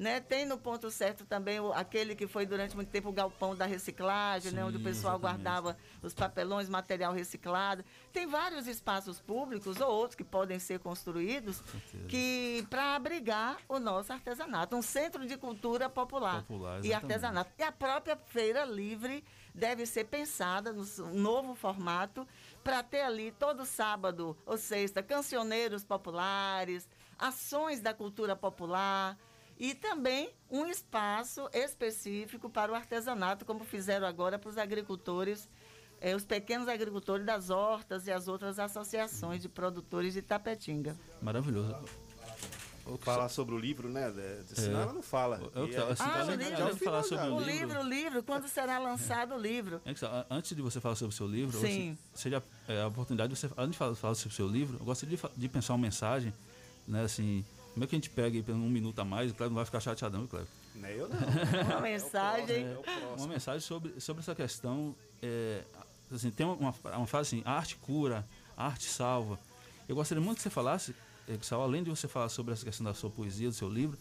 Né? 0.00 0.18
Tem 0.18 0.46
no 0.46 0.56
ponto 0.56 0.90
certo 0.90 1.26
também 1.26 1.60
o- 1.60 1.74
aquele 1.74 2.16
que 2.16 2.26
foi 2.26 2.46
durante 2.46 2.74
muito 2.74 2.88
tempo 2.88 3.10
o 3.10 3.12
galpão 3.12 3.54
da 3.54 3.66
reciclagem, 3.66 4.50
né? 4.50 4.64
onde 4.64 4.76
o 4.76 4.78
Sim, 4.78 4.84
pessoal 4.84 5.18
exatamente. 5.18 5.42
guardava 5.44 5.76
os 6.02 6.14
papelões, 6.14 6.70
material 6.70 7.12
reciclado. 7.12 7.84
Tem 8.10 8.26
vários 8.26 8.66
espaços 8.66 9.20
públicos 9.20 9.78
ou 9.78 9.90
outros 9.92 10.14
que 10.14 10.24
podem 10.24 10.58
ser 10.58 10.78
construídos 10.78 11.62
que 12.08 12.66
para 12.70 12.94
abrigar 12.94 13.58
o 13.68 13.78
nosso 13.78 14.10
artesanato, 14.10 14.74
um 14.74 14.80
centro 14.80 15.26
de 15.26 15.36
cultura 15.36 15.86
popular, 15.90 16.44
Popular, 16.44 16.82
e 16.82 16.94
artesanato. 16.94 17.50
E 17.58 17.62
a 17.62 17.70
própria 17.70 18.16
feira 18.16 18.64
livre 18.64 19.22
deve 19.54 19.84
ser 19.84 20.04
pensada 20.04 20.72
no 20.72 20.82
novo 21.12 21.54
formato 21.54 22.26
para 22.64 22.82
ter 22.82 23.02
ali 23.02 23.32
todo 23.32 23.66
sábado 23.66 24.34
ou 24.46 24.56
sexta 24.56 25.02
cancioneiros 25.02 25.84
populares, 25.84 26.88
ações 27.18 27.80
da 27.82 27.92
cultura 27.92 28.34
popular 28.34 29.14
e 29.60 29.74
também 29.74 30.30
um 30.50 30.66
espaço 30.66 31.46
específico 31.52 32.48
para 32.48 32.72
o 32.72 32.74
artesanato, 32.74 33.44
como 33.44 33.62
fizeram 33.62 34.06
agora 34.06 34.38
para 34.38 34.48
os 34.48 34.56
agricultores, 34.56 35.46
eh, 36.00 36.16
os 36.16 36.24
pequenos 36.24 36.66
agricultores 36.66 37.26
das 37.26 37.50
hortas 37.50 38.06
e 38.06 38.10
as 38.10 38.26
outras 38.26 38.58
associações 38.58 39.42
de 39.42 39.50
produtores 39.50 40.14
de 40.14 40.22
Tapetinga. 40.22 40.96
Maravilhoso. 41.20 41.76
Falar 43.02 43.28
sobre 43.28 43.54
o 43.54 43.58
livro, 43.58 43.88
né? 43.88 44.12
Senão 44.52 44.80
É. 44.80 44.82
ela 44.82 44.92
não 44.94 45.02
fala. 45.02 45.36
Eu- 45.54 45.68
eu- 45.68 45.88
assim, 45.90 46.02
Ah, 46.02 46.24
o 46.26 46.30
livro, 46.34 46.76
falar 46.84 47.02
sobre 47.04 47.28
o 47.28 47.34
o 47.36 47.40
livro, 47.40 47.52
livro. 47.68 47.80
o 47.80 47.82
livro, 47.84 48.22
quando 48.24 48.48
será 48.48 48.78
lançado 48.80 49.34
o 49.34 49.38
livro? 49.38 49.80
É 49.84 49.94
só, 49.94 50.06
a- 50.06 50.26
antes 50.28 50.56
de 50.56 50.62
você 50.62 50.80
falar 50.80 50.96
sobre 50.96 51.14
o 51.14 51.16
seu 51.16 51.26
livro, 51.28 51.60
Sim. 51.60 51.96
seja 52.14 52.42
é, 52.66 52.80
a 52.82 52.88
oportunidade 52.88 53.32
de 53.32 53.38
você, 53.38 53.48
antes 53.56 53.72
de 53.72 53.76
falar, 53.78 53.94
falar 53.94 54.14
sobre 54.16 54.32
o 54.32 54.36
seu 54.36 54.48
livro, 54.48 54.78
eu 54.80 54.84
gostaria 54.84 55.16
de, 55.16 55.22
de 55.36 55.48
pensar 55.48 55.74
uma 55.74 55.78
mensagem, 55.82 56.32
né, 56.88 57.04
assim, 57.04 57.44
como 57.72 57.84
é 57.84 57.86
que 57.86 57.94
a 57.94 57.98
gente 57.98 58.10
pega 58.10 58.36
aí 58.36 58.44
um 58.54 58.68
minuto 58.68 58.98
a 59.00 59.04
mais, 59.04 59.30
o 59.30 59.34
Cleber 59.34 59.50
não 59.50 59.56
vai 59.56 59.64
ficar 59.64 59.80
chateadão, 59.80 60.26
Cleber. 60.26 60.48
Nem 60.74 60.92
eu 60.92 61.08
não. 61.08 61.18
Uma 61.76 61.80
mensagem. 61.80 62.64
É. 62.66 63.14
Uma 63.16 63.26
mensagem 63.28 63.60
sobre, 63.60 64.00
sobre 64.00 64.20
essa 64.22 64.34
questão, 64.34 64.94
é, 65.22 65.64
assim, 66.12 66.30
tem 66.30 66.46
uma, 66.46 66.74
uma 66.96 67.06
frase 67.06 67.36
assim, 67.36 67.42
a 67.44 67.52
arte 67.52 67.76
cura, 67.76 68.26
a 68.56 68.66
arte 68.66 68.84
salva. 68.84 69.38
Eu 69.88 69.96
gostaria 69.96 70.22
muito 70.22 70.36
que 70.38 70.42
você 70.42 70.50
falasse, 70.50 70.94
eh, 71.28 71.38
Sal, 71.42 71.62
além 71.62 71.82
de 71.82 71.90
você 71.90 72.06
falar 72.06 72.28
sobre 72.28 72.52
essa 72.52 72.64
questão 72.64 72.84
da 72.84 72.94
sua 72.94 73.10
poesia, 73.10 73.48
do 73.48 73.54
seu 73.54 73.68
livro, 73.68 73.98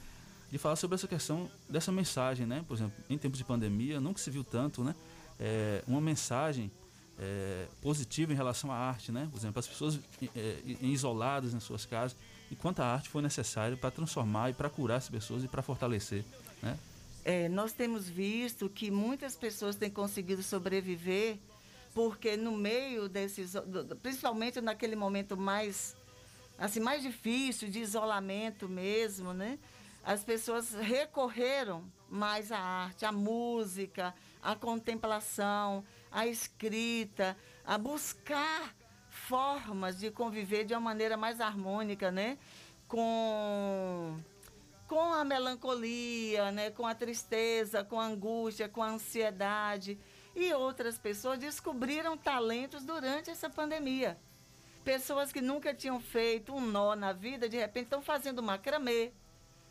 de 0.52 0.58
falar 0.58 0.76
sobre 0.76 0.96
essa 0.96 1.08
questão 1.08 1.50
dessa 1.68 1.92
mensagem, 1.92 2.46
né? 2.46 2.64
Por 2.68 2.76
exemplo, 2.76 2.94
em 3.10 3.18
tempos 3.18 3.38
de 3.38 3.44
pandemia, 3.44 4.00
nunca 4.00 4.20
se 4.20 4.30
viu 4.30 4.44
tanto, 4.44 4.84
né? 4.84 4.96
É, 5.40 5.84
uma 5.88 6.02
mensagem 6.02 6.72
é, 7.18 7.68
positiva 7.82 8.32
em 8.34 8.36
relação 8.36 8.72
à 8.72 8.76
arte, 8.76 9.12
né? 9.12 9.28
Por 9.32 9.38
exemplo, 9.38 9.60
as 9.60 9.68
pessoas 9.68 10.00
é, 10.36 10.60
em- 10.66 10.92
isoladas 10.92 11.54
nas 11.54 11.64
suas 11.64 11.86
casas, 11.86 12.16
e 12.52 12.56
quanta 12.56 12.84
arte 12.84 13.10
foi 13.10 13.22
necessária 13.22 13.78
para 13.78 13.92
transformar 13.92 14.50
e 14.50 14.54
para 14.54 14.70
curar 14.70 14.98
as 14.98 15.10
pessoas 15.10 15.44
e 15.44 15.48
para 15.48 15.62
fortalecer, 15.62 16.24
né? 16.62 16.78
É, 17.24 17.50
nós 17.50 17.74
temos 17.74 18.10
visto 18.10 18.70
que 18.70 18.90
muitas 18.90 19.36
pessoas 19.36 19.76
têm 19.76 19.90
conseguido 19.90 20.42
sobreviver 20.42 21.38
porque 21.94 22.38
no 22.38 22.56
meio 22.56 23.10
desses, 23.10 23.54
principalmente 24.02 24.62
naquele 24.62 24.96
momento 24.96 25.36
mais 25.36 25.96
assim 26.58 26.80
mais 26.80 27.02
difícil 27.02 27.70
de 27.70 27.80
isolamento 27.80 28.68
mesmo, 28.68 29.34
né? 29.34 29.60
As 30.04 30.24
pessoas 30.24 30.74
recorreram 30.74 31.84
mais 32.10 32.52
à 32.52 32.58
arte, 32.58 33.06
à 33.06 33.12
música, 33.12 34.14
à 34.42 34.56
contemplação, 34.56 35.84
à 36.12 36.26
escrita, 36.26 37.38
a 37.66 37.78
buscar 37.78 38.74
formas 39.30 40.00
de 40.00 40.10
conviver 40.10 40.66
de 40.66 40.74
uma 40.74 40.80
maneira 40.80 41.16
mais 41.16 41.40
harmônica, 41.40 42.10
né? 42.10 42.40
Com 42.88 44.20
com 44.88 45.14
a 45.14 45.24
melancolia, 45.24 46.52
né, 46.52 46.72
com 46.72 46.84
a 46.88 46.96
tristeza, 46.96 47.84
com 47.84 48.00
a 48.00 48.08
angústia, 48.08 48.68
com 48.68 48.82
a 48.82 48.88
ansiedade. 48.88 50.00
E 50.36 50.52
outras 50.52 50.98
pessoas 50.98 51.38
descobriram 51.38 52.18
talentos 52.18 52.84
durante 52.84 53.30
essa 53.30 53.48
pandemia. 53.52 54.18
Pessoas 54.84 55.32
que 55.32 55.42
nunca 55.42 55.76
tinham 55.76 56.00
feito 56.00 56.56
um 56.56 56.60
nó 56.60 56.96
na 56.96 57.14
vida, 57.14 57.48
de 57.48 57.58
repente 57.58 57.84
estão 57.84 58.02
fazendo 58.02 58.42
macramê, 58.42 59.12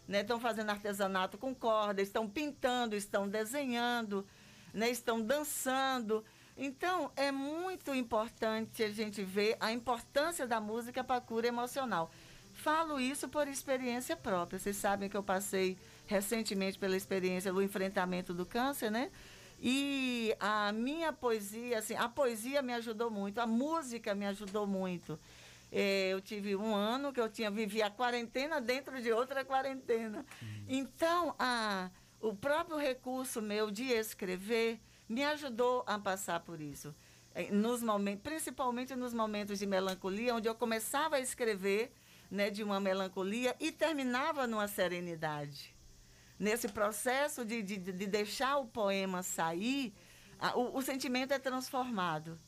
né, 0.06 0.20
estão 0.20 0.38
fazendo 0.38 0.70
artesanato 0.70 1.36
com 1.36 1.52
corda, 1.52 2.00
estão 2.00 2.28
pintando, 2.28 2.94
estão 2.94 3.28
desenhando, 3.28 4.24
né, 4.72 4.88
estão 4.88 5.20
dançando. 5.20 6.24
Então, 6.60 7.12
é 7.14 7.30
muito 7.30 7.94
importante 7.94 8.82
a 8.82 8.90
gente 8.90 9.22
ver 9.22 9.56
a 9.60 9.72
importância 9.72 10.44
da 10.44 10.60
música 10.60 11.04
para 11.04 11.16
a 11.16 11.20
cura 11.20 11.46
emocional. 11.46 12.10
Falo 12.52 12.98
isso 12.98 13.28
por 13.28 13.46
experiência 13.46 14.16
própria. 14.16 14.58
Vocês 14.58 14.76
sabem 14.76 15.08
que 15.08 15.16
eu 15.16 15.22
passei 15.22 15.78
recentemente 16.08 16.76
pela 16.76 16.96
experiência 16.96 17.52
do 17.52 17.62
enfrentamento 17.62 18.34
do 18.34 18.44
câncer, 18.44 18.90
né? 18.90 19.12
E 19.60 20.34
a 20.40 20.72
minha 20.72 21.12
poesia, 21.12 21.78
assim, 21.78 21.94
a 21.94 22.08
poesia 22.08 22.60
me 22.60 22.72
ajudou 22.72 23.08
muito, 23.08 23.38
a 23.38 23.46
música 23.46 24.12
me 24.12 24.26
ajudou 24.26 24.66
muito. 24.66 25.16
Eh, 25.70 26.08
eu 26.10 26.20
tive 26.20 26.56
um 26.56 26.74
ano 26.74 27.12
que 27.12 27.20
eu 27.20 27.28
tinha 27.28 27.52
vivi 27.52 27.82
a 27.82 27.90
quarentena 27.90 28.60
dentro 28.60 29.00
de 29.00 29.12
outra 29.12 29.44
quarentena. 29.44 30.26
Então, 30.66 31.36
a, 31.38 31.88
o 32.20 32.34
próprio 32.34 32.76
recurso 32.76 33.40
meu 33.40 33.70
de 33.70 33.84
escrever 33.84 34.80
me 35.08 35.24
ajudou 35.24 35.82
a 35.86 35.98
passar 35.98 36.40
por 36.40 36.60
isso. 36.60 36.94
Eh, 37.34 37.50
Nos 37.50 37.82
momentos, 37.82 38.22
principalmente 38.22 38.94
nos 38.94 39.12
momentos 39.14 39.58
de 39.58 39.66
melancolia, 39.66 40.34
onde 40.34 40.48
eu 40.48 40.54
começava 40.54 41.16
a 41.16 41.20
escrever 41.20 41.92
né, 42.30 42.50
de 42.50 42.62
uma 42.62 42.78
melancolia 42.78 43.56
e 43.58 43.72
terminava 43.72 44.46
numa 44.46 44.68
serenidade. 44.68 45.74
Nesse 46.38 46.68
processo 46.68 47.44
de, 47.44 47.62
de, 47.62 47.76
de 47.78 48.06
deixar 48.06 48.58
o 48.58 48.66
poema 48.66 49.22
sair, 49.22 49.92
a- 50.38 50.56
o, 50.56 50.76
o 50.76 50.82
sentimento 50.82 51.32
é 51.32 51.38
transformado. 51.38 52.38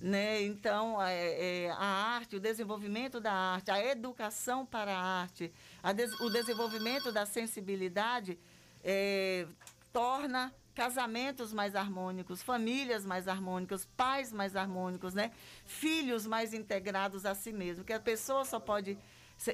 Né? 0.00 0.42
Então, 0.42 1.02
é, 1.02 1.64
é, 1.64 1.70
a 1.70 1.84
arte, 1.84 2.36
o 2.36 2.40
desenvolvimento 2.40 3.18
da 3.18 3.32
arte, 3.32 3.70
a 3.70 3.84
educação 3.84 4.64
para 4.64 4.94
a 4.96 5.02
arte, 5.22 5.52
a 5.82 5.92
des- 5.92 6.18
o 6.20 6.30
desenvolvimento 6.30 7.10
da 7.10 7.26
sensibilidade 7.26 8.38
é, 8.84 9.46
torna 9.92 10.54
casamentos 10.76 11.54
mais 11.54 11.74
harmônicos, 11.74 12.42
famílias 12.42 13.04
mais 13.04 13.26
harmônicas, 13.26 13.88
pais 13.96 14.30
mais 14.30 14.54
harmônicos, 14.54 15.14
né? 15.14 15.32
filhos 15.64 16.26
mais 16.26 16.52
integrados 16.52 17.24
a 17.24 17.34
si 17.34 17.50
mesmo. 17.50 17.82
Porque 17.82 17.94
a 17.94 17.98
pessoa 17.98 18.44
só 18.44 18.60
pode 18.60 18.98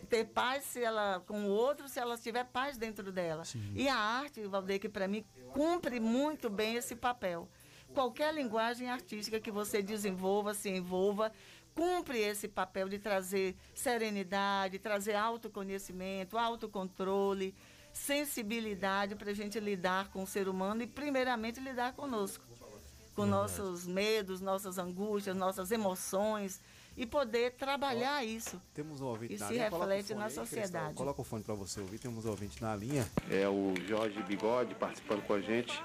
ter 0.09 0.25
paz 0.27 0.65
se 0.65 0.83
ela 0.83 1.23
com 1.27 1.45
o 1.45 1.49
outro 1.49 1.89
se 1.89 2.01
ela 2.01 2.19
tiver 2.19 2.45
paz 2.45 2.77
dentro 2.77 3.13
dela. 3.13 3.45
E 3.73 3.89
a 3.89 3.95
arte, 3.97 4.45
Valdeir, 4.45 4.81
que 4.81 4.89
para 4.89 5.07
mim 5.07 5.25
cumpre 5.53 6.01
muito 6.01 6.51
bem 6.51 6.75
esse 6.75 6.97
papel. 6.97 7.49
Qualquer 7.95 8.35
linguagem 8.35 8.91
artística 8.91 9.39
que 9.39 9.51
você 9.51 9.81
desenvolva, 9.81 10.55
se 10.55 10.71
envolva, 10.71 11.31
cumpre 11.73 12.19
esse 12.19 12.49
papel 12.49 12.89
de 12.89 12.99
trazer 12.99 13.55
serenidade, 13.75 14.79
trazer 14.81 15.15
autoconhecimento, 15.15 16.37
autocontrole, 16.37 17.55
sensibilidade 17.93 19.15
para 19.15 19.31
a 19.31 19.35
gente 19.35 19.59
lidar 19.61 20.09
com 20.09 20.23
o 20.23 20.27
ser 20.27 20.49
humano 20.49 20.83
e, 20.83 20.87
primeiramente, 20.87 21.61
lidar 21.61 21.93
conosco, 21.93 22.45
com 23.15 23.27
nossos 23.27 23.87
medos, 23.87 24.41
nossas 24.41 24.79
angústias, 24.79 25.37
nossas 25.37 25.71
emoções 25.71 26.61
e 26.97 27.07
poder 27.07 27.53
trabalhar 27.53 28.25
isso. 28.25 28.61
Temos 28.75 29.01
um 29.01 29.07
ouvinte 29.07 29.35
E 29.35 29.39
na 29.39 29.47
se 29.47 29.53
linha. 29.55 29.71
Coloca 29.71 29.87
o 29.87 29.89
reflete 29.89 30.09
fone 30.09 30.21
na 30.21 30.27
aí, 30.27 30.33
sociedade. 30.33 30.95
Coloca 30.95 31.21
o 31.21 31.25
fone 31.25 31.43
para 31.43 31.55
você 31.55 31.81
ouvir. 31.81 31.99
Temos 31.99 32.27
um 32.27 32.31
ouvinte 32.31 32.61
na 32.63 32.77
linha. 32.77 33.09
É 33.31 33.49
o 33.49 33.75
Jorge 33.87 34.23
Bigode 34.23 34.75
participando 34.75 35.23
com 35.27 35.35
a 35.35 35.41
gente. 35.41 35.83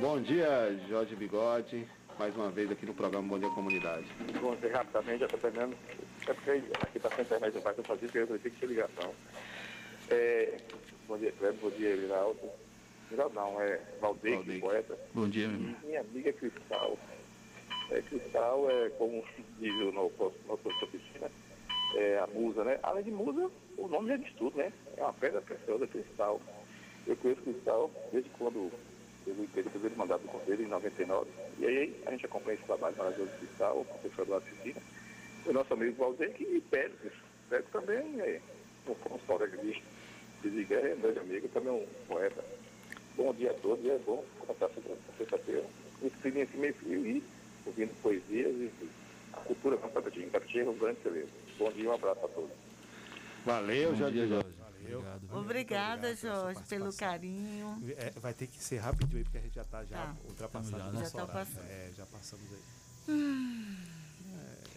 Bom 0.00 0.20
dia, 0.20 0.78
Jorge 0.88 1.14
Bigode. 1.16 1.86
Mais 2.18 2.34
uma 2.36 2.48
vez 2.48 2.70
aqui 2.70 2.86
no 2.86 2.94
programa 2.94 3.26
Bom 3.26 3.38
Dia 3.40 3.50
Comunidade. 3.50 4.06
Bom 4.40 4.54
dia, 4.54 4.72
rapidamente, 4.72 5.20
já 5.20 5.26
estou 5.26 5.40
terminando. 5.40 5.76
É 6.28 6.32
porque 6.32 6.50
aqui 6.80 6.96
está 6.96 7.10
sem 7.10 7.24
internet, 7.24 7.58
vai 7.58 7.74
fazer 7.74 8.10
que 8.10 8.18
eu 8.18 8.26
falei 8.26 8.40
que 8.40 8.66
ligação. 8.66 9.12
É, 10.08 10.60
bom 11.06 11.18
dia, 11.18 11.32
Cleber, 11.32 11.60
bom 11.60 11.70
dia, 11.70 11.96
Viraldo. 11.96 12.50
Viraldo 13.10 13.34
não, 13.34 13.60
é 13.60 13.80
Valdeir, 14.00 14.60
poeta. 14.60 14.98
Bom 15.12 15.28
dia, 15.28 15.48
meu 15.48 15.60
irmão. 15.60 15.76
Minha 15.84 16.00
amiga 16.00 16.30
é 16.30 16.32
Cristal. 16.32 16.98
É, 17.90 18.02
Cristal 18.02 18.70
é, 18.70 18.88
como 18.90 19.24
diz 19.60 19.74
o 19.74 19.92
nosso, 19.92 20.32
nosso 20.46 20.68
oficina, 20.68 21.30
é 21.96 22.18
a 22.18 22.26
musa, 22.26 22.64
né? 22.64 22.78
Além 22.82 23.04
de 23.04 23.10
musa, 23.10 23.50
o 23.76 23.88
nome 23.88 24.08
já 24.08 24.16
diz 24.16 24.32
tudo, 24.34 24.56
né? 24.56 24.72
É 24.96 25.02
uma 25.02 25.12
pedra 25.12 25.40
preciosa, 25.40 25.86
Cristal. 25.86 26.40
Eu 27.06 27.16
conheço 27.16 27.42
Cristal 27.42 27.90
desde 28.10 28.30
quando 28.30 28.72
teve 29.24 29.42
o 29.42 29.48
período 29.48 29.78
dele 29.78 29.94
mandado 29.96 30.22
do 30.22 30.28
conselho 30.28 30.64
em 30.64 30.68
99. 30.68 31.30
E 31.58 31.66
aí 31.66 32.02
a 32.06 32.10
gente 32.10 32.26
acompanha 32.26 32.56
esse 32.56 32.64
trabalho 32.64 32.96
maravilhoso 32.96 33.30
de 33.32 33.38
Cristal, 33.38 33.80
o 33.80 33.84
professor 33.84 34.26
da 34.26 34.36
oficina. 34.38 34.80
O 35.46 35.52
nosso 35.52 35.74
amigo 35.74 35.96
Valdeir 35.96 36.34
e 36.40 36.60
Pérez. 36.62 37.12
Pérez 37.48 37.66
também 37.70 38.20
é 38.20 38.40
um 38.88 39.18
colega 39.26 39.56
de, 39.58 39.82
de 40.50 40.64
guerra, 40.64 40.88
é 40.88 40.94
meu 40.94 41.20
amigo, 41.20 41.48
também 41.48 41.68
é 41.68 41.72
um 41.82 41.86
poeta. 42.06 42.44
Bom 43.16 43.32
dia 43.34 43.50
a 43.50 43.54
todos, 43.54 43.84
e 43.84 43.90
é 43.90 43.98
bom 43.98 44.24
contar 44.46 44.68
sobre 44.70 44.92
a 44.92 45.16
sexta-feira. 45.18 45.64
Escrevi 46.02 46.40
esse 46.40 46.56
meio 46.56 46.74
frio 46.74 47.06
e 47.06 47.24
ouvindo 47.66 47.94
poesias 48.02 48.52
e 48.56 48.70
a 49.32 49.36
cultura 49.38 49.76
com 49.76 49.88
Tapetinho, 49.88 50.30
Tapetinho, 50.30 50.70
um 50.70 50.78
grande 50.78 51.00
celeiro. 51.02 51.28
Bom 51.58 51.70
dia, 51.72 51.88
um 51.88 51.94
abraço 51.94 52.24
a 52.24 52.28
todos. 52.28 52.50
Valeu, 53.44 53.90
Bom 53.92 53.96
Jorge. 53.96 54.14
dia, 54.14 54.26
Jorge. 54.26 54.48
Valeu. 54.58 55.04
Obrigada, 55.32 56.14
Jorge, 56.16 56.60
pelo 56.68 56.92
carinho. 56.92 57.82
É, 57.96 58.10
vai 58.18 58.34
ter 58.34 58.46
que 58.48 58.62
ser 58.62 58.78
rapidinho 58.78 59.18
aí, 59.18 59.24
porque 59.24 59.38
a 59.38 59.40
gente 59.40 59.54
já 59.54 59.62
está 59.62 59.84
já 59.84 59.96
Tá. 59.96 60.16
ultrapassando 60.28 60.78
Já, 60.78 60.88
o 60.88 60.92
nosso 60.92 61.16
Já 61.16 61.26
tá. 61.26 61.46
É, 61.70 61.90
já 61.96 62.06
passamos 62.06 62.44
aí. 62.52 62.60
Hum. 63.14 63.76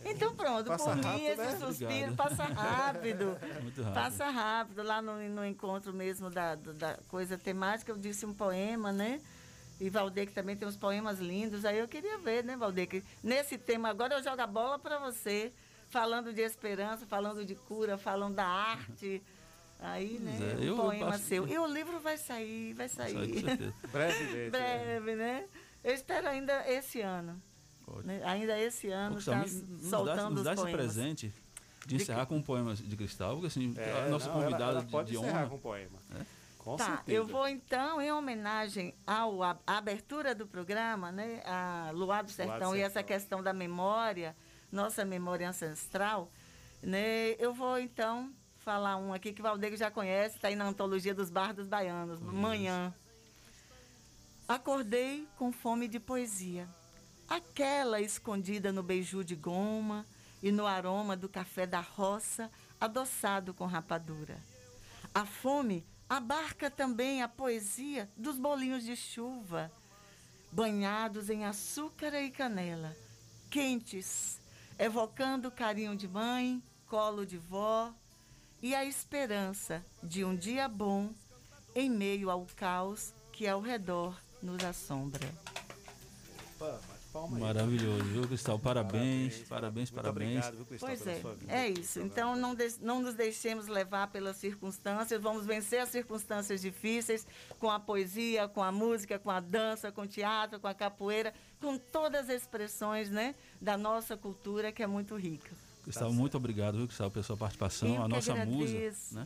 Então 0.05 0.35
pronto, 0.35 0.67
Passa 0.67 0.83
por 0.85 0.95
mim 0.95 1.01
rápido, 1.03 1.27
esse 1.27 1.37
né? 1.37 1.51
suspiro 1.57 1.89
Obrigado. 1.91 2.15
passa 2.15 2.43
rápido. 2.45 3.37
Muito 3.61 3.81
rápido. 3.81 3.93
Passa 3.93 4.29
rápido. 4.29 4.83
Lá 4.83 5.01
no, 5.01 5.17
no 5.29 5.45
encontro 5.45 5.93
mesmo 5.93 6.29
da, 6.29 6.55
da 6.55 6.97
coisa 7.07 7.37
temática, 7.37 7.91
eu 7.91 7.97
disse 7.97 8.25
um 8.25 8.33
poema, 8.33 8.91
né? 8.91 9.19
E 9.79 9.89
Valdeir 9.89 10.27
que 10.27 10.33
também 10.33 10.55
tem 10.55 10.67
uns 10.67 10.77
poemas 10.77 11.19
lindos. 11.19 11.65
Aí 11.65 11.77
eu 11.79 11.87
queria 11.87 12.17
ver, 12.17 12.43
né, 12.43 12.55
Valdeir? 12.55 12.87
Que 12.87 13.03
nesse 13.23 13.57
tema 13.57 13.89
agora 13.89 14.15
eu 14.15 14.23
jogo 14.23 14.41
a 14.41 14.47
bola 14.47 14.79
para 14.79 14.97
você, 14.99 15.51
falando 15.89 16.33
de 16.33 16.41
esperança, 16.41 17.05
falando 17.05 17.45
de 17.45 17.53
cura, 17.55 17.97
falando 17.97 18.35
da 18.35 18.45
arte. 18.45 19.21
Aí, 19.79 20.17
né? 20.19 20.37
É, 20.39 20.55
um 20.55 20.63
eu- 20.63 20.67
eu 20.69 20.75
poema 20.77 21.17
seu. 21.19 21.47
E 21.47 21.59
o 21.59 21.67
livro 21.67 21.99
vai 21.99 22.17
sair, 22.17 22.73
vai 22.73 22.87
sair. 22.89 23.41
Certeza. 23.41 23.73
Brevemente. 23.91 24.49
Breve, 24.51 25.15
né? 25.15 25.45
Eu 25.83 25.93
espero 25.93 26.27
ainda 26.27 26.63
esse 26.71 27.01
ano. 27.01 27.39
Né? 28.03 28.21
Ainda 28.25 28.59
esse 28.59 28.89
ano 28.89 29.17
está 29.17 29.35
me- 29.37 29.41
nos 29.49 29.81
dá, 29.83 29.89
soltando 29.89 30.35
nos 30.35 30.43
dá 30.43 30.51
os 30.51 30.57
esse 30.59 30.61
poemas. 30.63 30.81
presente 30.93 31.33
de 31.85 31.87
De 31.87 31.95
encerrar 32.03 32.25
com 32.25 32.35
um 32.37 32.41
poema 32.41 32.75
de 32.75 32.95
cristal, 32.97 33.33
porque 33.35 33.47
assim, 33.47 33.73
É, 33.77 34.05
a 34.05 34.09
nossa 34.09 34.25
não, 34.27 34.33
ela- 34.35 34.43
convidada 34.45 34.71
ela 34.73 34.83
de- 34.83 34.91
pode 34.91 35.11
de, 35.11 35.17
encerrar 35.17 35.39
honra. 35.41 35.49
com 35.49 35.57
poema. 35.59 35.97
É? 36.15 36.25
Com 36.57 36.75
tá, 36.75 36.85
certeza. 36.85 37.17
eu 37.17 37.25
vou 37.25 37.47
então, 37.47 38.01
em 38.01 38.11
homenagem 38.11 38.93
ao, 39.05 39.41
à 39.41 39.57
à 39.65 39.77
abertura 39.77 40.35
do 40.35 40.45
programa, 40.45 41.11
né, 41.13 41.41
a 41.45 41.91
Luar 41.93 42.23
do 42.25 42.31
Sertão 42.31 42.75
e 42.75 42.81
essa 42.81 43.01
questão 43.01 43.41
da 43.41 43.53
memória, 43.53 44.35
nossa 44.69 45.05
memória 45.05 45.47
ancestral, 45.47 46.29
né, 46.83 47.35
eu 47.39 47.53
vou 47.53 47.79
então 47.79 48.29
falar 48.57 48.97
um 48.97 49.13
aqui 49.13 49.31
que 49.31 49.39
o 49.39 49.43
Valdeiro 49.43 49.77
já 49.77 49.89
conhece, 49.89 50.35
está 50.35 50.49
aí 50.49 50.55
na 50.57 50.65
antologia 50.67 51.15
dos 51.15 51.29
Bardos 51.29 51.67
Baianos, 51.67 52.19
Manhã. 52.19 52.93
Acordei 54.45 55.25
com 55.37 55.51
fome 55.53 55.87
de 55.87 55.99
poesia, 56.01 56.67
aquela 57.29 58.01
escondida 58.01 58.71
no 58.71 58.81
beiju 58.81 59.23
de 59.23 59.35
goma 59.35 60.05
e 60.41 60.51
no 60.51 60.65
aroma 60.65 61.15
do 61.15 61.27
café 61.27 61.65
da 61.65 61.81
roça 61.81 62.51
adoçado 62.79 63.53
com 63.53 63.65
rapadura. 63.65 64.37
A 65.13 65.25
fome 65.25 65.85
abarca 66.09 66.69
também 66.69 67.21
a 67.21 67.27
poesia 67.27 68.09
dos 68.15 68.37
bolinhos 68.37 68.83
de 68.83 68.95
chuva, 68.95 69.71
banhados 70.51 71.29
em 71.29 71.43
açúcar 71.43 72.13
e 72.21 72.31
canela, 72.31 72.95
quentes, 73.49 74.39
evocando 74.77 75.51
carinho 75.51 75.95
de 75.95 76.07
mãe, 76.07 76.63
colo 76.87 77.25
de 77.25 77.37
vó 77.37 77.93
e 78.61 78.73
a 78.73 78.85
esperança 78.85 79.83
de 80.01 80.23
um 80.23 80.35
dia 80.35 80.67
bom 80.67 81.11
em 81.75 81.89
meio 81.89 82.29
ao 82.29 82.45
caos 82.55 83.13
que 83.31 83.47
ao 83.47 83.61
redor 83.61 84.19
nos 84.41 84.63
assombra. 84.63 85.27
Opa, 86.59 86.96
palma 87.17 87.37
aí. 87.37 87.43
Maravilhoso, 87.43 88.03
viu, 88.05 88.27
Cristal? 88.27 88.59
Parabéns, 88.59 89.39
parabéns, 89.47 89.91
Muito 89.91 90.01
parabéns. 90.03 90.29
obrigado, 90.45 90.55
viu, 90.55 90.65
Cristal, 90.65 90.89
Pois 90.89 91.01
pela 91.01 91.15
é, 91.15 91.21
sua 91.21 91.33
vida. 91.35 91.53
é 91.53 91.69
isso. 91.69 91.99
Então 91.99 92.35
não, 92.35 92.53
des- 92.55 92.79
não 92.79 93.01
nos 93.01 93.13
deixemos 93.15 93.67
levar 93.67 94.07
pelas 94.07 94.37
circunstâncias, 94.37 95.21
vamos 95.21 95.45
vencer 95.45 95.79
as 95.81 95.89
circunstâncias 95.89 96.61
difíceis 96.61 97.25
com 97.59 97.69
a 97.71 97.79
poesia, 97.79 98.47
com 98.47 98.61
a 98.63 98.71
música, 98.71 99.17
com 99.19 99.29
a 99.31 99.39
dança, 99.39 99.91
com 99.91 100.01
o 100.01 100.07
teatro, 100.07 100.59
com 100.59 100.67
a 100.67 100.73
capoeira, 100.73 101.33
com 101.59 101.77
todas 101.77 102.29
as 102.29 102.41
expressões 102.41 103.09
né, 103.09 103.35
da 103.61 103.77
nossa 103.77 104.15
cultura 104.15 104.71
que 104.71 104.83
é 104.83 104.87
muito 104.87 105.15
rica. 105.15 105.49
Cristal, 105.83 106.11
muito 106.11 106.35
obrigado, 106.37 106.77
viu, 106.77 106.87
Cristal, 106.87 107.09
pela 107.09 107.23
sua 107.23 107.37
participação. 107.37 107.95
Eu 107.95 108.03
a 108.03 108.07
nossa 108.07 108.35
musa, 108.45 108.69
agradeço. 108.69 109.15
né? 109.15 109.25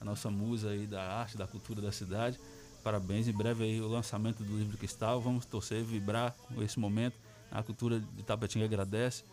A 0.00 0.04
nossa 0.04 0.30
musa 0.30 0.70
aí 0.70 0.86
da 0.86 1.02
arte, 1.02 1.36
da 1.36 1.46
cultura 1.46 1.80
da 1.82 1.90
cidade. 1.90 2.38
Parabéns. 2.84 3.26
Em 3.26 3.32
breve 3.32 3.64
aí 3.64 3.80
o 3.80 3.88
lançamento 3.88 4.44
do 4.44 4.56
livro 4.56 4.76
Cristal. 4.78 5.20
Vamos 5.20 5.44
torcer, 5.46 5.82
vibrar 5.82 6.32
com 6.54 6.62
esse 6.62 6.78
momento. 6.78 7.16
A 7.50 7.62
cultura 7.62 8.00
de 8.00 8.22
Tapetinga 8.22 8.64
agradece. 8.64 9.24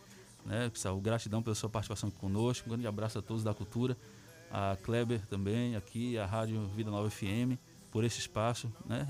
Né, 0.44 0.68
Cristal, 0.68 1.00
gratidão 1.00 1.42
pela 1.42 1.54
sua 1.54 1.68
participação 1.68 2.08
aqui 2.08 2.18
conosco. 2.18 2.66
Um 2.68 2.70
grande 2.70 2.86
abraço 2.86 3.18
a 3.18 3.22
todos 3.22 3.42
da 3.42 3.54
cultura. 3.54 3.96
A 4.50 4.76
Kleber 4.82 5.24
também, 5.26 5.74
aqui, 5.74 6.18
a 6.18 6.26
Rádio 6.26 6.66
Vida 6.68 6.90
Nova 6.90 7.10
FM, 7.10 7.58
por 7.90 8.04
esse 8.04 8.18
espaço, 8.18 8.72
né? 8.86 9.08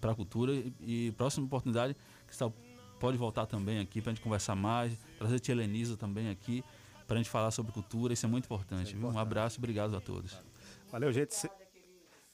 Para 0.00 0.12
a 0.12 0.14
cultura. 0.14 0.52
E, 0.52 0.72
e 0.80 1.12
próxima 1.12 1.46
oportunidade, 1.46 1.94
Cristal 2.26 2.52
pode 2.98 3.16
voltar 3.16 3.46
também 3.46 3.78
aqui 3.78 4.00
para 4.00 4.10
a 4.10 4.14
gente 4.14 4.22
conversar 4.22 4.56
mais, 4.56 4.92
trazer 5.18 5.38
Tia 5.38 5.52
Helenisa 5.52 5.96
também 5.96 6.28
aqui, 6.28 6.64
para 7.06 7.16
a 7.16 7.18
gente 7.18 7.30
falar 7.30 7.50
sobre 7.50 7.72
cultura. 7.72 8.12
Isso 8.12 8.26
é 8.26 8.28
muito 8.28 8.46
importante. 8.46 8.94
viu? 8.94 9.08
Um 9.08 9.18
abraço, 9.18 9.58
obrigado 9.58 9.96
a 9.96 10.00
todos. 10.00 10.36
Valeu, 10.90 11.12
gente. 11.12 11.34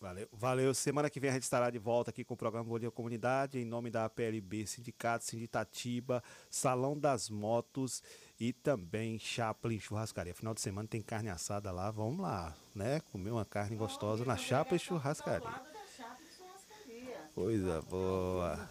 Valeu. 0.07 0.29
Valeu. 0.33 0.73
Semana 0.73 1.11
que 1.11 1.19
vem 1.19 1.31
a 1.31 1.33
gente 1.33 1.43
estará 1.43 1.69
de 1.69 1.81
volta 1.81 2.11
aqui 2.11 2.23
com 2.23 2.35
o 2.35 2.37
programa 2.37 2.65
Bom 2.65 2.79
Dia 2.79 2.93
Comunidade, 2.93 3.59
em 3.59 3.65
nome 3.65 3.91
da 3.91 4.09
PLB, 4.09 4.65
Sindicato 4.65 5.25
Sinditatiba, 5.25 6.23
Salão 6.49 6.97
das 6.97 7.29
Motos 7.29 8.05
e 8.39 8.53
também 8.53 9.19
Chaplin 9.19 9.81
Churrascaria. 9.81 10.33
Final 10.33 10.55
de 10.55 10.61
semana 10.61 10.87
tem 10.87 11.03
carne 11.03 11.29
assada 11.29 11.73
lá, 11.73 11.91
vamos 11.91 12.21
lá, 12.21 12.55
né? 12.73 13.01
Comer 13.11 13.33
uma 13.33 13.45
carne 13.45 13.75
gostosa 13.75 14.25
na 14.25 14.37
Chaplin 14.37 14.79
Churrascaria. 14.79 15.61
Coisa 17.35 17.83
boa. 17.83 18.71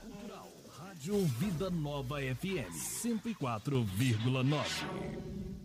Rádio 0.70 1.18
Vida 1.26 1.70
Nova 1.70 2.22
FM 2.22 2.72
104,9. 3.04 5.65